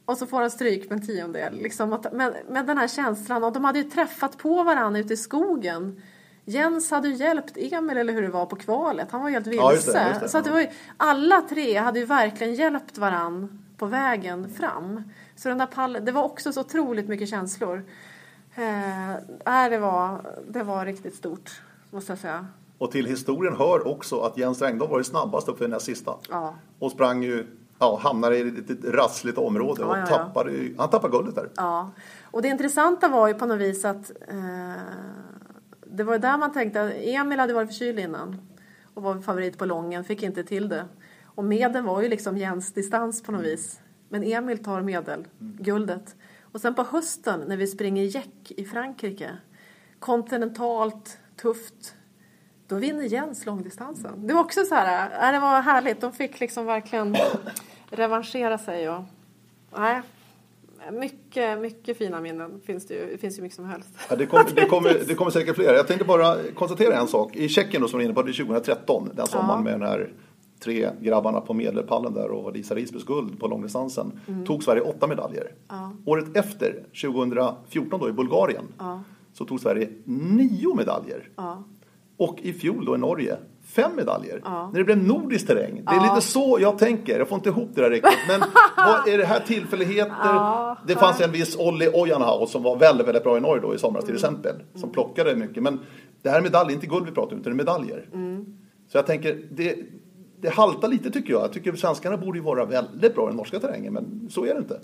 Och 0.05 0.17
så 0.19 0.27
får 0.27 0.41
han 0.41 0.51
stryk 0.51 0.91
med 0.91 1.01
en 1.01 1.07
tiondel. 1.07 1.55
Liksom 1.55 1.89
med, 2.13 2.35
med 2.49 2.67
den 2.67 2.79
här 2.79 2.89
känslan. 2.89 3.45
Och 3.45 3.53
de 3.53 3.65
hade 3.65 3.79
ju 3.79 3.91
träffat 3.91 4.39
på 4.39 4.63
varandra 4.63 5.01
ute 5.01 5.13
i 5.15 5.17
skogen. 5.17 6.03
Jens 6.45 6.91
hade 6.91 7.09
ju 7.09 7.15
hjälpt 7.15 7.57
Emil 7.57 7.97
eller 7.99 8.13
hur 8.13 8.23
det 8.23 8.29
var 8.29 8.47
på 8.47 8.57
kvalet. 8.57 9.09
Han 9.11 9.23
var 9.23 9.31
helt 9.31 9.47
vilse. 9.47 9.63
Ja, 9.63 9.73
just 9.73 9.93
det, 9.93 10.09
just 10.09 10.21
det. 10.21 10.29
Så 10.29 10.39
att 10.39 10.45
det 10.45 10.51
var 10.51 10.61
ju, 10.61 10.69
alla 10.97 11.43
tre 11.43 11.79
hade 11.79 11.99
ju 11.99 12.05
verkligen 12.05 12.55
hjälpt 12.55 12.99
varandra 12.99 13.49
på 13.81 13.87
vägen 13.87 14.49
fram. 14.49 15.03
Så 15.37 15.49
den 15.49 15.59
där 15.59 15.67
pallen, 15.67 16.05
det 16.05 16.13
var 16.13 16.23
också 16.23 16.53
så 16.53 16.61
otroligt 16.61 17.09
mycket 17.09 17.29
känslor. 17.29 17.85
Eh, 18.55 19.69
det, 19.71 19.79
var, 19.79 20.21
det 20.49 20.63
var 20.63 20.87
riktigt 20.87 21.15
stort, 21.15 21.63
måste 21.91 22.13
jag 22.13 22.19
säga. 22.19 22.47
Och 22.79 22.91
till 22.91 23.07
historien 23.07 23.57
hör 23.57 23.89
också 23.89 24.21
att 24.21 24.39
Jens 24.39 24.63
Wengdahl 24.63 24.89
var 24.89 24.99
ju 24.99 25.05
snabbast 25.05 25.49
upp 25.49 25.59
för 25.59 25.65
den 25.65 25.73
här 25.73 25.81
sista. 25.81 26.15
Ja. 26.31 26.55
Och 26.79 26.91
sprang 26.91 27.23
ju, 27.23 27.47
ja, 27.79 28.01
hamnade 28.03 28.39
i 28.39 28.41
ett 28.41 28.55
litet 28.55 28.85
rassligt 28.85 29.39
område 29.39 29.83
Ja, 29.83 29.89
och 29.89 29.97
ja, 29.97 30.01
ja. 30.01 30.07
tappade 30.07 30.53
han 30.79 30.91
tappade 30.91 31.17
guldet 31.17 31.35
där. 31.35 31.49
Ja, 31.57 31.91
och 32.23 32.43
det 32.43 32.49
intressanta 32.49 33.09
var 33.09 33.29
ju 33.29 33.35
på 33.35 33.47
något 33.47 33.61
vis 33.61 33.85
att 33.85 34.11
eh, 34.29 34.83
det 35.87 36.05
var 36.05 36.19
där 36.19 36.39
man 36.39 36.53
tänkte 36.53 36.83
att 36.83 36.93
Emil 36.97 37.41
hade 37.41 37.53
varit 37.53 37.69
förkyld 37.69 37.99
innan 37.99 38.37
och 38.95 39.03
var 39.03 39.21
favorit 39.21 39.59
på 39.59 39.65
lången, 39.65 40.05
fick 40.05 40.23
inte 40.23 40.45
till 40.45 40.69
det. 40.69 40.85
Och 41.35 41.45
medel 41.45 41.83
var 41.83 42.03
ju 42.03 42.09
liksom 42.09 42.39
Jens 42.39 42.73
distans 42.73 43.23
på 43.23 43.33
något 43.33 43.45
vis. 43.45 43.81
Men 44.09 44.23
Emil 44.23 44.65
tar 44.65 44.83
medel, 44.83 45.29
guldet. 45.39 46.17
Och 46.53 46.61
sen 46.61 46.75
på 46.75 46.83
hösten 46.83 47.41
när 47.49 47.57
vi 47.57 47.67
springer 47.67 48.05
jäck 48.05 48.53
i 48.57 48.65
Frankrike, 48.65 49.31
kontinentalt, 49.99 51.19
tufft, 51.37 51.95
då 52.67 52.77
vinner 52.77 53.05
Jens 53.05 53.47
långdistansen. 53.47 54.27
Det 54.27 54.35
var 54.35 54.41
också 54.41 54.65
så 54.65 54.75
här, 54.75 55.29
äh, 55.29 55.33
det 55.33 55.41
var 55.41 55.63
härligt. 55.63 56.01
De 56.01 56.13
fick 56.13 56.41
liksom 56.41 56.67
verkligen 56.67 57.17
revanschera 57.91 58.59
sig 58.59 58.91
och, 58.91 59.03
nej, 59.79 60.03
mycket, 60.93 61.59
mycket 61.59 61.99
fina 61.99 62.21
minnen 62.21 62.61
finns 62.67 62.87
det 62.87 62.95
ju. 62.95 63.07
Det 63.07 63.19
finns 63.19 63.39
ju 63.39 63.43
mycket 63.43 63.57
som 63.57 63.65
helst. 63.65 63.89
Ja, 64.11 64.17
det, 64.17 64.27
kom, 64.27 64.45
det, 64.55 64.65
kommer, 64.65 64.97
det 65.07 65.15
kommer 65.15 65.31
säkert 65.31 65.57
fler. 65.57 65.75
Jag 65.75 65.87
tänkte 65.87 66.05
bara 66.05 66.37
konstatera 66.55 66.97
en 66.97 67.09
sak. 67.09 67.37
I 67.37 67.49
Tjeckien 67.49 67.83
då, 67.83 67.89
som 67.89 67.99
var 67.99 68.05
inne 68.05 68.15
på, 68.15 68.23
det 68.23 68.31
är 68.31 68.45
2013, 68.45 69.11
den 69.15 69.27
sommaren 69.27 69.65
med 69.65 69.73
den 69.73 69.83
här 69.83 70.11
tre 70.61 70.91
grabbarna 71.01 71.41
på 71.41 71.55
medelpallen 71.55 72.15
där 72.15 72.31
och 72.31 72.53
Lisa 72.53 72.75
Risbys 72.75 73.05
guld 73.05 73.41
på 73.41 73.49
långdistansen. 73.49 74.21
Tog 74.47 74.63
Sverige 74.65 74.83
åtta 74.83 75.07
medaljer. 75.07 75.53
Året 76.05 76.37
efter, 76.37 76.85
2014 77.03 78.01
då 78.01 78.09
i 78.09 78.13
Bulgarien, 78.13 78.65
så 79.33 79.45
tog 79.45 79.61
Sverige 79.61 79.89
nio 80.05 80.75
medaljer. 80.75 81.29
Ja. 81.37 81.65
Och 82.17 82.39
i 82.43 82.53
fjol 82.53 82.85
då 82.85 82.95
i 82.95 82.99
Norge, 82.99 83.37
fem 83.65 83.91
medaljer. 83.97 84.41
När 84.45 84.79
det 84.79 84.85
blev 84.85 84.99
nordisk 84.99 85.47
terräng. 85.47 85.85
Det 85.85 85.95
är 85.95 86.15
lite 86.15 86.27
så 86.27 86.59
jag 86.61 86.79
tänker. 86.79 87.19
Jag 87.19 87.29
får 87.29 87.37
inte 87.37 87.49
ihop 87.49 87.69
det 87.75 87.83
där 87.83 87.91
riktigt. 87.91 88.19
Men 88.29 88.41
vad 88.77 89.09
är 89.09 89.19
det 89.19 89.25
här 89.25 89.41
tillfälligheter? 89.41 90.77
det 90.87 90.95
fanns 90.95 91.21
en 91.21 91.33
viss 91.33 91.57
Olli 91.59 91.89
Ojanhaus 91.95 92.51
som 92.51 92.63
var 92.63 92.77
väldigt, 92.77 93.07
väldigt 93.07 93.23
bra 93.23 93.37
i 93.37 93.41
Norge 93.41 93.63
då 93.63 93.75
i 93.75 93.79
somras 93.79 94.05
till 94.05 94.15
exempel. 94.15 94.55
Som 94.75 94.91
plockade 94.91 95.37
mycket. 95.37 95.63
Men 95.63 95.81
det 96.23 96.31
här 96.31 96.39
är 96.39 96.43
medalj, 96.43 96.73
inte 96.73 96.87
guld 96.87 97.07
vi 97.07 97.13
pratar 97.13 97.33
om, 97.33 97.41
utan 97.41 97.57
det 97.57 97.63
är 97.63 97.65
medaljer. 97.65 98.09
Så 98.89 98.99
jag 98.99 99.07
tänker, 99.07 99.43
det, 99.51 99.77
det 100.41 100.49
haltar 100.51 100.89
lite 100.89 101.11
tycker 101.11 101.33
jag. 101.33 101.43
Jag 101.43 101.53
tycker 101.53 101.73
svenskarna 101.73 102.17
borde 102.17 102.39
ju 102.39 102.45
vara 102.45 102.65
väldigt 102.65 103.15
bra 103.15 103.25
i 103.25 103.27
den 103.27 103.37
norska 103.37 103.61
terrängen. 103.61 103.93
Men 103.93 104.29
så 104.31 104.45
är 104.45 104.55
det 104.55 104.59
inte. 104.59 104.81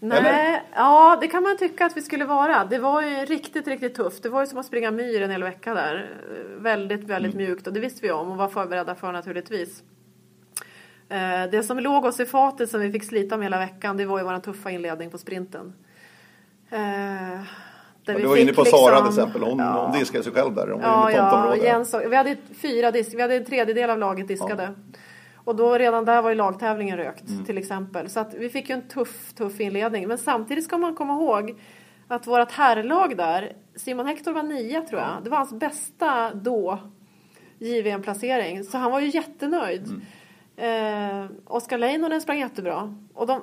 Nej, 0.00 0.18
Eller? 0.18 0.62
ja 0.74 1.18
det 1.20 1.28
kan 1.28 1.42
man 1.42 1.56
tycka 1.56 1.86
att 1.86 1.96
vi 1.96 2.02
skulle 2.02 2.24
vara. 2.24 2.64
Det 2.64 2.78
var 2.78 3.02
ju 3.02 3.16
riktigt, 3.24 3.68
riktigt 3.68 3.94
tufft. 3.94 4.22
Det 4.22 4.28
var 4.28 4.40
ju 4.40 4.46
som 4.46 4.58
att 4.58 4.66
springa 4.66 4.90
myr 4.90 5.22
en 5.22 5.30
hel 5.30 5.42
vecka 5.42 5.74
där. 5.74 6.10
Väldigt, 6.58 7.04
väldigt 7.04 7.34
mjukt 7.34 7.66
och 7.66 7.72
det 7.72 7.80
visste 7.80 8.02
vi 8.02 8.12
om 8.12 8.30
och 8.30 8.36
var 8.36 8.48
förberedda 8.48 8.94
för 8.94 9.12
naturligtvis. 9.12 9.82
Eh, 11.08 11.50
Det 11.50 11.62
som 11.66 11.78
låg 11.78 12.04
oss 12.04 12.20
i 12.20 12.26
fatet 12.26 12.70
som 12.70 12.80
vi 12.80 12.92
fick 12.92 13.04
slita 13.04 13.36
med 13.36 13.44
hela 13.44 13.58
veckan 13.58 13.96
det 13.96 14.04
var 14.04 14.18
ju 14.18 14.24
vår 14.24 14.38
tuffa 14.38 14.70
inledning 14.70 15.10
på 15.10 15.18
sprinten. 15.18 15.72
Där 18.04 18.12
Ja, 18.12 18.18
du 18.18 18.26
var 18.26 18.36
inne 18.36 18.52
på 18.52 18.62
liksom- 18.62 18.78
Sara 18.78 18.98
till 19.00 19.08
exempel. 19.08 19.42
Hon, 19.42 19.58
Ja. 19.58 19.86
hon 19.90 19.98
diskade 19.98 20.24
sig 20.24 20.32
själv 20.32 20.54
där. 20.54 20.68
Hon 20.68 20.80
Ja, 20.82 21.10
ja. 21.12 21.56
Jens, 21.56 21.94
vi 22.08 22.16
hade 22.16 22.36
fyra 22.62 22.90
disk, 22.90 23.14
vi 23.14 23.22
hade 23.22 23.36
en 23.36 23.44
tredjedel 23.44 23.90
av 23.90 23.98
laget 23.98 24.28
diskade. 24.28 24.74
Och 25.44 25.56
då 25.56 25.78
redan 25.78 26.04
där 26.04 26.22
var 26.22 26.30
ju 26.30 26.36
lagtävlingen 26.36 26.96
rökt 26.96 27.28
Mm. 27.28 27.44
till 27.44 27.58
exempel. 27.58 28.10
Så 28.10 28.20
att 28.20 28.34
vi 28.34 28.48
fick 28.48 28.68
ju 28.68 28.74
en 28.74 28.88
tuff, 28.88 29.32
tuff 29.34 29.60
inledning. 29.60 30.08
Men 30.08 30.18
samtidigt 30.18 30.64
ska 30.64 30.78
man 30.78 30.94
komma 30.94 31.12
ihåg 31.12 31.60
att 32.08 32.26
vårt 32.26 32.52
herrlag 32.52 33.16
där, 33.16 33.52
Simon 33.76 34.06
Hector 34.06 34.32
var 34.32 34.42
nia 34.42 34.80
tror 34.80 35.00
jag. 35.00 35.10
Det 35.24 35.30
var 35.30 35.36
hans 35.38 35.52
bästa 35.52 36.34
då 36.34 36.78
JVM-placering. 37.58 38.64
Så 38.64 38.78
han 38.78 38.92
var 38.92 39.00
ju 39.00 39.08
jättenöjd. 39.08 39.88
Mm. 39.88 41.24
Eh, 41.24 41.30
Oskar 41.46 41.78
Leinonen 41.78 42.20
sprang 42.20 42.38
jättebra. 42.38 42.94
Och 43.14 43.26
de, 43.26 43.40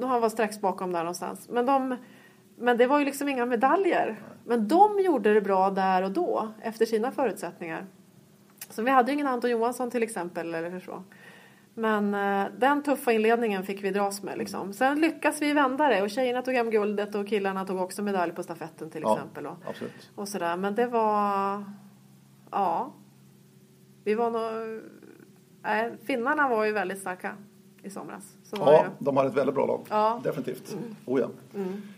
de, 0.00 0.04
han 0.08 0.20
var 0.20 0.28
strax 0.28 0.60
bakom 0.60 0.92
där 0.92 0.98
någonstans. 1.00 1.48
Men, 1.48 1.66
de, 1.66 1.96
men 2.58 2.76
det 2.76 2.86
var 2.86 2.98
ju 2.98 3.04
liksom 3.04 3.28
inga 3.28 3.46
medaljer. 3.46 4.16
Men 4.44 4.68
de 4.68 5.00
gjorde 5.00 5.34
det 5.34 5.40
bra 5.40 5.70
där 5.70 6.02
och 6.02 6.10
då, 6.10 6.52
efter 6.62 6.86
sina 6.86 7.10
förutsättningar. 7.12 7.86
Så 8.70 8.82
vi 8.82 8.90
hade 8.90 9.10
ju 9.10 9.14
ingen 9.14 9.26
Anton 9.26 9.50
Johansson 9.50 9.90
till 9.90 10.02
exempel, 10.02 10.54
eller 10.54 10.80
så. 10.80 11.02
Men 11.74 12.14
eh, 12.14 12.46
den 12.58 12.82
tuffa 12.82 13.12
inledningen 13.12 13.62
fick 13.62 13.84
vi 13.84 13.90
dras 13.90 14.22
med 14.22 14.38
liksom. 14.38 14.72
Sen 14.72 15.00
lyckas 15.00 15.42
vi 15.42 15.52
vända 15.52 15.88
det 15.88 16.02
och 16.02 16.10
tjejerna 16.10 16.42
tog 16.42 16.54
hem 16.54 16.70
guldet 16.70 17.14
och 17.14 17.28
killarna 17.28 17.64
tog 17.64 17.80
också 17.80 18.02
medalj 18.02 18.32
på 18.32 18.42
stafetten 18.42 18.90
till 18.90 19.02
Ja, 19.02 19.14
exempel. 19.14 19.46
Och, 19.46 19.56
absolut. 19.68 20.10
och 20.14 20.28
sådär. 20.28 20.56
Men 20.56 20.74
det 20.74 20.86
var... 20.86 21.64
Ja. 22.50 22.92
Vi 24.04 24.14
var 24.14 24.30
nog... 24.30 24.82
Nej, 25.62 25.92
finnarna 26.06 26.48
var 26.48 26.64
ju 26.64 26.72
väldigt 26.72 26.98
starka 26.98 27.36
i 27.82 27.90
somras. 27.90 28.36
Ja, 28.56 28.84
de 28.98 29.16
har 29.16 29.26
ett 29.26 29.34
väldigt 29.34 29.54
bra 29.54 29.66
lag. 29.66 29.86
Ja. 29.88 30.10
Mm. 30.10 30.22
Definitivt. 30.22 30.76
Oh, 31.04 31.20
ja. 31.20 31.28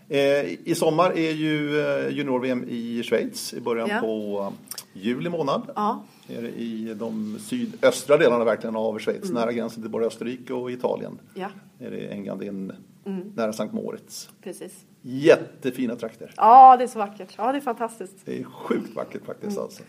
eh, 0.09 0.45
I 0.67 0.75
sommar 0.75 1.11
är 1.17 1.31
ju 1.31 1.79
eh, 1.81 2.09
junior-VM 2.09 2.65
i 2.69 3.03
Schweiz 3.03 3.53
i 3.53 3.61
början 3.61 3.89
Ja. 3.89 3.99
på 3.99 4.39
eh, 4.73 4.79
juli 5.01 5.29
månad. 5.29 5.61
Ja. 5.75 6.03
Är 6.29 6.43
I 6.43 6.93
de 6.99 7.37
sydöstra 7.39 8.17
delarna 8.17 8.43
verkligen 8.45 8.75
av 8.75 8.99
Schweiz, 8.99 9.31
nära 9.31 9.51
gränsen 9.51 9.81
till 9.83 9.91
både 9.91 10.05
Österrike 10.05 10.53
och 10.53 10.71
Italien. 10.71 11.19
Mm. 11.35 11.49
Ja, 11.79 11.85
Är 11.87 11.91
det 11.91 12.11
Engadin, 12.11 12.71
Mm. 13.05 13.31
nära 13.35 13.53
Sankt 13.53 13.73
Moritz. 13.73 14.29
precis. 14.43 14.73
Jättefina 15.01 15.95
trakter. 15.95 16.33
Ja, 16.37 16.77
det 16.77 16.83
är 16.83 16.87
så 16.87 16.99
vackert. 16.99 17.33
Ja, 17.37 17.51
det 17.51 17.57
är 17.57 17.61
fantastiskt. 17.61 18.15
Det 18.25 18.39
är 18.39 18.43
sjukt 18.43 18.95
vackert 18.95 19.25
faktiskt 19.25 19.51
Mm. 19.51 19.63
alltså. 19.63 19.83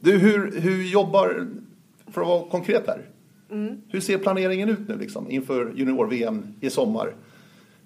Du, 0.00 0.18
hur, 0.18 0.60
hur 0.60 0.82
jobbar, 0.82 1.48
för 2.06 2.20
att 2.20 2.26
vara 2.26 2.48
konkret 2.50 2.86
här. 2.86 3.02
Mm. 3.50 3.80
Hur 3.88 4.00
ser 4.00 4.18
planeringen 4.18 4.68
ut 4.68 4.88
nu 4.88 4.96
liksom 4.98 5.30
inför 5.30 5.72
junior-VM 5.74 6.54
i 6.60 6.70
sommar? 6.70 7.14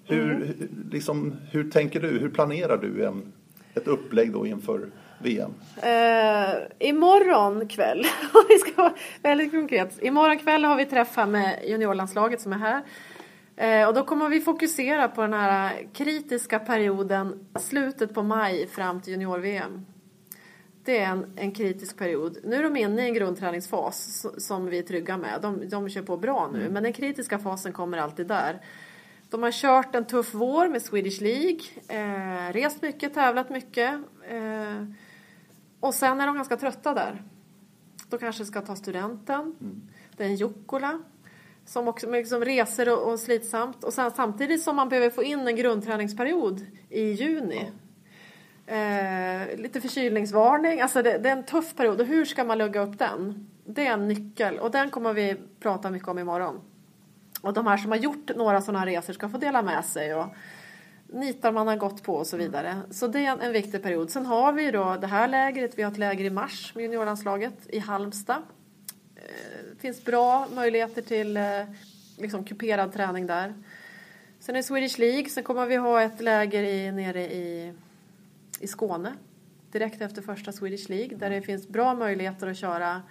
Hur, 0.05 0.31
Mm. 0.35 0.87
liksom, 0.91 1.33
hur 1.51 1.71
tänker 1.71 2.01
du? 2.01 2.07
Hur 2.07 2.29
planerar 2.29 2.77
du 2.77 3.05
en, 3.05 3.33
ett 3.73 3.87
upplägg 3.87 4.31
då 4.33 4.47
inför 4.47 4.89
VM? 5.19 5.51
Eh, 5.81 6.87
imorgon 6.89 7.67
kväll, 7.67 7.99
om 8.33 8.43
vi 8.49 8.57
ska 8.57 8.81
vara 8.81 8.93
väldigt 9.21 9.51
konkret. 9.51 9.97
Imorgon 10.03 10.37
kväll 10.37 10.65
har 10.65 10.75
vi 10.75 10.85
träff 10.85 11.15
här 11.15 11.25
med 11.27 11.59
juniorlandslaget 11.67 12.41
som 12.41 12.53
är 12.53 12.57
här. 12.57 12.81
Eh, 13.55 13.87
och 13.87 13.93
då 13.93 14.03
kommer 14.03 14.29
vi 14.29 14.41
fokusera 14.41 15.07
på 15.07 15.21
den 15.21 15.33
här 15.33 15.71
kritiska 15.93 16.59
perioden 16.59 17.45
slutet 17.59 18.13
på 18.13 18.23
maj 18.23 18.67
fram 18.67 19.01
till 19.01 19.13
junior-VM. 19.13 19.85
Det 20.85 20.99
är 20.99 21.09
en, 21.09 21.33
en 21.35 21.51
kritisk 21.51 21.97
period. 21.97 22.37
Nu 22.43 22.55
är 22.55 22.63
de 22.63 22.77
inne 22.77 23.01
i 23.01 23.05
en 23.05 23.13
grundträningsfas 23.13 24.25
som 24.37 24.65
vi 24.65 24.77
är 24.77 24.83
trygga 24.83 25.17
med. 25.17 25.41
De, 25.41 25.69
de 25.69 25.89
kör 25.89 26.01
på 26.01 26.17
bra 26.17 26.49
nu, 26.53 26.69
men 26.69 26.83
den 26.83 26.93
kritiska 26.93 27.39
fasen 27.39 27.73
kommer 27.73 27.97
alltid 27.97 28.27
där. 28.27 28.61
De 29.29 29.43
har 29.43 29.51
kört 29.51 29.95
en 29.95 30.05
tuff 30.05 30.33
vår 30.33 30.67
med 30.67 30.81
Swedish 30.81 31.21
League, 31.21 31.59
eh, 31.87 32.53
rest 32.53 32.81
mycket, 32.81 33.13
tävlat 33.13 33.49
mycket. 33.49 33.93
Eh, 34.29 34.85
och 35.79 35.93
sen 35.93 36.21
är 36.21 36.27
de 36.27 36.35
ganska 36.35 36.57
trötta 36.57 36.93
där. 36.93 37.23
De 38.09 38.19
kanske 38.19 38.45
ska 38.45 38.61
ta 38.61 38.75
studenten. 38.75 39.55
Det 40.17 40.23
är 40.23 40.27
en 40.27 40.35
Jukkola. 40.35 40.99
Som 41.65 41.87
också 41.87 42.11
liksom 42.11 42.45
reser 42.45 42.89
och, 42.89 43.11
och 43.11 43.19
slitsamt. 43.19 43.83
Och 43.83 43.93
sen, 43.93 44.11
samtidigt 44.11 44.63
som 44.63 44.75
man 44.75 44.89
behöver 44.89 45.09
få 45.09 45.23
in 45.23 45.47
en 45.47 45.55
grundträningsperiod 45.55 46.65
i 46.89 47.01
juni. 47.01 47.71
Eh, 48.65 49.57
lite 49.57 49.81
förkylningsvarning. 49.81 50.81
Alltså 50.81 51.01
det, 51.01 51.17
det 51.17 51.29
är 51.29 51.33
en 51.33 51.43
tuff 51.43 51.75
period. 51.75 52.01
Och 52.01 52.07
hur 52.07 52.25
ska 52.25 52.43
man 52.43 52.57
lugga 52.57 52.81
upp 52.81 52.99
den? 52.99 53.47
Det 53.65 53.87
är 53.87 53.93
en 53.93 54.07
nyckel. 54.07 54.59
Och 54.59 54.71
den 54.71 54.89
kommer 54.89 55.13
vi 55.13 55.35
prata 55.59 55.91
mycket 55.91 56.07
om 56.07 56.19
imorgon. 56.19 56.61
Och 57.41 57.53
de 57.53 57.67
här 57.67 57.77
som 57.77 57.91
har 57.91 57.97
gjort 57.97 58.35
några 58.35 58.61
sådana 58.61 58.79
här 58.79 58.85
resor 58.85 59.13
ska 59.13 59.29
få 59.29 59.37
dela 59.37 59.61
med 59.61 59.85
sig. 59.85 60.15
Och 60.15 60.25
nitar 61.07 61.51
man 61.51 61.67
har 61.67 61.75
gått 61.75 62.03
på 62.03 62.15
och 62.15 62.27
så 62.27 62.37
vidare. 62.37 62.81
Så 62.91 63.07
det 63.07 63.25
är 63.25 63.31
en, 63.31 63.41
en 63.41 63.51
viktig 63.51 63.83
period. 63.83 64.09
Sen 64.11 64.25
har 64.25 64.53
vi 64.53 64.63
ju 64.63 64.71
då 64.71 64.97
det 65.01 65.07
här 65.07 65.27
lägret, 65.27 65.77
vi 65.77 65.83
har 65.83 65.91
ett 65.91 65.97
läger 65.97 66.25
i 66.25 66.29
mars 66.29 66.75
med 66.75 66.81
juniorlandslaget 66.83 67.53
i 67.69 67.79
Halmstad. 67.79 68.41
Eh, 69.15 69.21
Det 69.69 69.79
finns 69.81 70.05
bra 70.05 70.47
möjligheter 70.55 71.01
till 71.01 71.37
eh, 71.37 71.43
liksom 72.17 72.43
kuperad 72.43 72.93
träning 72.93 73.27
där. 73.27 73.53
Sen 74.39 74.55
är 74.55 74.59
det 74.59 74.63
Swedish 74.63 74.99
League, 74.99 75.29
sen 75.29 75.43
kommer 75.43 75.65
vi 75.65 75.75
ha 75.75 76.01
ett 76.01 76.21
läger 76.21 76.63
i, 76.63 76.91
nere 76.91 77.21
i, 77.21 77.73
i 78.63 78.67
Skåne 78.67 79.13
direkt 79.71 80.01
efter 80.01 80.21
första 80.21 80.51
Swedish 80.51 80.89
League 80.89 81.17
där 81.17 81.29
det 81.29 81.41
finns 81.41 81.67
bra 81.67 81.93
möjligheter 81.93 82.47
att 82.47 82.57
köra 82.57 83.01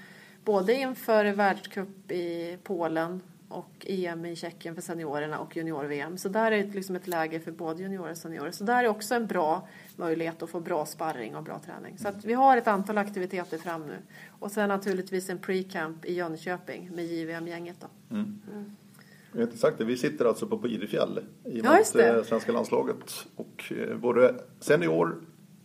både 0.45 0.75
inför 0.75 1.25
världscup 1.25 2.11
i 2.11 2.59
Polen 2.63 3.21
och 3.49 3.87
EM 3.87 4.25
i 4.27 4.37
Tjeckien 4.37 4.75
för 4.75 4.83
seniorerna 4.83 5.39
och 5.39 5.57
junior-VM. 5.57 6.19
Så 6.19 6.29
där 6.29 6.53
är 6.53 6.65
det 6.65 6.75
liksom 6.75 6.97
ett 6.97 7.07
läge 7.07 7.41
för 7.41 7.53
både 7.53 7.83
juniorer 7.83 8.11
och 8.11 8.17
seniorer. 8.17 8.51
Så 8.51 8.65
där 8.65 8.85
är 8.85 8.89
också 8.89 9.15
en 9.15 9.27
bra 9.27 9.69
möjlighet 9.97 10.43
att 10.43 10.51
få 10.51 10.61
bra 10.61 10.87
sparring 10.87 11.37
och 11.37 11.43
bra 11.43 11.59
träning. 11.59 11.99
Så 11.99 12.09
att 12.09 12.25
vi 12.25 12.33
har 12.33 12.57
ett 12.57 12.67
antal 12.67 12.99
aktiviteter 12.99 13.59
fram 13.59 13.87
nu. 13.87 13.97
Och 14.29 14.51
sen 14.51 14.69
naturligtvis 14.69 15.31
en 15.31 15.39
pre-camp 15.39 16.05
i 16.05 16.15
Jönköping 16.15 16.91
med 16.95 17.05
JVM-gänget 17.05 17.77
då. 17.81 17.87
Jag 19.33 19.39
har 19.39 19.43
inte 19.43 19.59
sagt 19.59 19.79
det, 19.79 19.85
vi 19.85 19.97
sitter 19.97 20.25
alltså 20.25 20.47
på 20.47 20.69
Idefjäll 20.69 21.21
i 21.45 21.61
Ja, 21.65 21.79
eh, 21.79 22.23
svenska 22.25 22.53
landslaget. 22.53 23.27
Och 23.37 23.73
eh, 23.77 23.97
både 23.97 24.35
senior, 24.61 25.17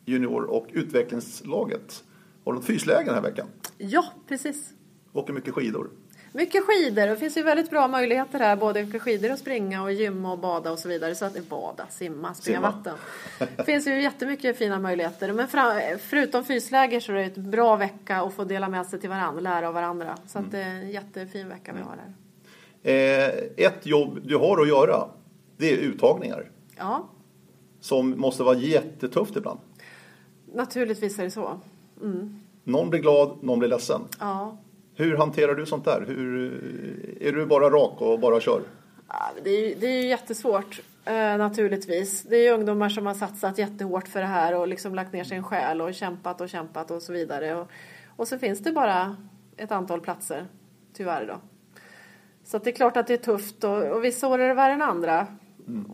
junior 0.07 0.43
och 0.43 0.67
utvecklingslaget 0.73 2.03
har 2.45 2.53
något 2.53 2.65
fysläge 2.65 3.05
den 3.05 3.15
här 3.15 3.21
veckan. 3.21 3.47
Ja, 3.77 4.05
precis. 4.27 4.69
Åker 5.13 5.33
mycket 5.33 5.53
skidor. 5.53 5.89
Mycket 6.33 6.63
skidor. 6.65 7.07
Det 7.07 7.15
finns 7.15 7.37
ju 7.37 7.43
väldigt 7.43 7.69
bra 7.69 7.87
möjligheter 7.87 8.39
här. 8.39 8.55
Både 8.55 8.87
för 8.87 8.99
skidor 8.99 9.31
och 9.31 9.39
springa 9.39 9.83
och 9.83 9.91
gymma 9.91 10.31
och 10.31 10.39
bada 10.39 10.71
och 10.71 10.79
så 10.79 10.89
vidare. 10.89 11.15
Så 11.15 11.25
att 11.25 11.49
bada, 11.49 11.87
simma, 11.89 12.33
springa 12.33 12.57
Simma. 12.57 12.71
vatten. 12.71 12.95
Det 13.57 13.63
finns 13.63 13.87
ju 13.87 14.01
jättemycket 14.01 14.57
fina 14.57 14.79
möjligheter. 14.79 15.33
Men 15.33 15.47
förutom 15.99 16.45
fysläger 16.45 16.99
så 16.99 17.11
är 17.11 17.15
det 17.15 17.23
ett 17.23 17.37
bra 17.37 17.75
vecka 17.75 18.21
att 18.21 18.33
få 18.33 18.43
dela 18.43 18.69
med 18.69 18.85
sig 18.85 18.99
till 18.99 19.09
varandra, 19.09 19.41
lära 19.41 19.67
av 19.67 19.73
varandra. 19.73 20.17
Så 20.27 20.39
att 20.39 20.51
det 20.51 20.59
är 20.59 20.69
en 20.69 20.89
jättefin 20.89 21.49
vecka 21.49 21.73
vi 21.73 21.81
har 21.81 21.95
här. 21.97 22.13
Eh, 22.83 23.65
ett 23.67 23.85
jobb 23.85 24.19
du 24.23 24.37
har 24.37 24.61
att 24.61 24.67
göra, 24.67 25.07
det 25.57 25.73
är 25.73 25.77
uttagningar. 25.77 26.51
Ja, 26.77 27.09
Som 27.79 28.19
måste 28.19 28.43
vara 28.43 28.57
jättetufft 28.57 29.35
ibland. 29.35 29.59
Naturligtvis 30.53 31.19
är 31.19 31.23
det 31.23 31.31
så. 31.31 31.59
Någon 32.63 32.89
blir 32.89 32.99
glad, 32.99 33.37
någon 33.41 33.59
blir 33.59 33.69
ledsen. 33.69 34.01
Ja. 34.19 34.57
Hur 34.95 35.17
hanterar 35.17 35.55
du 35.55 35.65
sånt 35.65 35.85
där? 35.85 36.05
Hur, 36.07 36.53
är 37.21 37.31
du 37.31 37.45
bara 37.45 37.69
rak 37.69 38.01
och 38.01 38.19
bara 38.19 38.39
kör? 38.39 38.61
Ja, 39.07 39.31
Det 39.43 39.49
är, 39.49 39.75
det 39.75 39.87
är 39.87 40.01
ju 40.01 40.07
jättesvårt 40.07 40.81
eh, 41.05 41.13
naturligtvis. 41.37 42.23
Det 42.23 42.47
är 42.47 42.53
ungdomar 42.53 42.89
som 42.89 43.05
har 43.05 43.13
satsat 43.13 43.57
jättehårt 43.57 44.07
för 44.07 44.19
det 44.19 44.25
här 44.25 44.55
och 44.55 44.67
liksom 44.67 44.95
lagt 44.95 45.13
ner 45.13 45.23
sin 45.23 45.43
själ 45.43 45.81
och 45.81 45.93
kämpat 45.93 46.41
och 46.41 46.49
kämpat 46.49 46.91
och 46.91 47.01
så 47.01 47.13
vidare. 47.13 47.55
Och, 47.55 47.67
och 48.15 48.27
så 48.27 48.37
finns 48.37 48.59
det 48.59 48.71
bara 48.71 49.15
ett 49.57 49.71
antal 49.71 50.01
platser, 50.01 50.45
tyvärr 50.93 51.27
då. 51.27 51.35
Så 52.43 52.57
det 52.57 52.69
är 52.69 52.75
klart 52.75 52.97
att 52.97 53.07
det 53.07 53.13
är 53.13 53.17
tufft 53.17 53.63
och, 53.63 53.83
och 53.83 54.03
vissa 54.03 54.27
år 54.27 54.39
är 54.39 54.47
det 54.47 54.53
värre 54.53 54.73
än 54.73 54.81
andra. 54.81 55.27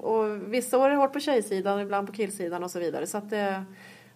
Och 0.01 0.53
vissa 0.53 0.77
år 0.77 0.85
är 0.85 0.89
det 0.89 0.95
hårt 0.95 1.13
på 1.13 1.19
tjejsidan, 1.19 1.79
ibland 1.79 2.07
på 2.07 2.13
killsidan 2.13 2.63
och 2.63 2.71
så 2.71 2.79
vidare. 2.79 3.07
Så 3.07 3.19
det, 3.19 3.63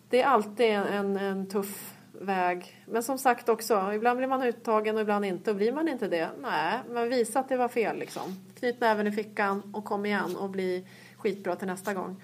det 0.10 0.22
är 0.22 0.26
alltid 0.28 0.66
en, 0.72 1.18
en 1.18 1.48
tuff 1.50 1.94
väg. 2.12 2.84
Men 2.88 3.04
som 3.04 3.18
sagt 3.18 3.50
också, 3.50 3.94
ibland 3.94 4.18
blir 4.18 4.28
man 4.28 4.44
uttagen 4.44 4.96
och 4.96 5.02
ibland 5.02 5.26
inte. 5.26 5.50
Och 5.52 5.56
blir 5.58 5.72
man 5.74 5.88
inte 5.88 6.08
det, 6.08 6.30
nej, 6.42 6.80
men 6.90 7.10
visa 7.10 7.40
att 7.40 7.50
det 7.50 7.58
var 7.58 7.68
fel 7.68 7.98
liksom. 8.00 8.36
Knyt 8.60 8.80
näven 8.82 9.08
i 9.08 9.12
fickan 9.12 9.62
och 9.74 9.86
kom 9.86 10.06
igen 10.06 10.36
och 10.36 10.50
bli 10.50 10.88
skitbra 11.18 11.56
till 11.56 11.68
nästa 11.68 11.94
gång. 11.94 12.22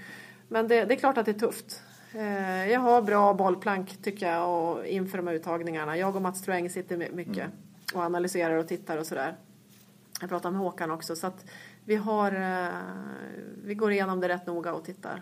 Men 0.47 0.67
det, 0.67 0.85
det 0.85 0.93
är 0.93 0.97
klart 0.97 1.17
att 1.17 1.25
det 1.25 1.31
är 1.31 1.39
tufft. 1.39 1.81
Eh, 2.13 2.71
Jag 2.71 2.79
har 2.79 3.01
bra 3.01 3.33
bollplank 3.33 4.03
tycker 4.03 4.31
jag 4.31 4.49
och 4.49 4.85
inför 4.85 5.17
de 5.17 5.27
här 5.27 5.33
uttagningarna. 5.33 5.97
Jag 5.97 6.15
och 6.15 6.21
Mats 6.21 6.41
Troeng 6.41 6.69
sitter 6.69 6.97
my- 6.97 7.11
mycket 7.11 7.49
och 7.93 8.01
analyserar 8.01 8.55
och 8.57 8.67
tittar 8.67 8.97
och 8.97 9.05
sådär. 9.07 9.35
Jag 10.21 10.29
pratar 10.29 10.51
med 10.51 10.59
Håkan 10.59 10.91
också 10.91 11.15
så 11.15 11.27
att 11.27 11.45
vi 11.85 11.95
har, 11.95 12.31
eh, 12.31 12.67
vi 13.65 13.75
går 13.75 13.91
igenom 13.91 14.19
det 14.19 14.27
rätt 14.29 14.47
noga 14.47 14.73
och 14.73 14.85
tittar. 14.85 15.21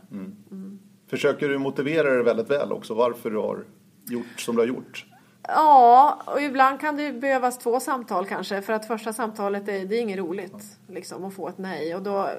Försöker 1.11 1.49
du 1.49 1.57
motivera 1.57 2.09
dig 2.09 2.23
väldigt 2.23 2.49
väl 2.49 2.71
också 2.71 2.93
varför 2.93 3.29
du 3.29 3.37
har 3.37 3.63
gjort 4.09 4.39
som 4.39 4.55
du 4.55 4.61
har 4.61 4.67
gjort? 4.67 5.05
Ja, 5.47 6.21
och 6.25 6.41
ibland 6.41 6.79
kan 6.79 6.95
det 6.95 7.13
behövas 7.13 7.59
två 7.59 7.79
samtal 7.79 8.25
kanske. 8.25 8.61
För 8.61 8.73
att 8.73 8.85
första 8.85 9.13
samtalet 9.13 9.67
är, 9.67 9.85
det 9.85 9.95
är 9.95 10.01
inget 10.01 10.17
roligt 10.17 10.79
liksom, 10.87 11.25
att 11.25 11.33
få 11.33 11.47
ett 11.47 11.57
nej. 11.57 11.95
Och 11.95 12.01
då, 12.01 12.29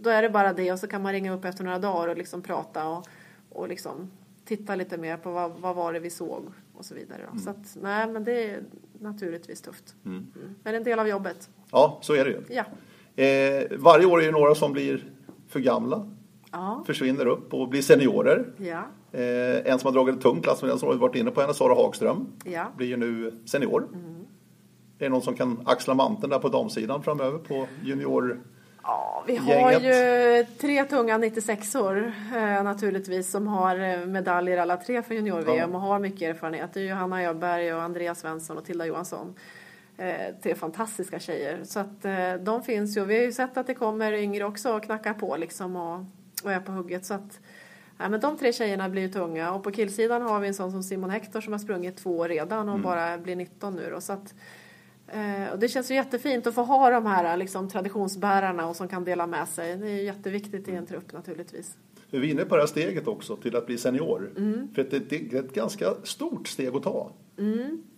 då 0.00 0.10
är 0.10 0.22
det 0.22 0.30
bara 0.30 0.52
det 0.52 0.72
och 0.72 0.78
så 0.78 0.86
kan 0.86 1.02
man 1.02 1.12
ringa 1.12 1.34
upp 1.34 1.44
efter 1.44 1.64
några 1.64 1.78
dagar 1.78 2.08
och 2.08 2.16
liksom 2.16 2.42
prata 2.42 2.88
och, 2.88 3.08
och 3.50 3.68
liksom 3.68 4.10
titta 4.44 4.74
lite 4.74 4.98
mer 4.98 5.16
på 5.16 5.30
vad, 5.30 5.52
vad 5.60 5.76
var 5.76 5.92
det 5.92 6.00
vi 6.00 6.10
såg 6.10 6.44
och 6.74 6.84
så 6.84 6.94
vidare. 6.94 7.22
Då. 7.32 7.38
Så 7.38 7.50
att, 7.50 7.76
nej, 7.82 8.06
men 8.06 8.24
det 8.24 8.50
är 8.50 8.60
naturligtvis 9.00 9.60
tufft. 9.60 9.94
Mm. 10.04 10.26
Men 10.62 10.74
en 10.74 10.84
del 10.84 10.98
av 10.98 11.08
jobbet. 11.08 11.50
Ja, 11.70 11.98
så 12.02 12.14
är 12.14 12.24
det 12.24 12.30
ju. 12.30 12.42
Ja. 12.48 12.64
Eh, 13.22 13.78
varje 13.78 14.06
år 14.06 14.22
är 14.22 14.26
det 14.26 14.32
några 14.32 14.54
som 14.54 14.72
blir 14.72 15.04
för 15.48 15.60
gamla, 15.60 16.10
Ja. 16.56 16.82
försvinner 16.86 17.26
upp 17.26 17.54
och 17.54 17.68
blir 17.68 17.82
seniorer. 17.82 18.46
Ja. 18.56 18.82
Eh, 19.12 19.72
en 19.72 19.78
som 19.78 19.86
har 19.88 19.92
dragit 19.92 20.14
en 20.14 20.20
tung 20.20 20.40
klass, 20.42 20.58
som 20.58 20.68
vi 20.68 20.74
har 20.74 20.94
varit 20.94 21.16
inne 21.16 21.30
på 21.30 21.40
henne, 21.40 21.54
Sara 21.54 21.74
Hagström, 21.74 22.26
Ja. 22.44 22.64
blir 22.76 22.86
ju 22.86 22.96
nu 22.96 23.32
senior. 23.44 23.88
Är 24.98 25.04
det 25.04 25.08
någon 25.08 25.22
som 25.22 25.34
kan 25.34 25.60
axla 25.66 25.94
manteln 25.94 26.30
där 26.30 26.38
på 26.38 26.48
damsidan 26.48 27.02
framöver 27.02 27.38
på 27.38 27.66
junior? 27.84 28.40
Ja, 28.82 29.24
vi 29.26 29.36
har 29.36 29.72
Gänget. 29.72 29.82
ju 29.82 30.46
tre 30.60 30.84
tunga 30.84 31.18
96or 31.18 32.12
eh, 32.36 32.62
naturligtvis 32.64 33.30
som 33.30 33.46
har 33.46 33.78
eh, 33.78 34.06
medaljer 34.06 34.58
alla 34.58 34.76
tre 34.76 35.02
för 35.02 35.14
junior-VM 35.14 35.74
och 35.74 35.80
har 35.80 35.98
mycket 35.98 36.22
erfarenhet. 36.34 36.70
Det 36.74 36.80
är 36.80 36.84
Johanna 36.84 37.22
Öberg 37.22 37.74
och 37.74 37.82
Andreas 37.82 38.20
Svensson 38.20 38.58
och 38.58 38.64
Tilda 38.64 38.86
Johansson. 38.86 39.34
Eh, 39.98 40.34
tre 40.42 40.54
fantastiska 40.54 41.18
tjejer. 41.18 41.58
Så 41.64 41.80
att 41.80 42.04
eh, 42.04 42.34
de 42.40 42.62
finns 42.62 42.96
ju. 42.96 43.04
Vi 43.04 43.16
har 43.16 43.22
ju 43.24 43.32
sett 43.32 43.56
att 43.56 43.66
det 43.66 43.74
kommer 43.74 44.12
yngre 44.12 44.44
också 44.44 44.76
och 44.76 44.82
knackar 44.82 45.14
på 45.14 45.36
liksom 45.36 45.76
och, 45.76 46.04
och 46.46 46.52
är 46.52 46.60
på 46.60 46.72
hugget. 46.72 47.04
Så 47.04 47.14
att, 47.14 47.40
ja, 47.98 48.08
men 48.08 48.20
de 48.20 48.38
tre 48.38 48.52
tjejerna 48.52 48.88
blir 48.88 49.02
ju 49.02 49.08
tunga 49.08 49.52
och 49.52 49.62
på 49.62 49.70
killsidan 49.70 50.22
har 50.22 50.40
vi 50.40 50.48
en 50.48 50.54
sån 50.54 50.72
som 50.72 50.82
Simon 50.82 51.10
Hector 51.10 51.40
som 51.40 51.52
har 51.52 51.60
sprungit 51.60 51.96
två 51.96 52.18
år 52.18 52.28
redan 52.28 52.68
och 52.68 52.80
bara 52.80 53.18
blir 53.18 53.36
19 53.36 53.74
nu 53.74 53.90
då. 53.90 54.00
Så 54.00 54.12
att, 54.12 54.34
Eh, 55.08 55.52
och 55.52 55.58
det 55.58 55.68
känns 55.68 55.90
ju 55.90 55.94
jättefint 55.94 56.46
att 56.46 56.54
få 56.54 56.62
ha 56.62 56.90
de 56.90 57.06
här 57.06 57.36
liksom, 57.36 57.68
traditionsbärarna 57.68 58.68
och 58.68 58.76
som 58.76 58.88
kan 58.88 59.04
dela 59.04 59.26
med 59.26 59.48
sig. 59.48 59.76
Det 59.76 59.90
är 59.90 60.02
jätteviktigt 60.02 60.68
i 60.68 60.72
en 60.72 60.86
trupp 60.86 61.12
naturligtvis. 61.12 61.76
Vi 62.10 62.18
är 62.18 62.30
inne 62.30 62.44
på 62.44 62.56
det 62.56 62.62
här 62.62 62.66
steget 62.66 63.08
också 63.08 63.36
till 63.36 63.56
att 63.56 63.66
bli 63.66 63.78
senior. 63.78 64.30
Mm. 64.36 64.68
För 64.74 64.86
det, 64.90 64.98
det 64.98 65.34
är 65.34 65.44
ett 65.44 65.54
ganska 65.54 65.94
stort 66.02 66.48
steg 66.48 66.76
att 66.76 66.82
ta. 66.82 67.10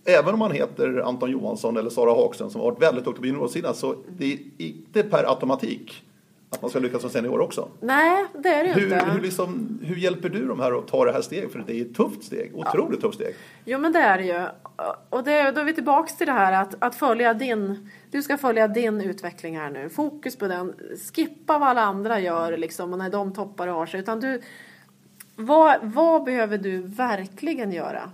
Även 0.04 0.32
om 0.32 0.38
man 0.38 0.52
heter 0.52 1.02
Anton 1.08 1.30
Johansson 1.30 1.76
eller 1.76 1.90
Sara 1.90 2.10
Hagström 2.10 2.50
som 2.50 2.60
har 2.60 2.70
varit 2.70 2.82
väldigt 2.82 3.04
duktig 3.04 3.20
på 3.20 3.26
juniorsidan 3.26 3.74
så 3.74 3.96
det 4.18 4.32
är 4.32 4.38
inte 4.58 5.02
per 5.02 5.24
automatik 5.30 6.04
att 6.50 6.62
man 6.62 6.70
ska 6.70 6.78
lyckas 6.78 7.00
som 7.00 7.10
senior 7.10 7.40
också. 7.40 7.68
Nej, 7.80 8.26
det 8.38 8.48
är 8.48 8.64
det 8.64 8.72
Hur, 8.72 8.84
inte. 8.84 9.10
hur, 9.10 9.20
liksom, 9.20 9.78
hur 9.82 9.96
hjälper 9.96 10.28
du 10.28 10.46
de 10.46 10.60
här 10.60 10.78
att 10.78 10.88
ta 10.88 11.04
det 11.04 11.12
här 11.12 11.20
steget? 11.20 11.52
För 11.52 11.64
det 11.66 11.80
är 11.80 11.82
ett 11.82 11.94
tufft 11.94 12.24
steg, 12.24 12.56
otroligt 12.56 13.00
tufft 13.00 13.14
steg. 13.14 13.34
Jo 13.64 13.78
men 13.78 13.92
det 13.92 13.98
är 13.98 14.18
det 14.18 14.24
ju. 14.24 14.46
Och 15.10 15.24
det, 15.24 15.50
då 15.50 15.60
är 15.60 15.64
vi 15.64 15.74
tillbaks 15.74 16.16
till 16.16 16.26
det 16.26 16.32
här 16.32 16.62
att, 16.62 16.74
att 16.78 16.94
följa 16.94 17.34
din, 17.34 17.90
du 18.10 18.22
ska 18.22 18.38
följa 18.38 18.68
din 18.68 19.00
utveckling 19.00 19.58
här 19.58 19.70
nu. 19.70 19.88
Fokus 19.88 20.36
på 20.36 20.48
den. 20.48 20.74
Skippa 21.14 21.58
vad 21.58 21.68
alla 21.68 21.82
andra 21.82 22.20
gör 22.20 22.56
liksom 22.56 22.92
och 22.92 22.98
när 22.98 23.10
de 23.10 23.34
toppar 23.34 23.68
och 23.68 23.74
har 23.74 23.86
sig. 23.86 24.00
Utan 24.00 24.20
du, 24.20 24.42
vad, 25.36 25.78
vad 25.82 26.24
behöver 26.24 26.58
du 26.58 26.82
verkligen 26.82 27.72
göra? 27.72 28.10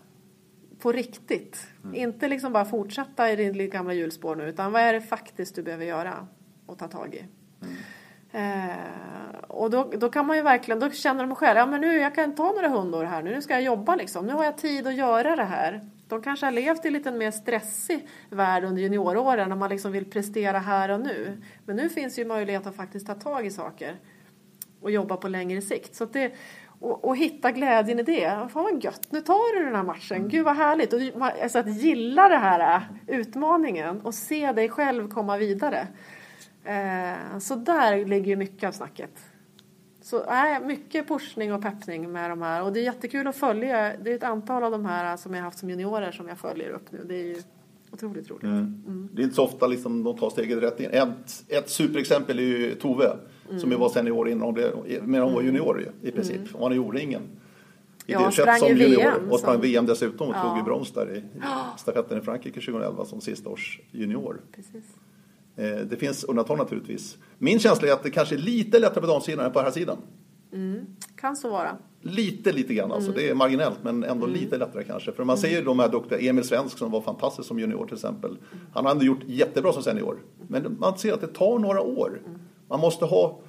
På 0.78 0.92
riktigt. 0.92 1.66
Inte 1.94 2.28
liksom 2.28 2.52
bara 2.52 2.64
fortsätta 2.64 3.30
i 3.30 3.36
din 3.36 3.70
gamla 3.70 3.92
hjulspår 3.92 4.36
nu. 4.36 4.48
Utan 4.48 4.72
vad 4.72 4.82
är 4.82 4.92
det 4.92 5.00
faktiskt 5.00 5.54
du 5.54 5.62
behöver 5.62 5.84
göra 5.84 6.26
och 6.66 6.78
ta 6.78 6.88
tag 6.88 7.14
i? 7.14 7.24
Eh, 8.34 9.40
och 9.48 9.70
då, 9.70 9.90
då 9.98 10.08
kan 10.08 10.26
man 10.26 10.36
ju 10.36 10.42
verkligen, 10.42 10.80
då 10.80 10.90
känner 10.90 11.26
de 11.26 11.34
själva, 11.34 11.60
ja 11.60 11.66
men 11.66 11.80
nu 11.80 11.96
jag 11.96 12.14
kan 12.14 12.34
ta 12.34 12.52
några 12.52 12.68
hundår 12.68 13.04
här 13.04 13.22
nu, 13.22 13.30
nu 13.30 13.42
ska 13.42 13.54
jag 13.54 13.62
jobba 13.62 13.96
liksom, 13.96 14.26
nu 14.26 14.32
har 14.32 14.44
jag 14.44 14.58
tid 14.58 14.86
att 14.86 14.94
göra 14.94 15.36
det 15.36 15.44
här. 15.44 15.80
De 16.08 16.22
kanske 16.22 16.46
har 16.46 16.50
levt 16.50 16.84
i 16.84 16.88
en 16.88 16.94
lite 16.94 17.10
mer 17.10 17.30
stressig 17.30 18.08
värld 18.30 18.64
under 18.64 18.82
junioråren 18.82 19.48
när 19.48 19.56
man 19.56 19.70
liksom 19.70 19.92
vill 19.92 20.10
prestera 20.10 20.58
här 20.58 20.88
och 20.88 21.00
nu. 21.00 21.42
Men 21.66 21.76
nu 21.76 21.88
finns 21.88 22.18
ju 22.18 22.24
möjlighet 22.24 22.66
att 22.66 22.76
faktiskt 22.76 23.06
ta 23.06 23.14
tag 23.14 23.46
i 23.46 23.50
saker 23.50 23.96
och 24.80 24.90
jobba 24.90 25.16
på 25.16 25.28
längre 25.28 25.62
sikt. 25.62 25.94
Så 25.94 26.04
att 26.04 26.12
det, 26.12 26.32
och, 26.80 27.04
och 27.04 27.16
hitta 27.16 27.50
glädjen 27.50 27.98
i 27.98 28.02
det. 28.02 28.48
Fan 28.52 28.62
vad 28.64 28.84
gött, 28.84 29.06
nu 29.10 29.20
tar 29.20 29.58
du 29.58 29.64
den 29.64 29.74
här 29.74 29.82
matchen. 29.82 30.28
Gud 30.28 30.44
vad 30.44 30.56
härligt. 30.56 30.92
Och, 30.92 31.00
alltså 31.42 31.58
att 31.58 31.76
gilla 31.82 32.28
det 32.28 32.36
här 32.36 32.76
äh, 32.76 32.82
utmaningen 33.06 34.00
och 34.00 34.14
se 34.14 34.52
dig 34.52 34.68
själv 34.68 35.08
komma 35.08 35.36
vidare. 35.36 35.86
Eh, 36.64 37.38
så 37.38 37.54
där 37.54 38.04
ligger 38.04 38.26
ju 38.26 38.36
mycket 38.36 38.68
av 38.68 38.72
snacket. 38.72 39.10
Så 40.02 40.24
nej, 40.26 40.60
mycket 40.64 41.08
pushning 41.08 41.52
och 41.54 41.62
peppning 41.62 42.12
med 42.12 42.30
de 42.30 42.42
här. 42.42 42.62
Och 42.62 42.72
det 42.72 42.80
är 42.80 42.84
jättekul 42.84 43.26
att 43.26 43.36
följa. 43.36 43.96
Det 44.02 44.10
är 44.10 44.16
ett 44.16 44.22
antal 44.22 44.64
av 44.64 44.70
de 44.70 44.84
här 44.84 45.16
som 45.16 45.34
jag 45.34 45.40
har 45.40 45.44
haft 45.44 45.58
som 45.58 45.70
juniorer 45.70 46.12
som 46.12 46.28
jag 46.28 46.38
följer 46.38 46.68
upp 46.70 46.92
nu. 46.92 47.04
Det 47.08 47.14
är 47.14 47.24
ju 47.24 47.42
Otroligt 47.94 48.30
roligt. 48.30 48.42
Mm. 48.42 49.08
Det 49.12 49.22
är 49.22 49.24
inte 49.24 49.36
så 49.36 49.44
ofta 49.44 49.66
liksom 49.66 50.04
de 50.04 50.18
tar 50.18 50.30
steget 50.30 50.62
rätt 50.62 50.80
in. 50.80 50.90
Ett, 50.90 51.44
ett 51.48 51.70
superexempel 51.70 52.38
är 52.38 52.42
ju 52.42 52.74
Tove 52.74 53.16
som 53.60 53.70
ju 53.70 53.76
var 53.76 53.88
senior 53.88 54.28
innan 54.28 54.42
hon, 54.42 54.54
blev, 54.54 54.72
men 55.02 55.22
hon 55.22 55.34
var 55.34 55.42
junior 55.42 55.80
ju, 55.80 56.08
i 56.08 56.12
princip. 56.12 56.40
Hon 56.52 56.60
var 56.60 56.74
i 56.74 56.78
O-ringen. 56.78 57.22
I 58.06 58.12
Ja, 58.12 58.26
det 58.26 58.32
sprang 58.32 58.58
som 58.58 58.68
junior 58.68 58.96
VM 58.96 59.30
och 59.30 59.38
sprang 59.38 59.54
som- 59.54 59.62
VM 59.62 59.86
dessutom 59.86 60.28
och 60.28 60.34
tog 60.34 60.44
Ja. 60.44 60.56
ju 60.56 60.62
brons 60.62 60.92
där 60.92 61.16
i 61.16 61.22
stafetten 61.78 62.18
i 62.18 62.20
Frankrike 62.20 62.60
2011 62.60 63.04
som 63.04 63.20
sista 63.20 63.48
års 63.50 63.80
junior. 63.90 64.40
Precis. 64.54 64.84
Eh, 65.56 65.76
Det 65.86 65.96
finns 65.96 66.24
undantag 66.24 66.58
naturligtvis. 66.58 67.18
Min 67.38 67.58
känsla 67.58 67.88
är 67.88 67.92
att 67.92 68.02
det 68.02 68.10
kanske 68.10 68.34
är 68.34 68.38
lite 68.38 68.78
lättare 68.78 69.00
på 69.00 69.06
damsidan 69.06 69.46
än 69.46 69.52
på 69.52 69.60
här 69.60 69.70
sidan. 69.70 69.98
Kan 71.16 71.36
så 71.36 71.50
vara. 71.50 71.76
Lite, 72.00 72.52
lite 72.52 72.74
grann 72.74 72.92
alltså. 72.92 73.10
Mm. 73.10 73.22
Det 73.22 73.30
är 73.30 73.34
marginellt 73.34 73.78
men 73.82 74.04
ändå 74.04 74.26
lite 74.26 74.58
lättare 74.58 74.84
kanske. 74.84 75.12
För 75.12 75.24
man 75.24 75.38
ser 75.38 75.48
ju 75.48 75.62
de 75.64 75.78
här 75.78 75.88
duktiga, 75.88 76.18
Emil 76.30 76.44
Svensk 76.44 76.78
som 76.78 76.90
var 76.90 77.00
fantastisk 77.00 77.48
som 77.48 77.58
junior 77.58 77.86
till 77.86 77.94
exempel. 77.94 78.36
Han 78.72 78.84
har 78.84 78.92
ändå 78.92 79.04
gjort 79.04 79.20
jättebra 79.26 79.72
som 79.72 79.82
senior. 79.82 80.18
Men 80.48 80.76
man 80.80 80.98
ser 80.98 81.12
att 81.12 81.20
det 81.20 81.26
tar 81.26 81.58
några 81.58 81.80
år. 81.80 82.20
Man 82.68 82.80
måste 82.80 83.04
ha 83.04 83.40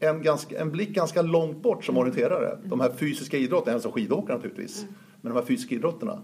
en, 0.00 0.22
ganska, 0.22 0.60
en 0.60 0.70
blick 0.72 0.88
ganska 0.88 1.22
långt 1.22 1.62
bort 1.62 1.84
som 1.84 1.96
orienterare. 1.96 2.58
De 2.64 2.80
här 2.80 2.92
fysiska 2.96 3.38
idrotterna, 3.38 3.80
som 3.80 3.92
skidåkare 3.92 4.36
naturligtvis. 4.36 4.86
Men 5.20 5.32
de 5.32 5.38
här 5.38 5.46
fysiska 5.46 5.74
idrotterna. 5.74 6.22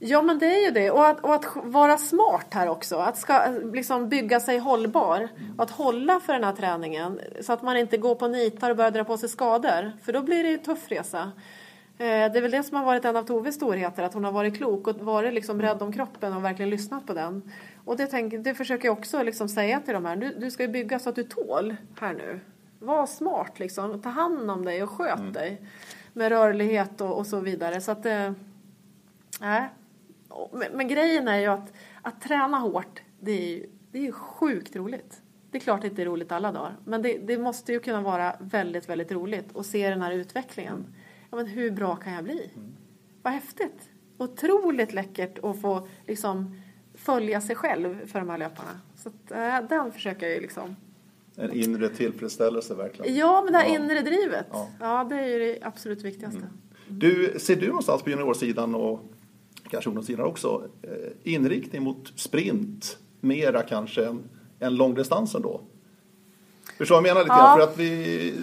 Ja, 0.00 0.22
men 0.22 0.38
det 0.38 0.46
är 0.46 0.64
ju 0.64 0.70
det. 0.70 0.90
Och 0.90 1.06
att, 1.06 1.20
och 1.20 1.34
att 1.34 1.44
vara 1.54 1.98
smart 1.98 2.46
här 2.50 2.68
också. 2.68 2.96
Att 2.96 3.18
ska, 3.18 3.46
liksom 3.72 4.08
bygga 4.08 4.40
sig 4.40 4.58
hållbar. 4.58 5.28
Och 5.56 5.62
att 5.62 5.70
hålla 5.70 6.20
för 6.20 6.32
den 6.32 6.44
här 6.44 6.52
träningen. 6.52 7.20
Så 7.40 7.52
att 7.52 7.62
man 7.62 7.76
inte 7.76 7.96
går 7.96 8.14
på 8.14 8.28
nitar 8.28 8.70
och 8.70 8.76
börjar 8.76 8.90
dra 8.90 9.04
på 9.04 9.18
sig 9.18 9.28
skador. 9.28 9.92
För 10.02 10.12
då 10.12 10.22
blir 10.22 10.42
det 10.42 10.48
ju 10.48 10.54
en 10.54 10.62
tuff 10.62 10.88
resa. 10.90 11.32
Eh, 11.98 12.06
Det 12.06 12.38
är 12.38 12.40
väl 12.40 12.50
det 12.50 12.62
som 12.62 12.76
har 12.76 12.84
varit 12.84 13.04
en 13.04 13.16
av 13.16 13.22
Toves 13.22 13.54
storheter. 13.54 14.02
Att 14.02 14.14
hon 14.14 14.24
har 14.24 14.32
varit 14.32 14.56
klok 14.56 14.86
och 14.86 14.96
varit 14.96 15.34
liksom 15.34 15.62
rädd 15.62 15.82
om 15.82 15.92
kroppen 15.92 16.36
och 16.36 16.44
verkligen 16.44 16.70
lyssnat 16.70 17.06
på 17.06 17.14
den. 17.14 17.52
Och 17.84 17.96
det, 17.96 18.06
tänk, 18.06 18.44
det 18.44 18.54
försöker 18.54 18.88
jag 18.88 18.98
också 18.98 19.22
liksom 19.22 19.48
säga 19.48 19.80
till 19.80 19.94
de 19.94 20.04
här. 20.04 20.16
Du, 20.16 20.34
du 20.34 20.50
ska 20.50 20.62
ju 20.62 20.68
bygga 20.68 20.98
så 20.98 21.08
att 21.08 21.16
du 21.16 21.22
tål 21.24 21.76
här 22.00 22.14
nu. 22.14 22.40
Var 22.78 23.06
smart 23.06 23.58
liksom. 23.58 24.02
Ta 24.02 24.08
hand 24.08 24.50
om 24.50 24.64
dig 24.64 24.82
och 24.82 24.90
sköt 24.90 25.34
dig. 25.34 25.62
Med 26.12 26.28
rörlighet 26.28 27.00
och, 27.00 27.18
och 27.18 27.26
så 27.26 27.40
vidare. 27.40 27.80
Så 27.80 27.92
att 27.92 28.02
det... 28.02 28.34
Men, 30.52 30.72
men 30.72 30.88
grejen 30.88 31.28
är 31.28 31.38
ju 31.38 31.46
att, 31.46 31.72
att 32.02 32.20
träna 32.20 32.58
hårt, 32.58 33.02
det 33.20 33.32
är 33.32 33.56
ju 33.56 33.66
det 33.92 33.98
är 33.98 34.02
ju 34.02 34.12
sjukt 34.12 34.76
roligt. 34.76 35.22
Det 35.50 35.58
är 35.58 35.60
klart 35.60 35.80
det 35.80 35.86
inte 35.88 36.02
är 36.02 36.06
roligt 36.06 36.32
alla 36.32 36.52
dagar, 36.52 36.76
men 36.84 37.02
det, 37.02 37.18
det 37.18 37.38
måste 37.38 37.72
ju 37.72 37.80
kunna 37.80 38.00
vara 38.00 38.36
väldigt, 38.40 38.88
väldigt 38.88 39.12
roligt 39.12 39.56
att 39.56 39.66
se 39.66 39.90
den 39.90 40.02
här 40.02 40.12
utvecklingen. 40.12 40.94
Ja, 41.30 41.36
men 41.36 41.46
hur 41.46 41.70
bra 41.70 41.96
kan 41.96 42.12
jag 42.12 42.24
bli? 42.24 42.50
Vad 43.22 43.32
häftigt! 43.32 43.90
Otroligt 44.18 44.92
läckert 44.92 45.38
att 45.44 45.60
få 45.60 45.88
liksom 46.06 46.60
följa 46.94 47.40
sig 47.40 47.56
själv 47.56 48.06
för 48.06 48.18
de 48.18 48.28
här 48.30 48.38
löparna. 48.38 48.80
Så 48.96 49.08
att, 49.08 49.30
äh, 49.30 49.68
den 49.68 49.92
försöker 49.92 50.26
jag 50.26 50.34
ju 50.34 50.40
liksom. 50.40 50.76
En 51.36 51.52
inre 51.52 51.88
tillfredsställelse 51.88 52.74
verkligen. 52.74 53.16
Ja, 53.16 53.42
men 53.44 53.52
det 53.52 53.58
här 53.58 53.68
Ja. 53.68 53.74
inre 53.74 54.00
drivet. 54.00 54.46
Ja. 54.52 54.68
Ja. 54.80 55.04
det 55.04 55.16
är 55.16 55.26
ju 55.26 55.38
det 55.38 55.58
absolut 55.62 56.02
viktigaste. 56.02 56.42
Du, 56.88 57.34
ser 57.38 57.56
du 57.56 57.66
någonstans 57.66 58.02
på 58.02 58.10
juniorsidan 58.10 58.74
och 58.74 59.00
kanske 59.70 59.90
ungdomssidan 59.90 60.26
också 60.26 60.62
eh, 60.82 61.32
inriktning 61.32 61.82
mot 61.82 62.12
sprint 62.16 62.98
mera 63.20 63.62
kanske 63.62 64.06
än, 64.06 64.22
än 64.60 64.74
långdistansen 64.76 65.42
då? 65.42 65.60
Förstår 66.78 66.94
vad 66.94 67.08
jag 67.08 67.14
menar 67.14 67.24
lite 67.24 67.34
Ja. 67.38 67.44
grann? 67.44 67.58
För 67.58 67.64
att 67.72 67.78
vi, 67.78 68.34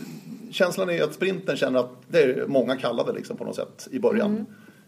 känslan 0.52 0.90
är 0.90 1.04
att 1.04 1.14
sprinten 1.14 1.58
känner 1.58 1.80
att 1.80 1.92
det 2.08 2.24
är 2.24 2.48
många 2.48 2.76
kallade 2.76 3.14
liksom 3.14 3.38
på 3.38 3.44
något 3.44 3.56
sätt 3.56 3.88
i 3.92 4.00
början. 4.00 4.32
Mm. 4.32 4.46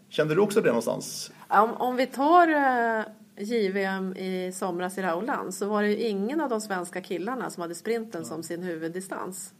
Kände 0.08 0.34
du 0.34 0.40
också 0.40 0.60
det 0.60 0.68
någonstans? 0.68 1.30
Om, 1.48 1.74
om 1.74 1.96
vi 1.96 2.06
tar 2.06 2.48
eh, 2.48 3.04
JVM 3.44 4.16
i 4.16 4.52
somras 4.54 4.98
i 4.98 5.02
Rauland 5.02 5.54
så 5.54 5.66
var 5.68 5.82
det 5.82 5.88
ju 5.88 5.96
ingen 5.96 6.40
av 6.40 6.48
de 6.48 6.60
svenska 6.60 7.00
killarna 7.00 7.50
som 7.50 7.60
hade 7.60 7.74
sprinten 7.74 8.24
som 8.24 8.42
sin 8.42 8.62
huvuddistans. 8.62 9.52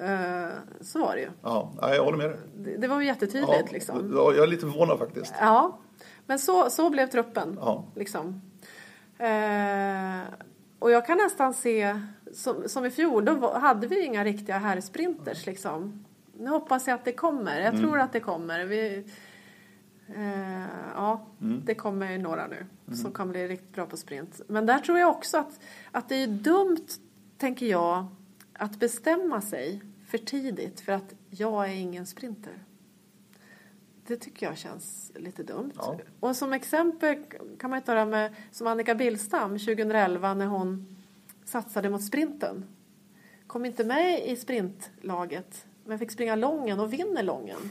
Eh, 0.00 0.48
så 0.80 0.98
var 0.98 1.14
det 1.14 1.20
ju. 1.20 1.30
Ja, 1.42 1.72
ja, 1.80 1.94
jag 1.94 2.04
håller 2.04 2.18
med 2.18 2.30
dig. 2.30 2.38
Det, 2.56 2.76
det 2.76 2.88
var 2.88 3.00
ju 3.00 3.06
jättetydligt 3.06 3.52
Ja, 3.52 3.72
liksom. 3.72 4.12
ja, 4.16 4.32
jag 4.32 4.42
är 4.44 4.46
lite 4.46 4.60
förvånad 4.66 4.98
faktiskt. 4.98 5.34
Ja, 5.40 5.78
men 6.26 6.38
så, 6.38 6.70
så 6.70 6.90
blev 6.90 7.06
truppen. 7.06 7.58
Ja. 7.60 7.84
Liksom. 7.94 8.40
Eh, 9.18 10.20
och 10.78 10.90
jag 10.90 11.06
kan 11.06 11.18
nästan 11.18 11.54
se, 11.54 12.00
som, 12.32 12.68
som 12.68 12.84
i 12.84 12.90
fjol, 12.90 13.24
då 13.24 13.52
hade 13.58 13.86
vi 13.86 14.04
inga 14.04 14.24
riktiga 14.24 14.58
herrsprinters 14.58 15.46
liksom. 15.46 16.04
Nu 16.38 16.50
hoppas 16.50 16.86
jag 16.86 16.94
att 16.94 17.04
det 17.04 17.12
kommer. 17.12 17.60
Jag 17.60 17.76
tror 17.78 18.00
att 18.00 18.12
det 18.12 18.20
kommer. 18.20 18.64
Vi, 18.64 19.04
eh, 20.16 20.66
ja, 20.94 21.26
det 21.64 21.74
kommer 21.74 22.12
ju 22.12 22.18
några 22.18 22.46
nu 22.46 22.66
som 22.94 23.12
kan 23.12 23.30
bli 23.30 23.48
riktigt 23.48 23.74
bra 23.74 23.86
på 23.86 23.96
sprint. 23.96 24.40
Men 24.46 24.66
där 24.66 24.78
tror 24.78 24.98
jag 24.98 25.10
också 25.10 25.38
att, 25.38 25.60
att 25.90 26.08
det 26.08 26.22
är 26.22 26.26
dumt, 26.26 26.86
tänker 27.38 27.66
jag, 27.66 28.06
att 28.54 28.76
bestämma 28.78 29.40
sig 29.40 29.80
för 30.06 30.18
tidigt 30.18 30.80
för 30.80 30.92
att 30.92 31.14
jag 31.30 31.64
är 31.70 31.74
ingen 31.74 32.06
sprinter. 32.06 32.52
Det 34.06 34.16
tycker 34.16 34.46
jag 34.46 34.58
känns 34.58 35.12
lite 35.14 35.42
dumt. 35.42 35.72
Ja. 35.76 35.98
Och 36.20 36.36
som 36.36 36.52
exempel 36.52 37.16
kan 37.58 37.70
man 37.70 37.78
ju 37.78 37.84
ta 37.84 37.94
det 37.94 38.04
med 38.04 38.34
som 38.50 38.66
Annika 38.66 38.94
Billstam 38.94 39.58
2011 39.58 40.34
när 40.34 40.46
hon 40.46 40.96
satsade 41.44 41.90
mot 41.90 42.04
sprinten. 42.04 42.64
Kom 43.46 43.64
inte 43.64 43.84
med 43.84 44.26
i 44.26 44.36
sprintlaget 44.36 45.66
men 45.84 45.98
fick 45.98 46.10
springa 46.10 46.34
lången 46.36 46.80
och 46.80 46.92
vinner 46.92 47.22
lången. 47.22 47.70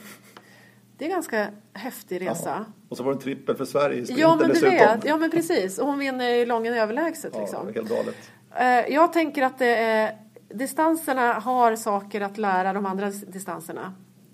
Det 0.98 1.06
är 1.06 1.10
en 1.10 1.14
ganska 1.16 1.48
häftig 1.74 2.22
resa. 2.22 2.66
Och 2.90 2.98
så 2.98 3.04
var 3.04 3.12
det 3.12 3.16
en 3.18 3.22
trippel 3.22 3.56
för 3.56 3.66
Sverige 3.66 4.02
i 4.02 4.06
sprinten 4.06 4.22
Ja 4.22 4.36
men 4.36 4.48
du 4.48 4.54
dessutom. 4.54 4.72
vet, 4.76 5.06
ja 5.06 5.18
men 5.18 5.32
precis. 5.32 5.80
Och 5.80 5.88
hon 5.88 6.00
vinner 6.00 6.30
ju 6.30 6.46
lången 6.46 6.74
överlägset 6.74 7.32
Ja, 7.36 7.42
liksom. 7.42 7.74
helt 7.74 7.90
galet. 7.90 8.16
Eh, 8.56 8.94
Jag 8.94 9.14
tänker 9.14 9.44
att 9.44 9.60
det 9.60 9.76
är, 9.76 10.18
distanserna 10.54 11.34
har 11.34 11.76
saker 11.76 12.22
att 12.22 12.38
lära 12.38 12.74
de 12.74 12.86
andra 12.86 13.10
distanserna. 13.10 13.94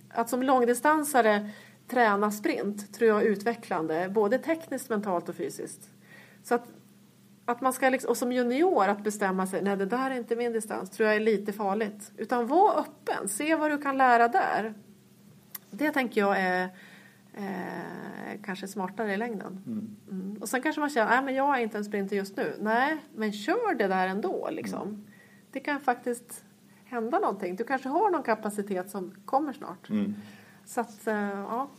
Att 0.10 0.30
som 0.30 0.44
långdistansare 0.44 1.50
träna 1.88 2.32
sprint 2.32 2.94
tror 2.94 3.10
jag 3.10 3.22
är 3.22 3.26
utvecklande, 3.26 4.10
både 4.10 4.38
tekniskt, 4.38 4.90
mentalt 4.90 5.30
och 5.30 5.36
fysiskt. 5.36 5.90
Så 6.44 6.56
att, 6.56 6.68
att 7.46 7.62
man 7.62 7.74
ska 7.74 7.90
liksom, 7.90 8.10
och 8.10 8.18
som 8.18 8.32
junior 8.32 8.88
att 8.88 9.04
bestämma 9.04 9.48
sig, 9.48 9.62
nej 9.62 9.78
det 9.78 9.86
där 9.86 10.12
är 10.12 10.16
inte 10.16 10.36
min 10.36 10.54
distans, 10.54 10.90
tror 10.90 11.08
jag 11.08 11.16
är 11.16 11.20
lite 11.20 11.54
farligt. 11.54 12.12
Utan 12.18 12.48
var 12.48 12.80
öppen, 12.80 13.30
se 13.30 13.56
vad 13.56 13.72
du 13.72 13.78
kan 13.78 13.98
lära 13.98 14.28
där. 14.28 14.74
Det 15.70 15.92
tänker 15.92 16.22
jag 16.22 16.40
är 16.40 16.64
eh, 17.34 18.42
kanske 18.44 18.68
smartare 18.68 19.14
i 19.14 19.18
längden. 19.18 19.64
Mm. 20.10 20.38
Och 20.42 20.50
sen 20.50 20.62
kanske 20.62 20.80
man 20.80 20.90
känner, 20.90 21.10
nej 21.10 21.24
men 21.24 21.36
jag 21.36 21.58
är 21.58 21.62
inte 21.62 21.78
en 21.78 21.86
sprinter 21.86 22.16
just 22.16 22.38
nu. 22.38 22.56
Nej, 22.60 22.98
men 23.16 23.34
kör 23.34 23.76
det 23.76 23.88
där 23.88 24.08
ändå 24.08 24.50
liksom. 24.52 25.06
Det 25.52 25.60
kan 25.60 25.80
faktiskt 25.80 26.44
hända 26.86 27.20
någonting. 27.20 27.56
Du 27.56 27.64
kanske 27.64 27.90
har 27.90 28.10
någon 28.10 28.24
kapacitet 28.24 28.90
som 28.90 29.14
kommer 29.26 29.54
snart. 29.54 29.90
Mm. 29.90 30.14
Så 30.66 30.82
att, 30.82 31.08
eh, 31.08 31.30
ja, 31.30 31.70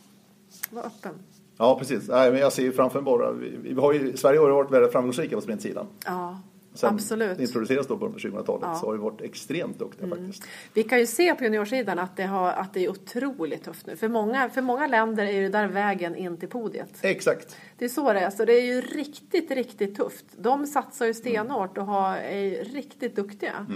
var 0.70 0.82
öppen. 0.82 1.14
Ja, 1.56 1.78
precis. 1.78 2.08
Nej, 2.08 2.30
men 2.30 2.40
jag 2.40 2.52
ser 2.52 2.62
ju 2.62 2.72
framför 2.72 3.00
mig 3.00 3.04
bara, 3.04 3.32
vi 3.32 3.74
har 3.74 3.92
ju, 3.92 4.16
Sverige 4.16 4.38
har 4.38 4.46
ju 4.46 4.54
varit 4.54 4.70
väldigt 4.70 4.92
framgångsrika 4.92 5.36
på 5.36 5.42
sprintsidan. 5.42 5.86
Ja, 6.04 6.40
Sen 6.78 6.94
absolut. 6.94 7.36
det 7.36 7.42
introducerades 7.42 7.86
då 7.86 7.98
på 7.98 8.08
2000-talet 8.08 8.46
Ja. 8.62 8.66
Mm. 8.68 8.78
så 8.78 8.86
har 8.86 8.92
vi 8.92 8.98
varit 8.98 9.20
extremt 9.20 9.78
duktiga 9.78 10.08
faktiskt. 10.08 10.44
Vi 10.74 10.82
kan 10.82 10.98
ju 10.98 11.06
se 11.06 11.34
på 11.34 11.44
juniorsidan 11.44 11.98
att 11.98 12.16
det, 12.16 12.22
har, 12.22 12.52
att 12.52 12.74
det 12.74 12.84
är 12.84 12.90
otroligt 12.90 13.64
tufft 13.64 13.86
nu. 13.86 13.96
För 13.96 14.08
många, 14.08 14.48
för 14.48 14.62
många 14.62 14.86
länder 14.86 15.24
är 15.24 15.42
det 15.42 15.48
där 15.48 15.66
vägen 15.68 16.16
in 16.16 16.36
till 16.36 16.48
podiet. 16.48 16.98
Exakt. 17.02 17.56
Det 17.78 17.84
är 17.84 17.88
så 17.88 18.12
det 18.12 18.20
är. 18.20 18.30
Så 18.30 18.44
det 18.44 18.52
är 18.52 18.64
ju 18.64 18.80
riktigt, 18.80 19.50
riktigt 19.50 19.96
tufft. 19.96 20.24
De 20.36 20.66
satsar 20.66 21.06
ju 21.06 21.14
stenhårt 21.14 21.78
och 21.78 21.86
har, 21.86 22.16
är 22.16 22.64
riktigt 22.64 23.16
duktiga. 23.16 23.66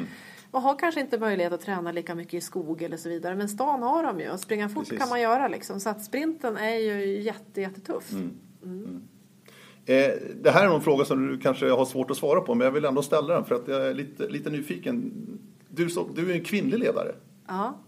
Och 0.51 0.63
har 0.63 0.79
kanske 0.79 1.01
inte 1.01 1.19
möjlighet 1.19 1.53
att 1.53 1.61
träna 1.61 1.93
lika 1.93 2.15
mycket 2.15 2.35
i 2.35 2.41
skog 2.41 2.83
eller 2.83 2.97
så 2.97 3.09
vidare. 3.09 3.35
Men 3.35 3.49
stan 3.49 3.83
har 3.83 4.03
de 4.03 4.21
ju 4.21 4.31
och 4.31 4.41
springa 4.41 4.69
fort 4.69 4.85
Precis. 4.85 4.99
kan 4.99 5.09
man 5.09 5.21
göra 5.21 5.49
liksom. 5.49 5.81
Så 5.81 5.89
att 5.91 6.05
sprinten 6.05 6.57
är 6.57 6.77
ju 6.77 7.21
jätte, 7.21 7.61
jättetuff. 7.61 8.13
Eh, 8.13 8.19
det 9.85 10.51
här 10.51 10.65
är 10.65 10.69
någon 10.69 10.83
fråga 10.83 11.05
som 11.05 11.29
du 11.29 11.39
kanske 11.39 11.71
har 11.71 11.85
svårt 11.85 12.11
att 12.11 12.17
svara 12.17 12.41
på 12.41 12.55
men 12.55 12.65
jag 12.65 12.73
vill 12.73 12.85
ändå 12.85 13.03
ställa 13.03 13.35
den 13.35 13.45
för 13.45 13.55
att 13.55 13.69
jag 13.69 13.87
är 13.87 13.95
lite, 13.95 14.29
lite 14.29 14.51
nyfiken. 14.51 15.13
Du, 15.69 15.91
så, 15.91 16.09
du 16.15 16.31
är 16.31 16.35
en 16.35 16.45
kvinnlig 16.45 16.79
ledare. 16.79 17.15
Ja. 17.49 17.79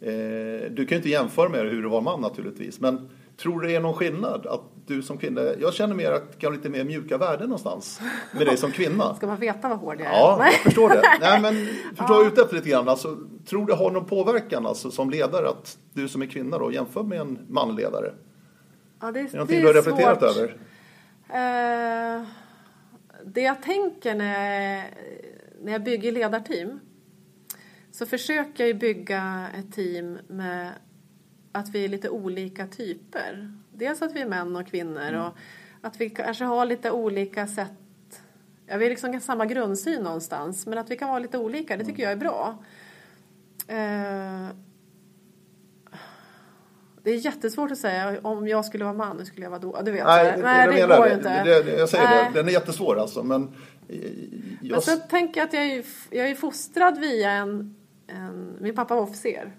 Eh, 0.00 0.70
du 0.70 0.86
kan 0.88 0.88
ju 0.88 0.96
inte 0.96 1.08
jämföra 1.08 1.48
med 1.48 1.60
hur 1.60 1.82
du 1.82 1.88
var 1.88 2.00
man 2.00 2.20
naturligtvis 2.20 2.80
men 2.80 3.08
tror 3.36 3.60
du 3.60 3.68
det 3.68 3.74
är 3.74 3.80
någon 3.80 3.94
skillnad 3.94 4.46
att 4.46 4.62
du 4.86 5.02
som 5.02 5.18
kvinna, 5.18 5.40
jag 5.60 5.74
känner 5.74 5.94
mer 5.94 6.12
att 6.12 6.38
kan 6.38 6.52
lite 6.52 6.68
mer 6.68 6.84
mjuka 6.84 7.18
värden 7.18 7.48
någonstans 7.48 8.00
med 8.32 8.46
dig 8.46 8.56
som 8.56 8.72
kvinna. 8.72 9.14
Ska 9.16 9.26
man 9.26 9.36
veta 9.36 9.68
vad 9.68 9.78
hård 9.78 10.00
jag 10.00 10.06
är? 10.06 10.12
Ja, 10.12 10.44
jag 10.44 10.54
förstår 10.62 10.88
det. 10.88 11.02
Nej, 11.20 11.40
men 11.40 11.66
förstår 11.96 12.16
jag 12.16 12.26
ute 12.26 12.42
efter 12.42 12.56
lite 12.56 12.68
grann. 12.68 12.88
Alltså, 12.88 13.16
tror 13.46 13.60
du 13.60 13.66
det 13.66 13.74
har 13.74 13.90
någon 13.90 14.04
påverkan 14.06 14.66
alltså, 14.66 14.90
som 14.90 15.10
ledare 15.10 15.48
att 15.48 15.78
du 15.92 16.08
som 16.08 16.22
är 16.22 16.26
kvinna 16.26 16.58
då 16.58 16.72
jämför 16.72 17.02
med 17.02 17.20
en 17.20 17.38
manledare? 17.48 18.12
Ja, 19.00 19.12
det, 19.12 19.20
är, 19.20 19.22
Är 19.22 19.24
det 19.24 19.30
det 19.30 19.36
någonting 19.36 19.60
du 19.60 19.66
har 19.66 19.74
reflekterat 19.74 20.18
svårt. 20.18 20.36
över? 20.36 20.56
Eh, 21.28 22.22
det 23.24 23.40
jag 23.40 23.62
tänker 23.62 24.14
när 24.14 24.74
jag, 24.74 24.84
när 25.62 25.72
jag 25.72 25.82
bygger 25.82 26.12
ledarteam 26.12 26.80
så 27.90 28.06
försöker 28.06 28.66
jag 28.66 28.78
bygga 28.78 29.48
ett 29.58 29.74
team 29.74 30.18
med 30.28 30.72
att 31.52 31.68
vi 31.68 31.84
är 31.84 31.88
lite 31.88 32.08
olika 32.08 32.66
typer. 32.66 33.52
Dels 33.72 34.02
att 34.02 34.12
vi 34.12 34.20
är 34.20 34.28
män 34.28 34.56
och 34.56 34.66
kvinnor 34.66 35.12
och 35.14 35.38
Att 35.80 36.00
vi 36.00 36.10
kanske 36.10 36.44
har 36.44 36.66
lite 36.66 36.90
olika 36.90 37.46
sätt. 37.46 38.22
Ja, 38.66 38.76
vi 38.76 38.84
har 38.84 38.90
liksom 38.90 39.20
samma 39.20 39.46
grundsyn 39.46 40.02
någonstans, 40.02 40.66
men 40.66 40.78
att 40.78 40.90
vi 40.90 40.96
kan 40.96 41.08
vara 41.08 41.18
lite 41.18 41.38
olika, 41.38 41.76
det 41.76 41.84
tycker 41.84 42.02
jag 42.02 42.12
är 42.12 42.16
bra. 42.16 42.58
Eh, 43.68 44.48
det 47.08 47.14
är 47.14 47.18
jättesvårt 47.18 47.70
att 47.70 47.78
säga 47.78 48.16
om 48.22 48.48
jag 48.48 48.64
skulle 48.64 48.84
vara 48.84 48.94
man, 48.94 49.18
hur 49.18 49.24
skulle 49.24 49.42
jag 49.46 49.50
vara 49.50 49.60
då? 49.60 49.80
Du 49.84 49.90
vet, 49.90 50.04
Nej, 50.04 50.32
det, 50.36 50.42
Nej, 50.42 50.66
det 50.66 50.72
menar 50.72 50.96
går 50.96 51.04
det. 51.04 51.10
ju 51.10 51.16
inte. 51.16 51.44
Det, 51.44 51.62
det, 51.62 51.78
jag 51.78 51.88
säger 51.88 52.04
Nej. 52.04 52.30
det, 52.32 52.38
den 52.38 52.48
är 52.48 52.52
jättesvår 52.52 52.98
alltså. 52.98 53.22
Men 53.22 53.42
eh, 53.88 53.96
jag, 54.60 54.70
Men 54.70 54.80
så 54.80 54.96
tänker 54.96 55.40
jag 55.40 55.46
att 55.46 55.52
jag 55.52 55.66
är, 55.66 55.84
jag 56.10 56.30
är 56.30 56.34
fostrad 56.34 56.98
via 56.98 57.30
en, 57.30 57.76
en... 58.06 58.56
Min 58.60 58.74
pappa 58.74 58.94
var 58.94 59.02
officer. 59.02 59.52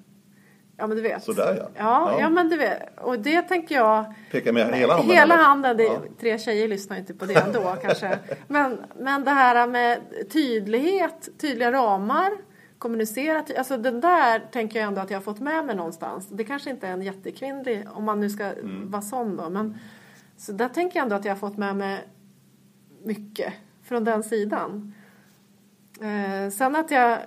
Ja, 0.78 0.88
men 0.88 0.98
du 0.98 1.04
vet. 1.04 1.24
Sådär, 1.24 1.56
ja. 1.58 1.70
ja. 1.76 2.12
Ja. 2.12 2.20
Ja, 2.20 2.30
men 2.30 2.50
du 2.50 2.58
vet. 2.58 3.00
Och 3.02 3.20
det 3.20 3.42
tänker 3.42 3.76
jag... 3.76 4.14
pekar 4.32 4.52
med 4.52 4.76
hela 4.76 4.94
handen. 4.94 5.16
Hela 5.16 5.36
handen. 5.36 5.78
Det, 5.78 5.84
Ja. 5.84 6.02
Tre 6.20 6.40
tjejer 6.40 6.68
lyssnar 6.68 6.98
inte 6.98 7.14
på 7.14 7.26
det 7.26 7.34
ändå 7.34 7.76
kanske. 7.82 8.20
Men, 8.48 8.78
men 9.00 9.24
det 9.24 9.32
här 9.32 9.68
med 9.68 10.00
tydlighet, 10.32 11.30
tydliga 11.42 11.72
ramar, 11.72 12.32
kommunicera. 12.80 13.44
ty- 13.44 13.56
Alltså 13.56 13.78
den 13.78 14.02
där 14.02 14.40
tänker 14.52 14.80
jag 14.80 14.88
ändå 14.88 15.02
att 15.02 15.10
jag 15.10 15.18
har 15.18 15.24
fått 15.24 15.40
med 15.40 15.66
mig 15.66 15.76
någonstans. 15.76 16.28
Det 16.32 16.44
kanske 16.44 16.70
inte 16.70 16.88
är 16.88 16.92
en 16.92 17.02
jättekvinnlig, 17.02 17.88
om 17.94 18.04
man 18.04 18.20
nu 18.20 18.30
ska 18.30 18.46
Mm. 18.46 18.92
vara 18.92 19.02
sån 19.02 19.38
då. 19.38 19.50
Men, 19.50 19.78
så 20.38 20.52
där 20.52 20.70
tänker 20.70 21.00
jag 21.00 21.04
ändå 21.04 21.16
att 21.16 21.26
jag 21.26 21.32
har 21.32 21.40
fått 21.40 21.58
med 21.58 21.76
mig 21.76 22.08
mycket 23.04 23.54
från 23.84 24.04
den 24.04 24.24
sidan. 24.24 24.94
Eh, 26.02 26.50
sen 26.52 26.76
att 26.76 26.92
jag, 26.92 27.20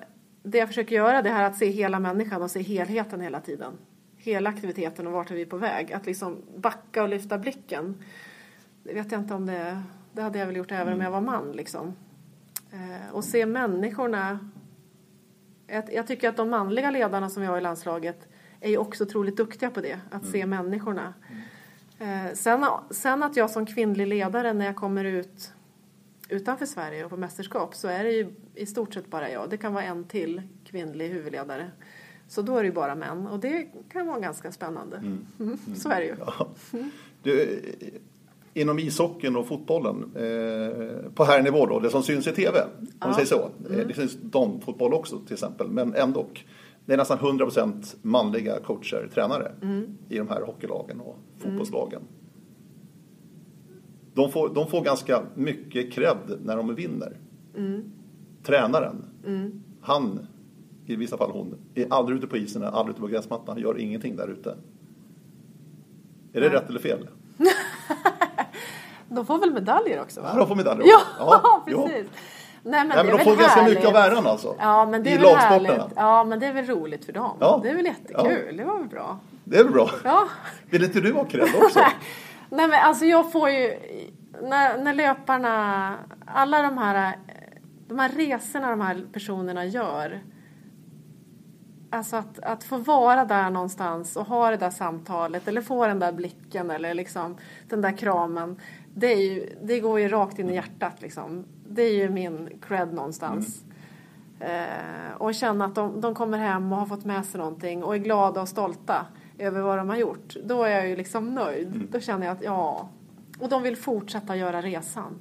det 0.43 0.59
jag 0.59 0.69
försöker 0.69 0.97
göra 0.97 1.23
det 1.23 1.31
här 1.31 1.45
att 1.45 1.57
se 1.57 1.67
hela 1.71 2.01
människan 2.01 2.43
och 2.43 2.51
se 2.51 2.63
helheten 2.63 3.21
hela 3.21 3.41
tiden. 3.41 3.73
Hela 4.17 4.51
aktiviteten 4.51 5.07
och 5.07 5.13
vart 5.13 5.31
är 5.31 5.35
vi 5.35 5.47
på 5.47 5.57
väg. 5.57 5.93
Att 5.93 6.07
liksom 6.07 6.37
backa 6.57 7.03
och 7.03 7.09
lyfta 7.09 7.39
blicken. 7.39 8.03
Det 8.85 8.95
vet 8.95 9.13
jag 9.13 9.21
inte 9.21 9.35
om 9.35 9.47
det, 9.47 9.83
det 10.13 10.23
hade 10.23 10.39
jag 10.39 10.47
väl 10.47 10.57
gjort 10.57 10.73
även 10.73 10.93
om 10.93 11.01
jag 11.01 11.11
var 11.11 11.21
man 11.21 11.53
liksom. 11.53 11.95
Eh, 12.73 13.15
och 13.15 13.25
se 13.25 13.47
människorna. 13.47 14.39
Jag, 15.93 16.07
tycker 16.07 16.29
att 16.29 16.37
de 16.37 16.51
manliga 16.51 16.91
ledarna 16.91 17.31
som 17.31 17.43
vi 17.43 17.49
har 17.49 17.59
i 17.59 17.61
landslaget 17.61 18.29
är 18.61 18.71
ju 18.71 18.77
också 18.77 19.05
otroligt 19.05 19.37
duktiga 19.37 19.71
på 19.71 19.81
det. 19.81 20.01
Att 20.11 20.27
se 20.27 20.47
människorna. 20.47 21.15
Eh, 21.99 22.35
sen, 22.35 22.67
sen 22.91 23.23
att 23.23 23.37
jag 23.37 23.51
som 23.51 23.67
kvinnlig 23.67 24.07
ledare 24.07 24.53
när 24.53 24.67
jag 24.67 24.77
kommer 24.77 25.05
ut 25.05 25.53
utanför 26.29 26.67
Sverige 26.67 27.05
och 27.05 27.11
på 27.11 27.17
mästerskap 27.17 27.75
så 27.75 27.89
är 27.89 28.05
det 28.05 28.11
ju 28.11 28.35
i 28.55 28.67
stort 28.67 28.95
sett 28.95 29.11
bara 29.11 29.31
jag. 29.31 29.51
Det 29.51 29.57
kan 29.57 29.75
vara 29.75 29.85
en 29.85 30.05
till 30.05 30.43
kvinnlig 30.65 31.09
huvudledare. 31.09 31.71
Så 32.29 32.43
då 32.43 32.57
är 32.57 32.63
det 32.63 32.67
ju 32.67 32.73
bara 32.73 32.95
män 32.95 33.27
och 33.27 33.39
det 33.41 33.67
kan 33.93 34.07
vara 34.07 34.21
ganska 34.21 34.53
spännande. 34.53 34.97
Mm. 34.97 35.59
Så 35.77 35.91
är 35.91 36.01
det 36.01 36.07
ju. 36.07 36.17
Ja. 36.19 36.49
Du, 37.23 37.43
eh, 37.81 38.01
inom 38.55 38.79
ishockeyn 38.79 39.37
och 39.37 39.47
fotbollen, 39.47 39.97
eh, 40.17 41.11
på 41.15 41.25
här 41.25 41.43
nivå 41.43 41.67
då, 41.67 41.81
det 41.81 41.91
som 41.91 42.03
syns 42.03 42.27
i 42.27 42.33
TV, 42.33 42.59
om 42.63 42.87
Ja. 43.01 43.09
vi 43.09 43.15
säger 43.15 43.27
så. 43.27 43.49
Mm. 43.69 43.81
Eh, 43.81 43.87
Det 43.87 43.95
syns 43.95 44.17
damfotboll 44.23 44.95
också 44.95 45.19
till 45.19 45.33
exempel, 45.33 45.69
men 45.69 45.95
ändå. 45.95 46.27
Det 46.87 46.93
är 46.93 46.97
nästan 46.97 47.19
100% 47.19 47.97
manliga 48.03 48.59
coacher, 48.61 49.09
tränare 49.15 49.53
Mm. 49.63 49.99
i 50.09 50.19
de 50.19 50.29
här 50.29 50.43
hockeylagen 50.43 51.01
och 51.01 51.19
fotbollslagen. 51.39 52.03
De, 54.15 54.31
får, 54.33 54.49
de 54.55 54.67
får 54.67 54.81
ganska 54.85 55.23
mycket 55.35 55.93
cred 55.93 56.17
när 56.45 56.57
de 56.57 56.75
vinner. 56.75 57.17
Mm. 57.57 57.83
Tränaren, 58.43 59.05
han, 59.81 60.27
i 60.87 60.97
vissa 60.97 61.17
fall 61.17 61.31
hon, 61.31 61.55
är 61.75 61.87
aldrig 61.91 62.19
ute 62.19 62.27
på 62.27 62.37
isen, 62.37 62.63
aldrig 62.65 62.93
ute 62.95 63.01
på 63.01 63.07
gräsmattan, 63.07 63.59
gör 63.59 63.79
ingenting 63.81 64.17
där 64.17 64.29
ute. 64.29 64.51
Är 66.33 66.41
det 66.41 66.49
Nej. 66.49 66.57
rätt 66.57 66.69
eller 66.69 66.81
fel? 66.81 67.09
De 69.15 69.27
får 69.27 69.39
väl 69.39 69.53
medaljer 69.53 70.03
också? 70.03 70.21
Va? 70.21 70.29
Ja, 70.33 70.39
de 70.39 70.49
får 70.49 70.55
medaljer 70.55 70.87
Ja, 70.87 71.01
också. 71.19 71.63
jo. 71.71 71.87
precis. 71.89 72.07
Nej, 72.65 72.81
men, 72.81 72.89
Nej, 72.89 73.05
men 73.05 73.17
de 73.17 73.25
får 73.25 73.37
ganska 73.37 73.61
härligt. 73.61 73.79
mycket 73.79 73.89
av 73.91 73.97
äran 73.97 74.27
alltså. 74.27 74.55
Ja, 74.59 74.87
men 74.87 75.03
det 75.03 75.11
är 75.13 75.15
I 75.15 75.19
lagsporterna. 75.19 75.91
Ja, 75.97 76.25
men 76.25 76.41
det 76.41 76.47
är 76.47 76.53
väl 76.53 76.67
roligt 76.67 77.05
för 77.05 77.13
dem. 77.13 77.37
Ja. 77.41 77.61
Det 77.63 77.69
är 77.71 77.75
väl 77.75 77.87
jättekul. 77.87 78.57
Det 78.57 78.65
var 78.65 78.79
väl 78.79 78.89
bra. 78.89 79.19
Det 79.45 79.57
är 79.57 79.65
väl 79.65 79.73
bra? 79.73 79.91
Ja. 80.05 80.29
Vill 80.71 80.85
inte 80.85 81.01
du 81.01 81.13
ha 81.13 81.25
cred 81.25 81.49
också? 81.63 81.81
Nej, 82.51 82.69
men 82.69 82.81
alltså 82.83 83.05
jag 83.05 83.33
får 83.33 83.51
ju... 83.51 83.79
När, 84.43 84.79
när 84.79 84.95
löparna... 84.95 85.95
Alla 86.27 86.63
de 86.63 86.79
här, 86.79 87.19
de 87.89 87.99
här 87.99 88.09
resorna 88.09 88.71
de 88.71 88.81
här 88.81 89.05
personerna 89.13 89.65
gör. 89.65 90.21
Alltså 91.91 92.17
att, 92.17 92.39
att 92.39 92.65
få 92.65 92.77
vara 92.77 93.25
där 93.25 93.51
någonstans 93.51 94.17
och 94.17 94.27
ha 94.27 94.51
det 94.51 94.57
där 94.57 94.71
samtalet 94.71 95.49
eller 95.49 95.61
få 95.61 95.87
den 95.87 95.99
där 95.99 96.13
blicken 96.13 96.71
eller 96.71 96.95
liksom 96.95 97.37
den 97.69 97.81
där 97.81 97.97
kramen. 97.97 98.61
Det, 98.95 99.15
ju, 99.15 99.49
det 99.63 99.81
går 99.81 100.01
ju 100.01 100.09
rakt 100.09 100.39
in 100.39 100.51
i 100.51 100.55
hjärtat 100.55 101.03
liksom. 101.03 101.45
Det 101.69 101.83
är 101.83 101.95
ju 101.95 102.11
min 102.11 102.49
cred 102.61 102.95
någonstans. 102.95 103.65
Eh, 104.41 105.17
och 105.19 105.35
känna 105.35 105.65
att 105.65 105.75
de, 105.75 106.01
de 106.01 106.15
kommer 106.15 106.39
hem 106.39 106.73
och 106.73 106.79
har 106.79 106.87
fått 106.87 107.05
med 107.05 107.25
sig 107.25 107.39
någonting 107.39 107.83
och 107.85 107.95
är 107.95 107.99
glada 107.99 108.41
och 108.41 108.49
stolta 108.49 109.07
över 109.39 109.61
vad 109.61 109.79
de 109.79 109.89
har 109.89 109.97
gjort. 109.97 110.37
Då 110.45 110.63
är 110.63 110.71
jag 110.71 110.89
ju 110.89 110.97
liksom 110.97 111.35
nöjd. 111.35 111.89
Då 111.93 112.01
känner 112.01 112.27
jag 112.27 112.37
att 112.37 112.43
ja. 112.43 112.89
Och 113.39 113.49
de 113.49 113.63
vill 113.63 113.77
fortsätta 113.77 114.37
göra 114.37 114.63
resan. 114.63 115.15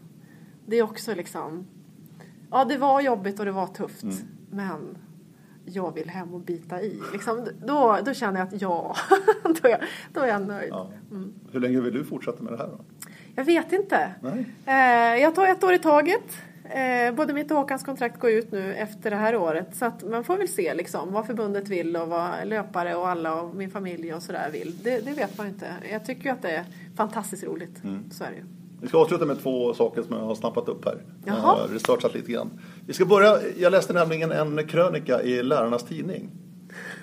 Det 0.66 0.76
är 0.76 0.84
också 0.84 1.16
liksom. 1.16 1.68
Ja, 2.52 2.66
det 2.66 2.78
var 2.78 3.02
jobbigt 3.02 3.40
och 3.40 3.46
det 3.46 3.52
var 3.52 3.68
tufft. 3.68 4.04
Men 4.50 4.98
jag 5.66 5.94
vill 5.94 6.10
hem 6.10 6.34
och 6.34 6.40
bita 6.40 6.82
i. 6.82 7.02
Liksom, 7.14 7.48
då, 7.68 8.00
då 8.06 8.14
känner 8.14 8.40
jag 8.40 8.48
att 8.48 8.62
ja, 8.62 8.96
då, 9.44 9.68
är 9.68 9.72
jag, 9.72 9.80
då 10.14 10.20
är 10.20 10.28
jag 10.28 10.48
nöjd. 10.48 10.70
Ja. 10.72 10.90
Hur 11.52 11.60
länge 11.60 11.82
vill 11.82 11.94
du 11.94 12.04
fortsätta 12.04 12.44
med 12.44 12.54
det 12.54 12.58
här 12.58 12.68
då? 12.68 12.80
Jag 13.36 13.44
vet 13.44 13.74
inte. 13.74 14.12
Nej. 14.22 14.46
Eh, 14.66 15.22
jag 15.22 15.36
tar 15.36 15.48
ett 15.48 15.64
år 15.64 15.74
i 15.74 15.80
taget. 15.80 16.38
Eh, 16.64 17.14
både 17.16 17.34
mitt 17.34 17.52
och 17.52 17.58
Håkans 17.58 17.84
kontrakt 17.84 18.20
går 18.20 18.32
ut 18.32 18.52
nu 18.52 18.74
efter 18.74 19.10
det 19.10 19.16
här 19.16 19.36
året. 19.36 19.76
Så 19.76 19.86
att 19.86 20.04
man 20.04 20.24
får 20.24 20.38
väl 20.38 20.48
se 20.48 20.74
liksom, 20.74 21.14
vad 21.14 21.26
förbundet 21.26 21.70
vill 21.70 21.96
och 21.98 22.08
vad 22.08 22.30
löpare 22.46 22.96
och 22.96 23.10
alla 23.10 23.42
och 23.42 23.56
min 23.56 23.72
familj 23.72 24.14
och 24.14 24.24
sådär 24.24 24.50
vill. 24.52 24.78
Det, 24.84 25.06
det 25.06 25.14
vet 25.14 25.38
man 25.38 25.48
inte. 25.48 25.68
Jag 25.92 26.06
tycker 26.06 26.24
ju 26.24 26.30
att 26.30 26.42
det 26.42 26.52
är 26.52 26.64
fantastiskt 26.96 27.44
roligt. 27.44 27.82
Så 28.12 28.24
är 28.24 28.30
det 28.30 28.36
ju. 28.36 28.44
Vi 28.82 28.88
ska 28.88 28.98
avsluta 28.98 29.26
med 29.26 29.42
två 29.44 29.74
saker 29.74 30.02
som 30.04 30.16
jag 30.16 30.24
har 30.24 30.36
snappat 30.36 30.70
upp 30.70 30.86
här. 30.86 31.02
Jag 31.26 31.36
Jaha. 31.38 31.42
har 31.42 31.68
researchat 31.68 32.14
lite 32.14 32.32
grann. 32.32 32.60
Vi 32.88 32.94
ska 32.94 33.06
börja, 33.06 33.38
jag 33.58 33.72
läste 33.72 33.94
nämligen 33.94 34.32
en 34.32 34.68
krönika 34.68 35.22
i 35.22 35.44
Lärarnas 35.44 35.84
Tidning. 35.84 36.30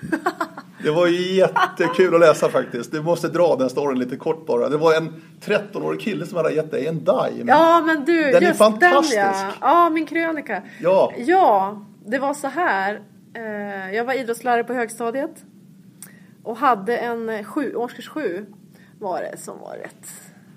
Det 0.83 0.91
var 0.91 1.07
ju 1.07 1.35
jättekul 1.35 2.13
att 2.13 2.19
läsa 2.19 2.49
faktiskt. 2.49 2.91
Du 2.91 3.01
måste 3.01 3.27
dra 3.27 3.55
den 3.55 3.69
storyn 3.69 3.99
lite 3.99 4.15
kort 4.15 4.45
bara. 4.45 4.69
Det 4.69 4.77
var 4.77 4.93
en 4.93 5.13
13-årig 5.41 6.01
kille 6.01 6.25
som 6.25 6.37
hade 6.37 6.51
gett 6.51 6.71
dig 6.71 6.87
en 6.87 6.99
Dime. 7.03 7.43
Ja, 7.51 7.81
men 7.85 8.05
du, 8.05 8.31
Den 8.31 8.43
är 8.43 8.53
fantastisk. 8.53 9.15
den 9.15 9.33
ja. 9.35 9.51
Ja, 9.61 9.89
min 9.89 10.05
krönika. 10.05 10.63
Ja. 10.81 11.13
Ja, 11.17 11.81
det 12.05 12.19
var 12.19 12.33
så 12.33 12.47
här. 12.47 13.01
Eh, 13.33 13.95
jag 13.95 14.05
var 14.05 14.13
idrottslärare 14.13 14.63
på 14.63 14.73
högstadiet. 14.73 15.45
Och 16.43 16.57
hade 16.57 16.97
en 16.97 17.43
sju, 17.43 17.75
årskurs 17.75 18.07
sju 18.09 18.45
var 18.99 19.21
det 19.21 19.37
som 19.37 19.59
var 19.59 19.75
rätt, 19.75 20.07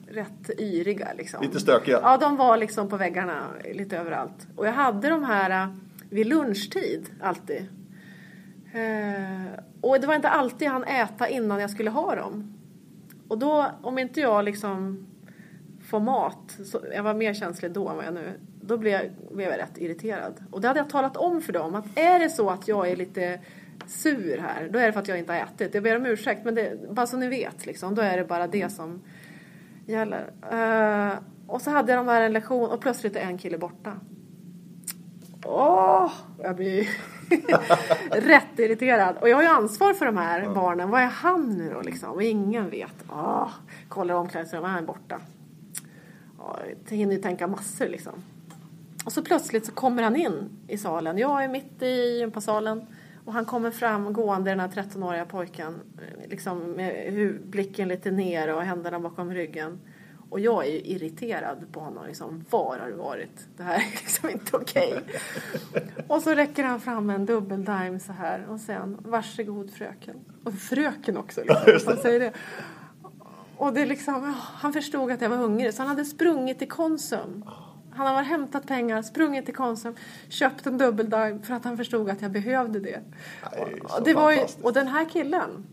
rätt 0.08 0.60
yriga 0.60 1.08
liksom. 1.16 1.42
Lite 1.42 1.60
stökiga. 1.60 2.00
Ja, 2.02 2.16
de 2.16 2.36
var 2.36 2.56
liksom 2.56 2.88
på 2.88 2.96
väggarna 2.96 3.42
lite 3.74 3.98
överallt. 3.98 4.46
Och 4.56 4.66
jag 4.66 4.72
hade 4.72 5.08
de 5.08 5.24
här 5.24 5.50
eh, 5.50 5.68
vid 6.10 6.26
lunchtid 6.26 7.06
alltid. 7.22 7.66
Eh, 8.74 9.52
och 9.82 10.00
det 10.00 10.06
var 10.06 10.14
inte 10.14 10.28
alltid 10.28 10.68
han 10.68 10.84
äta 10.84 11.28
innan 11.28 11.60
jag 11.60 11.70
skulle 11.70 11.90
ha 11.90 12.14
dem. 12.14 12.58
Och 13.28 13.38
då, 13.38 13.70
om 13.82 13.98
inte 13.98 14.20
jag 14.20 14.44
liksom 14.44 15.06
får 15.90 16.00
mat, 16.00 16.58
så 16.64 16.80
jag 16.94 17.02
var 17.02 17.14
mer 17.14 17.34
känslig 17.34 17.72
då 17.72 17.88
än 17.88 17.96
vad 17.96 18.04
jag 18.04 18.14
nu 18.14 18.40
då 18.64 18.78
blev 18.78 18.92
jag, 18.92 19.10
blev 19.34 19.50
jag 19.50 19.58
rätt 19.58 19.78
irriterad. 19.78 20.44
Och 20.50 20.60
det 20.60 20.68
hade 20.68 20.80
jag 20.80 20.90
talat 20.90 21.16
om 21.16 21.40
för 21.40 21.52
dem 21.52 21.74
att 21.74 21.98
är 21.98 22.18
det 22.18 22.28
så 22.28 22.50
att 22.50 22.68
jag 22.68 22.88
är 22.88 22.96
lite 22.96 23.40
sur 23.86 24.38
här, 24.38 24.68
då 24.72 24.78
är 24.78 24.86
det 24.86 24.92
för 24.92 25.00
att 25.00 25.08
jag 25.08 25.18
inte 25.18 25.32
har 25.32 25.40
ätit. 25.40 25.74
Jag 25.74 25.82
ber 25.82 25.96
om 25.96 26.06
ursäkt, 26.06 26.44
men 26.44 26.54
det, 26.54 26.90
bara 26.90 27.06
så 27.06 27.16
ni 27.16 27.28
vet, 27.28 27.66
liksom, 27.66 27.94
då 27.94 28.02
är 28.02 28.16
det 28.16 28.24
bara 28.24 28.46
det 28.46 28.72
som 28.72 29.02
gäller. 29.86 30.32
Eh, 30.52 31.18
och 31.46 31.62
så 31.62 31.70
hade 31.70 31.94
de 31.94 32.08
här 32.08 32.22
en 32.22 32.32
lektion 32.32 32.70
och 32.70 32.80
plötsligt 32.80 33.16
är 33.16 33.20
en 33.20 33.38
kille 33.38 33.58
borta. 33.58 33.92
Åh, 35.44 36.12
jag 36.42 36.56
blir 36.56 36.88
rätt 38.10 38.58
irriterad. 38.58 39.16
Och 39.20 39.28
jag 39.28 39.36
har 39.36 39.42
ju 39.42 39.48
ansvar 39.48 39.94
för 39.94 40.06
de 40.06 40.16
här 40.16 40.48
barnen. 40.54 40.90
Vad 40.90 41.02
är 41.02 41.06
han 41.06 41.48
nu 41.58 41.70
då 41.74 41.80
liksom? 41.80 42.10
Och 42.10 42.22
ingen 42.22 42.70
vet. 42.70 42.94
Åh, 43.10 43.48
kollar 43.88 44.14
omklädningsrummet, 44.14 44.70
han 44.70 44.82
är 44.82 44.86
borta. 44.86 45.20
Ja, 46.38 46.58
jag 46.88 46.96
hinner 46.96 47.12
ju 47.14 47.22
tänka 47.22 47.46
massor 47.46 47.86
liksom. 47.88 48.12
Och 49.04 49.12
så 49.12 49.22
plötsligt 49.22 49.66
så 49.66 49.72
kommer 49.72 50.02
han 50.02 50.16
in 50.16 50.50
i 50.68 50.78
salen. 50.78 51.18
Jag 51.18 51.44
är 51.44 51.48
mitt 51.48 51.82
i 51.82 52.18
gympasalen. 52.18 52.86
Och 53.24 53.32
han 53.32 53.44
kommer 53.44 53.70
fram 53.70 54.12
gående, 54.12 54.50
den 54.50 54.60
här 54.60 54.68
13-åriga 54.68 55.24
pojken. 55.24 55.80
eh, 55.98 56.30
Liksom 56.30 56.58
med 56.72 57.38
blicken 57.44 57.88
lite 57.88 58.10
ner 58.10 58.54
och 58.54 58.62
händerna 58.62 59.00
bakom 59.00 59.34
ryggen. 59.34 59.80
Och 60.32 60.40
jag 60.40 60.66
är 60.66 60.70
ju 60.70 60.80
irriterad 60.80 61.72
på 61.72 61.80
honom. 61.80 62.06
Liksom, 62.06 62.44
var 62.50 62.78
har 62.78 62.86
du 62.86 62.92
varit? 62.92 63.46
Det 63.56 63.62
här 63.62 63.74
är 63.74 63.90
liksom 64.02 64.30
inte 64.30 64.56
okej. 64.56 65.00
och 66.08 66.22
så 66.22 66.34
räcker 66.34 66.64
han 66.64 66.80
fram 66.80 67.10
en 67.10 67.26
dubbel 67.26 67.64
dime 67.64 68.00
så 68.00 68.12
här. 68.12 68.46
Och 68.48 68.60
sen, 68.60 68.98
varsågod 69.00 69.70
fröken. 69.70 70.16
Och 70.44 70.54
fröken 70.54 71.16
också. 71.16 71.40
Liksom. 71.40 71.92
Han 71.92 71.96
säger 71.96 72.20
det. 72.20 72.32
Och 73.56 73.72
det 73.72 73.86
liksom, 73.86 74.34
han 74.36 74.72
förstod 74.72 75.10
att 75.10 75.20
jag 75.20 75.28
var 75.28 75.36
hungrig 75.36 75.74
så 75.74 75.82
han 75.82 75.88
hade 75.88 76.04
sprungit 76.04 76.58
till 76.58 76.68
Konsum. 76.68 77.44
Han 77.90 78.14
har 78.14 78.22
hämtat 78.22 78.66
pengar, 78.66 79.02
sprungit 79.02 79.44
till 79.44 79.54
Konsum, 79.54 79.94
köpt 80.28 80.66
en 80.66 80.78
dubbeldime 80.78 81.38
för 81.42 81.54
att 81.54 81.64
han 81.64 81.76
förstod 81.76 82.10
att 82.10 82.22
jag 82.22 82.30
behövde 82.30 82.80
det. 82.80 83.00
Nej, 83.56 83.80
och, 83.80 84.04
det 84.04 84.14
var 84.14 84.32
ju, 84.32 84.40
och 84.62 84.72
den 84.72 84.88
här 84.88 85.04
killen, 85.04 85.66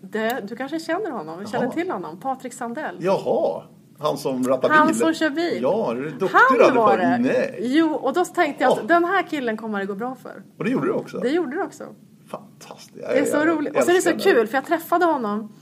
det, 0.00 0.40
du 0.48 0.56
kanske 0.56 0.80
känner 0.80 1.10
honom, 1.10 1.46
känner 1.46 1.64
Jaha. 1.64 1.74
till 1.74 1.90
honom, 1.90 2.20
Patrik 2.20 2.52
Sandell. 2.52 2.96
Jaha, 3.00 3.62
han 3.98 4.16
som 4.18 4.44
rattar 4.44 4.68
bil. 4.68 4.78
Han 4.78 4.94
som 4.94 5.14
kör 5.14 5.30
bil. 5.30 5.58
Ja, 5.62 5.90
är 5.90 5.94
du 5.94 6.10
duktig 6.10 6.28
Han 6.50 6.58
du 6.58 6.74
var 6.78 6.98
det. 6.98 7.18
Nej. 7.18 7.58
Jo, 7.60 7.94
och 7.94 8.12
då 8.12 8.24
tänkte 8.24 8.64
jag 8.64 8.72
att 8.72 8.78
Ja. 8.78 8.84
den 8.86 9.04
här 9.04 9.22
killen 9.22 9.56
kommer 9.56 9.78
det 9.78 9.86
gå 9.86 9.94
bra 9.94 10.14
för. 10.22 10.42
Och 10.58 10.64
det 10.64 10.70
gjorde 10.70 10.86
du 10.86 10.92
också? 10.92 11.18
Det 11.18 11.28
gjorde 11.30 11.56
det 11.56 11.62
också. 11.62 11.84
Fantastiskt. 12.30 12.94
Det 13.08 13.18
är 13.18 13.24
så 13.24 13.44
roligt. 13.44 13.76
Och 13.76 13.82
så 13.84 13.90
är 13.90 13.94
det 13.94 14.02
så 14.02 14.18
kul 14.30 14.46
för 14.46 14.54
jag 14.56 14.66
träffade 14.66 15.04
honom 15.04 15.52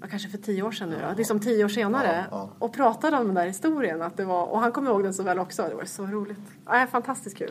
ja, 0.00 0.06
kanske 0.10 0.28
för 0.28 0.38
tio 0.38 0.62
år 0.62 0.72
sedan 0.72 0.88
nu 0.90 0.96
då, 1.08 1.14
liksom 1.16 1.40
tio 1.40 1.64
år 1.64 1.68
senare 1.68 2.24
Ja, 2.30 2.36
ja. 2.36 2.50
och 2.66 2.72
pratade 2.72 3.16
om 3.16 3.26
den 3.26 3.34
där 3.34 3.46
historien 3.46 4.02
att 4.02 4.16
det 4.16 4.24
var, 4.24 4.44
och 4.46 4.60
han 4.60 4.72
kom 4.72 4.86
ihåg 4.86 5.02
den 5.02 5.14
så 5.14 5.22
väl 5.22 5.38
också. 5.38 5.62
Det 5.68 5.74
var 5.74 5.84
så 5.84 6.06
roligt. 6.06 6.38
Ja, 6.66 6.86
fantastiskt 6.90 7.38
kul. 7.38 7.50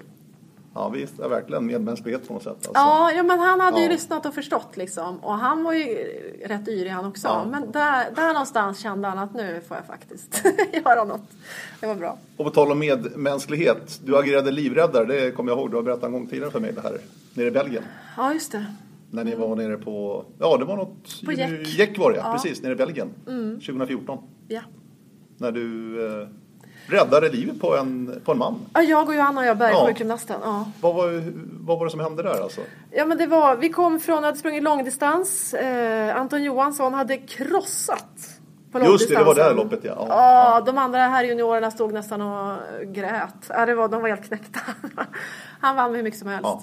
Det 0.94 1.24
är 1.24 1.30
verkligen 1.30 1.66
medmänsklighet 1.66 2.28
på 2.28 2.34
något 2.34 2.44
sätt. 2.44 2.52
Alltså. 2.52 2.72
Ja, 2.74 3.12
ja, 3.12 3.24
men 3.24 3.40
han 3.40 3.60
hade 3.60 3.78
ju 3.80 3.86
Ja. 3.86 3.92
lyssnat 3.92 4.26
och 4.26 4.34
förstått 4.34 4.78
liksom. 4.78 5.18
Och 5.20 5.34
han 5.34 5.64
var 5.64 5.74
ju 5.74 5.86
rätt 6.46 6.68
yrig 6.68 6.90
han 6.90 7.06
också. 7.06 7.28
Ja. 7.28 7.46
Men 7.52 7.72
där, 7.72 8.12
där 8.16 8.34
någonstans 8.34 8.80
kände 8.80 9.08
han 9.08 9.18
att 9.20 9.34
nu 9.34 9.62
får 9.68 9.78
jag 9.78 9.86
faktiskt 9.86 10.44
göra 10.86 11.04
något. 11.04 11.22
Det 11.80 11.88
var 11.88 11.96
bra. 11.96 12.18
Och 12.38 12.46
på 12.46 12.52
tal 12.52 12.72
om 12.72 12.80
medmänsklighet. 12.80 14.00
Du 14.06 14.18
agerade 14.18 14.52
livräddare, 14.52 15.06
det 15.06 15.32
kommer 15.32 15.52
jag 15.52 15.60
ihåg. 15.60 15.70
Du 15.72 15.76
har 15.76 15.84
berättat 15.84 16.04
en 16.04 16.12
gång 16.12 16.28
tidigare 16.28 16.52
för 16.52 16.60
mig 16.60 16.74
det 16.74 16.82
här. 16.82 16.98
Nere 17.34 17.48
i 17.48 17.52
Belgien. 17.52 17.84
Ja, 18.18 18.34
just 18.34 18.52
det. 18.52 18.66
När 19.12 19.24
ni 19.24 19.36
var 19.36 19.56
nere 19.56 19.78
på, 19.78 20.26
ja 20.40 20.58
det 20.58 20.66
var 20.66 20.76
något, 20.78 21.22
På 21.26 21.32
Jäck. 21.32 21.68
Jäck 21.68 21.98
var 21.98 22.12
det 22.12 22.18
ja. 22.18 22.24
Mm. 22.26 22.34
precis, 22.42 22.62
nere 22.64 22.74
i 22.74 22.76
Belgien. 22.76 23.10
2014. 23.26 24.18
Ja. 24.48 24.62
När 25.38 25.52
du 25.52 25.96
eh, 26.22 26.28
räddade 26.90 27.30
livet 27.30 27.60
på 27.62 27.78
en, 27.78 28.22
på 28.26 28.32
en 28.32 28.38
man. 28.38 28.56
Ja, 28.74 28.82
Jag 28.82 29.08
och 29.08 29.16
Johanna 29.16 29.46
Öberg, 29.46 29.72
Ja. 29.74 29.86
sjukgymnasten. 29.88 30.40
Ja. 30.44 30.66
Vad 30.82 30.96
var, 30.96 31.24
vad 31.60 31.78
var 31.80 31.86
det 31.86 31.92
som 31.92 32.00
hände 32.00 32.24
där 32.24 32.44
alltså? 32.44 32.62
Ja 32.92 33.06
men 33.06 33.18
det 33.18 33.28
var, 33.28 33.56
vi 33.56 33.70
kom 33.70 34.00
från, 34.00 34.24
hade 34.24 34.38
sprungit 34.38 34.64
långdistans. 34.64 35.54
Eh, 35.54 36.16
Anton 36.16 36.44
Johansson 36.44 36.94
hade 36.94 37.18
krossat 37.18 38.06
på 38.72 38.80
Just 38.80 39.10
det, 39.10 39.16
det 39.16 39.24
var 39.24 39.36
det 39.36 39.44
här 39.44 39.54
loppet 39.54 39.80
ja. 39.84 40.06
Ja, 40.10 40.62
de 40.66 40.78
andra 40.78 41.00
här 41.00 41.24
juniorerna 41.24 41.72
stod 41.72 41.94
nästan 41.94 42.22
och 42.22 42.58
grät. 42.88 43.46
Ja, 43.50 43.66
det 43.66 43.76
var, 43.76 43.88
de 43.88 44.02
var 44.02 44.10
helt 44.10 44.28
knäckta. 44.28 44.60
Han 45.60 45.76
vann 45.76 45.96
hur 45.96 46.04
mycket 46.04 46.20
som 46.20 46.28
helst. 46.30 46.44
Ja. 46.44 46.62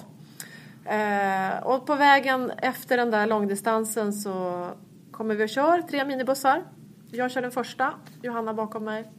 Eh, 0.91 1.63
och 1.63 1.85
på 1.85 1.95
vägen 1.95 2.51
efter 2.57 2.97
den 2.97 3.11
där 3.11 3.25
långdistansen 3.27 4.13
så 4.13 4.67
kommer 5.11 5.35
vi 5.35 5.45
och 5.45 5.49
kör 5.49 5.81
tre 5.81 6.05
minibussar. 6.05 6.63
Jag 7.11 7.31
kör 7.31 7.41
den 7.41 7.51
första, 7.51 7.93
Johanna 8.21 8.53
bakom 8.53 8.83
mig. 8.83 9.11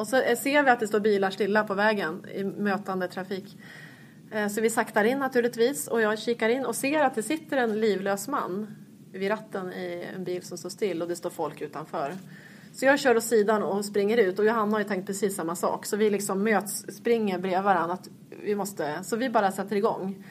Och 0.00 0.06
så 0.06 0.16
eh, 0.16 0.36
ser 0.36 0.62
vi 0.62 0.70
att 0.70 0.80
det 0.80 0.88
står 0.88 1.00
bilar 1.00 1.30
stilla 1.30 1.64
på 1.64 1.74
vägen 1.74 2.26
i 2.34 2.44
mötande 2.44 3.08
trafik. 3.08 3.58
Eh, 4.30 4.48
Så 4.48 4.60
vi 4.60 4.70
saktar 4.70 5.04
in 5.04 5.18
naturligtvis 5.18 5.88
och 5.88 6.00
jag 6.00 6.18
kikar 6.18 6.48
in 6.48 6.64
och 6.66 6.76
ser 6.76 7.00
att 7.04 7.14
det 7.14 7.22
sitter 7.22 7.56
en 7.56 7.80
livlös 7.80 8.28
man 8.28 8.76
vid 9.12 9.30
ratten 9.30 9.72
i 9.72 10.06
en 10.14 10.24
bil 10.24 10.42
som 10.42 10.58
står 10.58 10.70
still 10.70 11.02
och 11.02 11.08
det 11.08 11.16
står 11.16 11.30
folk 11.30 11.60
utanför. 11.60 12.14
Så 12.72 12.84
jag 12.84 12.98
kör 12.98 13.16
åt 13.16 13.24
sidan 13.24 13.62
och 13.62 13.84
springer 13.84 14.16
ut 14.16 14.38
och 14.38 14.44
Johanna 14.44 14.72
har 14.72 14.78
ju 14.78 14.84
tänkt 14.88 15.06
precis 15.06 15.36
samma 15.36 15.56
sak. 15.56 15.86
Så 15.86 15.96
vi 15.96 16.10
liksom 16.10 16.42
möts, 16.42 16.96
springer 16.96 17.38
bredvid 17.38 17.62
varandra. 17.64 17.94
Att 17.94 18.08
vi 18.42 18.54
måste, 18.54 19.04
så 19.04 19.16
vi 19.16 19.30
bara 19.30 19.52
sätter 19.52 19.76
igång 19.76 20.24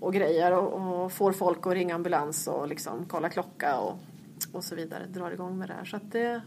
och 0.00 0.12
grejer 0.12 0.52
och, 0.52 1.02
och 1.04 1.12
får 1.12 1.32
folk 1.32 1.66
att 1.66 1.72
ringa 1.72 1.94
ambulans 1.94 2.46
och 2.46 2.68
liksom 2.68 3.06
kolla 3.08 3.28
klocka 3.28 3.78
och, 3.78 3.98
och 4.52 4.64
så 4.64 4.74
vidare. 4.74 5.06
Drar 5.06 5.30
igång 5.30 5.58
med 5.58 5.68
det 5.68 5.74
här. 5.74 5.84
Så 5.84 5.96
att 5.96 6.12
det, 6.12 6.42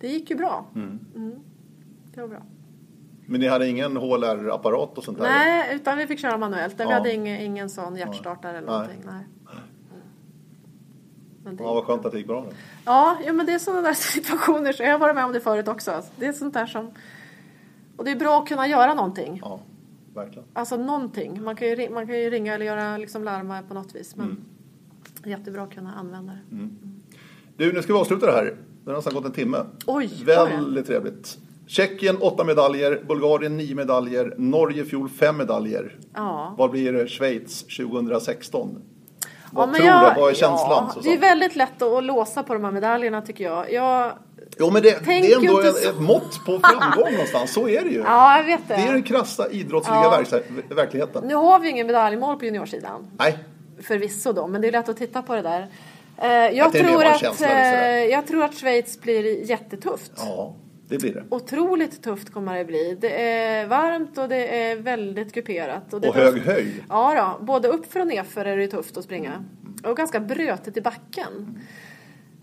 det 0.00 0.08
gick 0.08 0.30
ju 0.30 0.36
bra. 0.36 0.66
Mm. 0.74 0.98
Det 2.18 2.22
var 2.22 2.28
bra. 2.28 2.42
Men 3.26 3.40
ni 3.40 3.46
hade 3.48 3.68
ingen 3.68 3.96
HLR-apparat 3.96 4.98
och 4.98 5.04
sånt 5.04 5.18
där? 5.18 5.24
Nej, 5.24 5.74
utan 5.76 5.98
vi 5.98 6.06
fick 6.06 6.18
köra 6.20 6.38
manuellt. 6.38 6.74
Vi 6.80 6.84
Ja. 6.84 6.90
hade 6.92 7.14
ingen, 7.14 7.40
ingen 7.40 7.70
sån 7.70 7.96
hjärtstartare 7.96 8.58
eller 8.58 8.66
Nej. 8.66 8.76
någonting. 8.78 9.02
Nej. 9.06 9.14
Mm. 9.50 9.62
Men 11.44 11.56
det, 11.56 11.62
Ja, 11.64 11.74
vad 11.74 11.84
skönt 11.84 12.06
att 12.06 12.12
det 12.12 12.18
gick 12.18 12.26
bra. 12.26 12.40
då. 12.40 12.46
ja, 12.84 13.18
ja, 13.26 13.32
men 13.32 13.46
det 13.46 13.52
är 13.52 13.58
sådana 13.58 13.82
där 13.82 13.92
situationer. 14.14 14.72
Så 14.72 14.82
jag 14.82 14.92
har 14.92 14.98
varit 14.98 15.14
med 15.14 15.24
om 15.24 15.32
det 15.32 15.40
förut 15.40 15.68
också. 15.68 16.02
Det 16.16 16.26
är 16.26 16.32
sånt 16.32 16.54
där 16.54 16.66
som... 16.66 16.90
Och 17.96 18.04
det 18.04 18.10
är 18.10 18.16
bra 18.16 18.38
att 18.42 18.48
kunna 18.48 18.66
göra 18.68 18.94
någonting. 18.94 19.38
Ja, 19.42 19.60
verkligen. 20.14 20.48
Alltså 20.52 20.76
någonting. 20.76 21.42
Man 21.42 21.56
kan 21.56 21.68
ju, 21.68 21.90
man 21.90 22.06
kan 22.06 22.18
ju 22.18 22.30
ringa 22.30 22.54
eller 22.54 22.66
göra 22.66 22.96
liksom 22.96 23.24
larma 23.24 23.62
på 23.62 23.74
något 23.74 23.94
vis. 23.94 24.16
Men 24.16 24.26
Mm. 24.26 24.44
jättebra 25.38 25.62
att 25.62 25.74
kunna 25.74 25.94
använda 25.94 26.32
det. 26.32 26.68
Du, 27.56 27.72
nu 27.72 27.82
ska 27.82 27.92
vi 27.92 27.98
avsluta 27.98 28.26
det 28.26 28.32
här. 28.32 28.56
Det 28.84 28.90
har 28.90 28.96
nästan 28.96 29.14
gått 29.14 29.24
en 29.24 29.32
timme. 29.32 29.58
Oj? 29.86 30.10
Väldigt 30.26 30.86
trevligt. 30.86 31.38
Tjeckien 31.68 32.16
åtta 32.20 32.44
medaljer, 32.44 33.02
Bulgarien 33.08 33.56
nio 33.56 33.74
medaljer, 33.74 34.34
Norge 34.38 34.84
fjol 34.84 35.08
fem 35.08 35.36
medaljer. 35.36 35.96
Ja. 36.14 36.54
Vad 36.58 36.70
blir 36.70 36.92
det 36.92 37.08
Schweiz 37.08 37.62
2016? 37.62 38.82
Ja, 39.22 39.28
Vad 39.52 39.68
men 39.68 39.74
tror 39.76 39.86
jag- 39.88 40.14
du? 40.16 40.20
Vad 40.20 40.30
är 40.30 40.34
känslan? 40.34 40.90
Ja, 40.96 41.00
det 41.02 41.12
är 41.12 41.18
väldigt 41.18 41.56
lätt 41.56 41.82
att 41.82 42.04
låsa 42.04 42.42
på 42.42 42.54
de 42.54 42.64
här 42.64 42.70
medaljerna 42.72 43.22
tycker 43.22 43.44
jag. 43.44 43.72
Jag 43.72 44.12
Jo, 44.58 44.70
men 44.70 44.82
det, 44.82 45.06
det 45.06 45.12
är 45.12 45.36
ändå 45.38 45.60
ett, 45.60 45.76
så. 45.76 45.88
ett 45.90 46.00
mått 46.00 46.40
på 46.46 46.60
framgång 46.60 47.12
någonstans. 47.12 47.52
Så 47.52 47.68
är 47.68 47.82
det 47.84 47.90
ju. 47.90 47.98
ja, 48.06 48.36
jag 48.38 48.44
vet 48.44 48.68
det. 48.68 48.74
Det 48.74 48.82
är 48.82 48.92
den 48.92 49.02
krassa 49.02 49.48
idrottsliga 49.50 50.02
Ja. 50.02 50.22
verkligheten. 50.74 51.24
Nu 51.26 51.34
har 51.34 51.58
vi 51.58 51.66
ju 51.66 51.70
ingen 51.72 51.86
medaljmål 51.86 52.36
på 52.38 52.44
juniorsidan. 52.44 53.10
Nej, 53.18 53.38
Förvisso 53.82 54.32
då, 54.32 54.46
men 54.46 54.60
det 54.60 54.68
är 54.68 54.72
lätt 54.72 54.88
att 54.88 54.96
titta 54.96 55.22
på 55.22 55.34
det 55.34 55.42
där. 55.42 55.66
Eh, 56.16 56.28
jag, 56.56 56.74
mer 56.74 56.82
tror 56.82 57.04
att, 57.04 57.20
känsla, 57.20 57.48
eh, 57.48 58.04
jag 58.04 58.26
tror 58.26 58.44
att 58.44 58.54
Schweiz 58.54 59.00
blir 59.00 59.50
jättetufft. 59.50 60.12
ja, 60.16 60.54
det 60.88 60.98
blir 60.98 61.14
det. 61.14 61.24
Otroligt 61.30 62.02
tufft 62.02 62.32
kommer 62.32 62.58
det 62.58 62.64
bli. 62.64 62.96
Det 63.00 63.22
är 63.32 63.66
varmt 63.66 64.18
och 64.18 64.28
det 64.28 64.62
är 64.62 64.76
väldigt 64.76 65.34
kuperat. 65.34 65.92
är 65.92 66.08
Och 66.08 66.14
hög 66.14 66.34
tufft. 66.34 66.46
höjd. 66.46 66.84
Ja, 66.88 67.36
då, 67.38 67.44
både 67.44 67.68
uppför 67.68 68.00
och 68.00 68.06
nerför 68.06 68.44
är 68.44 68.56
det 68.56 68.68
tufft 68.68 68.96
att 68.96 69.04
springa. 69.04 69.44
Och 69.84 69.96
ganska 69.96 70.20
brötigt 70.20 70.76
i 70.76 70.80
backen. 70.80 71.58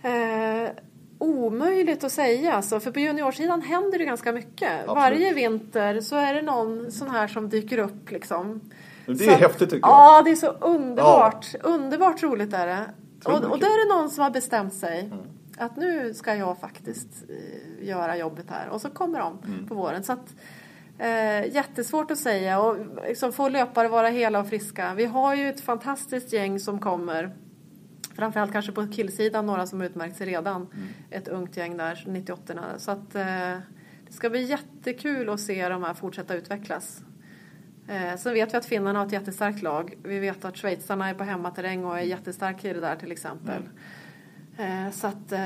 Eh, 0.04 0.70
omöjligt 1.18 2.04
att 2.04 2.12
säga 2.12 2.54
alltså, 2.54 2.80
för 2.80 2.92
på 2.92 3.00
juniorsidan 3.00 3.62
händer 3.62 3.98
det 4.00 4.06
ganska 4.06 4.32
mycket. 4.32 4.72
Absolut. 4.72 4.96
Varje 4.96 5.34
vinter 5.34 6.00
så 6.02 6.16
är 6.16 6.34
det 6.34 6.42
någon 6.42 6.92
sån 6.92 7.10
här 7.10 7.28
som 7.28 7.50
dyker 7.50 7.78
upp 7.78 8.12
liksom. 8.12 8.62
Det 9.06 9.16
Så 9.16 9.24
är 9.30 9.34
att- 9.34 9.40
häftigt 9.40 9.70
tycker 9.70 9.88
jag. 9.88 9.90
Ja, 9.90 10.22
det 10.26 10.32
är 10.32 10.36
så 10.36 10.48
underbart. 10.48 11.48
Underbart 11.64 12.24
roligt 12.24 12.54
är 12.54 12.68
det. 12.68 12.80
Och, 13.26 13.34
och 13.34 13.60
där 13.60 13.68
är 13.68 13.88
det 13.88 13.96
någon 14.02 14.10
som 14.10 14.24
har 14.24 14.32
bestämt 14.32 14.74
sig. 14.74 15.12
Att 15.58 15.76
nu 15.76 16.14
ska 16.14 16.36
jag 16.36 16.60
faktiskt 16.60 17.24
eh, 17.30 17.88
göra 17.88 18.18
jobbet 18.18 18.46
här. 18.50 18.70
Och 18.70 18.82
så 18.82 18.90
kommer 18.90 19.20
de 19.20 19.38
Mm. 19.46 19.68
på 19.68 19.76
våren. 19.76 20.04
Så 20.04 20.14
att, 20.14 20.36
eh, 21.00 21.54
jättesvårt 21.56 22.12
att 22.12 22.18
säga. 22.18 22.60
Och 22.60 22.78
liksom 23.08 23.34
få 23.34 23.50
löpare 23.50 23.88
vara 23.88 24.08
hela 24.08 24.40
och 24.40 24.48
friska. 24.50 24.94
Vi 24.94 25.06
har 25.06 25.36
ju 25.36 25.50
ett 25.50 25.62
fantastiskt 25.62 26.34
gäng 26.34 26.60
som 26.60 26.80
kommer. 26.80 27.36
Framförallt 28.16 28.52
kanske 28.52 28.72
på 28.72 28.88
killsidan 28.88 29.46
några 29.46 29.68
som 29.68 29.82
utmärkt 29.82 30.18
sig 30.18 30.28
redan. 30.28 30.56
Mm. 30.62 30.88
Ett 31.10 31.28
ungt 31.28 31.58
gäng 31.58 31.78
där, 31.78 32.04
98 32.08 32.54
Så 32.78 32.92
att 32.92 33.16
eh, 33.16 33.58
det 34.08 34.14
ska 34.14 34.30
bli 34.30 34.44
jättekul 34.44 35.30
att 35.30 35.40
se 35.40 35.70
de 35.70 35.84
här 35.84 35.94
fortsätta 35.94 36.36
utvecklas. 36.36 37.02
Eh, 37.88 38.16
sen 38.18 38.34
vet 38.34 38.54
vi 38.54 38.58
att 38.58 38.66
finnarna 38.66 39.00
har 39.00 39.06
ett 39.06 39.12
jättestarkt 39.12 39.62
lag. 39.62 39.98
Vi 40.04 40.20
vet 40.20 40.46
att 40.46 40.58
schweizarna 40.58 41.10
är 41.10 41.14
på 41.14 41.24
hemmaterräng 41.24 41.86
och 41.86 41.98
är 41.98 42.02
jättestarka 42.02 42.70
i 42.70 42.74
det 42.74 42.80
där 42.80 42.96
till 42.96 43.12
exempel. 43.12 43.62
Eh, 43.64 43.70
så 44.92 45.08
att 45.08 45.32
eh, 45.32 45.40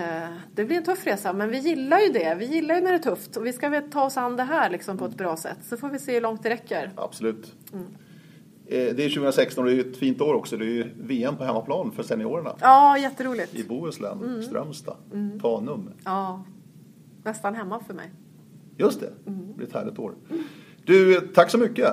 det 0.56 0.66
blir 0.66 0.78
en 0.78 0.84
tuff 0.84 1.06
resa. 1.08 1.34
Men 1.34 1.50
vi 1.50 1.58
gillar 1.58 2.00
ju 2.00 2.10
det. 2.10 2.36
Vi 2.40 2.46
gillar 2.46 2.76
ju 2.76 2.82
när 2.82 2.92
det 2.92 2.98
är 2.98 3.02
tufft. 3.16 3.38
Och 3.38 3.46
vi 3.46 3.54
ska 3.54 3.70
väl 3.70 3.92
ta 3.92 4.04
oss 4.06 4.18
an 4.18 4.36
det 4.36 4.44
här 4.44 4.70
liksom 4.70 4.98
på 4.98 5.06
ett 5.06 5.16
bra 5.18 5.38
sätt. 5.38 5.58
Så 5.64 5.78
får 5.78 5.90
vi 5.90 6.00
se 6.00 6.14
hur 6.14 6.22
långt 6.22 6.44
det 6.44 6.50
räcker. 6.50 6.92
Absolut. 6.96 7.56
Mm. 7.74 7.86
Eh, 8.68 8.96
Det 8.96 9.06
är 9.06 9.10
2016 9.10 9.64
och 9.64 9.70
det 9.70 9.76
är 9.78 9.80
ett 9.90 9.98
fint 9.98 10.22
år 10.22 10.34
också. 10.34 10.58
Det 10.58 10.66
är 10.66 10.70
ju 10.70 10.86
VM 11.02 11.38
på 11.38 11.44
hemmaplan 11.44 11.92
för 11.92 12.04
seniorerna. 12.04 12.56
Ja, 12.62 12.98
jätteroligt. 12.98 13.56
I 13.56 13.64
Bohuslän, 13.64 14.18
Mm. 14.24 14.44
Strömstad, 14.44 14.96
Tanum. 15.42 15.90
Ja, 16.06 16.44
nästan 17.24 17.56
hemma 17.56 17.80
för 17.88 17.94
mig. 17.94 18.12
Just 18.78 19.00
det, 19.00 19.12
Mm. 19.28 19.48
det 19.48 19.54
blir 19.54 19.68
ett 19.68 19.74
härligt 19.74 20.00
år. 20.00 20.14
Du, 20.86 21.22
tack 21.22 21.50
så 21.50 21.58
mycket. 21.58 21.88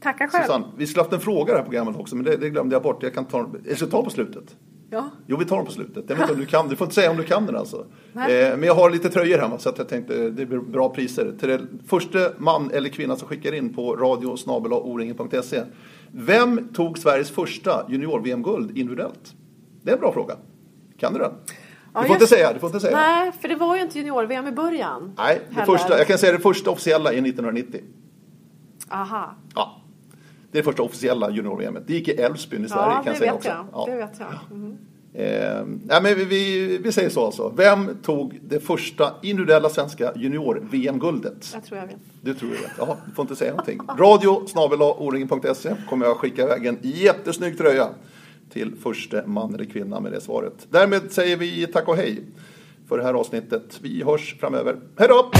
Tackar 0.00 0.26
själv. 0.28 0.42
Susanne, 0.44 0.64
vi 0.76 0.86
skulle 0.86 1.02
haft 1.02 1.12
en 1.12 1.20
fråga 1.20 1.52
i 1.52 1.52
det 1.52 1.58
här 1.58 1.64
programmet 1.64 1.96
också, 1.96 2.16
men 2.16 2.24
det, 2.24 2.36
det 2.36 2.50
glömde 2.50 2.74
jag 2.74 2.82
bort. 2.82 3.02
Jag 3.02 3.14
kan 3.14 3.24
ta 3.24 3.50
jag 3.68 3.76
ska 3.76 3.86
ta 3.86 4.04
på 4.04 4.10
slutet. 4.10 4.56
Ja. 4.92 5.10
Jo, 5.26 5.36
vi 5.36 5.44
tar 5.44 5.56
den 5.56 5.66
på 5.66 5.72
slutet. 5.72 6.04
Jag 6.08 6.16
vet 6.16 6.20
inte 6.22 6.32
om 6.32 6.40
du 6.40 6.46
kan, 6.46 6.68
du 6.68 6.76
får 6.76 6.84
inte 6.84 6.94
säga 6.94 7.10
om 7.10 7.16
du 7.16 7.22
kan 7.22 7.46
den 7.46 7.56
alltså. 7.56 7.86
Nej. 8.12 8.42
Eh, 8.42 8.56
men 8.56 8.66
jag 8.66 8.74
har 8.74 8.90
lite 8.90 9.10
tröjor 9.10 9.38
hemma 9.38 9.58
så 9.58 9.68
att 9.68 9.78
jag 9.78 9.88
tänkte 9.88 10.30
det 10.30 10.46
blir 10.46 10.58
bra 10.58 10.88
priser. 10.88 11.32
Till 11.40 11.48
den 11.48 11.78
första 11.86 12.18
man 12.38 12.70
eller 12.70 12.88
kvinna 12.88 13.16
som 13.16 13.28
skickar 13.28 13.52
in 13.54 13.74
på 13.74 13.96
radiosnabelaoringen.se. 13.96 15.62
Vem 16.12 16.68
tog 16.74 16.98
Sveriges 16.98 17.30
första 17.30 17.86
junior-VM-guld 17.88 18.78
individuellt? 18.78 19.34
Det 19.82 19.90
är 19.90 19.94
en 19.94 20.00
bra 20.00 20.12
fråga. 20.12 20.34
Kan 20.98 21.12
du 21.12 21.18
den? 21.18 21.30
Du 21.46 21.52
Ja, 21.94 22.00
får 22.00 22.08
just- 22.08 22.22
inte 22.22 22.26
säga, 22.26 22.52
du 22.52 22.58
får 22.58 22.68
inte 22.68 22.80
säga. 22.80 22.96
Nej, 22.96 23.32
för 23.40 23.48
det 23.48 23.54
var 23.56 23.76
ju 23.76 23.82
inte 23.82 23.98
junior-VM 23.98 24.46
i 24.46 24.52
början. 24.52 25.12
Nej, 25.18 25.40
det 25.48 25.54
Heller. 25.54 25.66
första, 25.66 25.98
jag 25.98 26.06
kan 26.06 26.18
säga 26.18 26.32
det 26.32 26.38
första 26.38 26.70
officiella 26.70 27.12
är 27.12 27.16
1990. 27.22 27.80
Aha. 28.90 29.34
Ja. 29.54 29.81
Det 30.52 30.58
är 30.58 30.62
det 30.62 30.64
första 30.64 30.82
officiella 30.82 31.30
junior-VM. 31.30 31.78
Det 31.86 31.92
gick 31.92 32.08
i 32.08 32.12
Älvsbyn 32.12 32.64
i 32.64 32.68
Sverige 32.68 32.94
Ja, 32.96 33.02
kan 33.02 33.12
jag 33.12 33.16
säga 33.16 33.34
också. 33.34 33.48
jag. 33.48 33.66
Ja. 33.72 33.86
Det 33.90 33.96
vet 33.96 34.20
jag. 34.20 34.56
Mm. 34.58 34.76
Eh, 35.14 35.64
nej, 35.84 36.02
men 36.02 36.14
vi, 36.14 36.24
vi, 36.24 36.78
vi 36.78 36.92
säger 36.92 37.10
så 37.10 37.26
alltså. 37.26 37.52
Vem 37.56 37.90
tog 38.02 38.38
det 38.42 38.60
första 38.60 39.12
individuella 39.22 39.68
svenska 39.68 40.12
junior-VM-guldet? 40.14 41.50
Jag 41.54 41.64
tror 41.64 41.78
jag 41.80 41.86
vet. 41.86 41.96
Du 42.20 42.34
tror 42.34 42.54
jag 42.54 42.60
vet. 42.60 42.70
Jaha, 42.78 42.96
du 43.06 43.12
får 43.12 43.22
inte 43.22 43.36
säga 43.36 43.50
någonting. 43.50 43.80
Radio 43.98 44.28
o-ringen.se 44.98 45.74
kommer 45.88 46.06
jag 46.06 46.16
skicka 46.16 46.42
iväg 46.42 46.66
en 46.66 46.78
jättesnygg 46.82 47.58
tröja 47.58 47.88
till 48.50 48.74
första 48.82 49.26
man 49.26 49.54
eller 49.54 49.64
kvinna 49.64 50.00
med 50.00 50.12
det 50.12 50.20
svaret. 50.20 50.66
Därmed 50.70 51.12
säger 51.12 51.36
vi 51.36 51.66
tack 51.66 51.88
och 51.88 51.96
hej 51.96 52.22
för 52.88 52.98
det 52.98 53.04
här 53.04 53.14
avsnittet. 53.14 53.78
Vi 53.82 54.02
hörs 54.04 54.36
framöver. 54.40 54.76
Hej 54.98 55.08
då! 55.08 55.30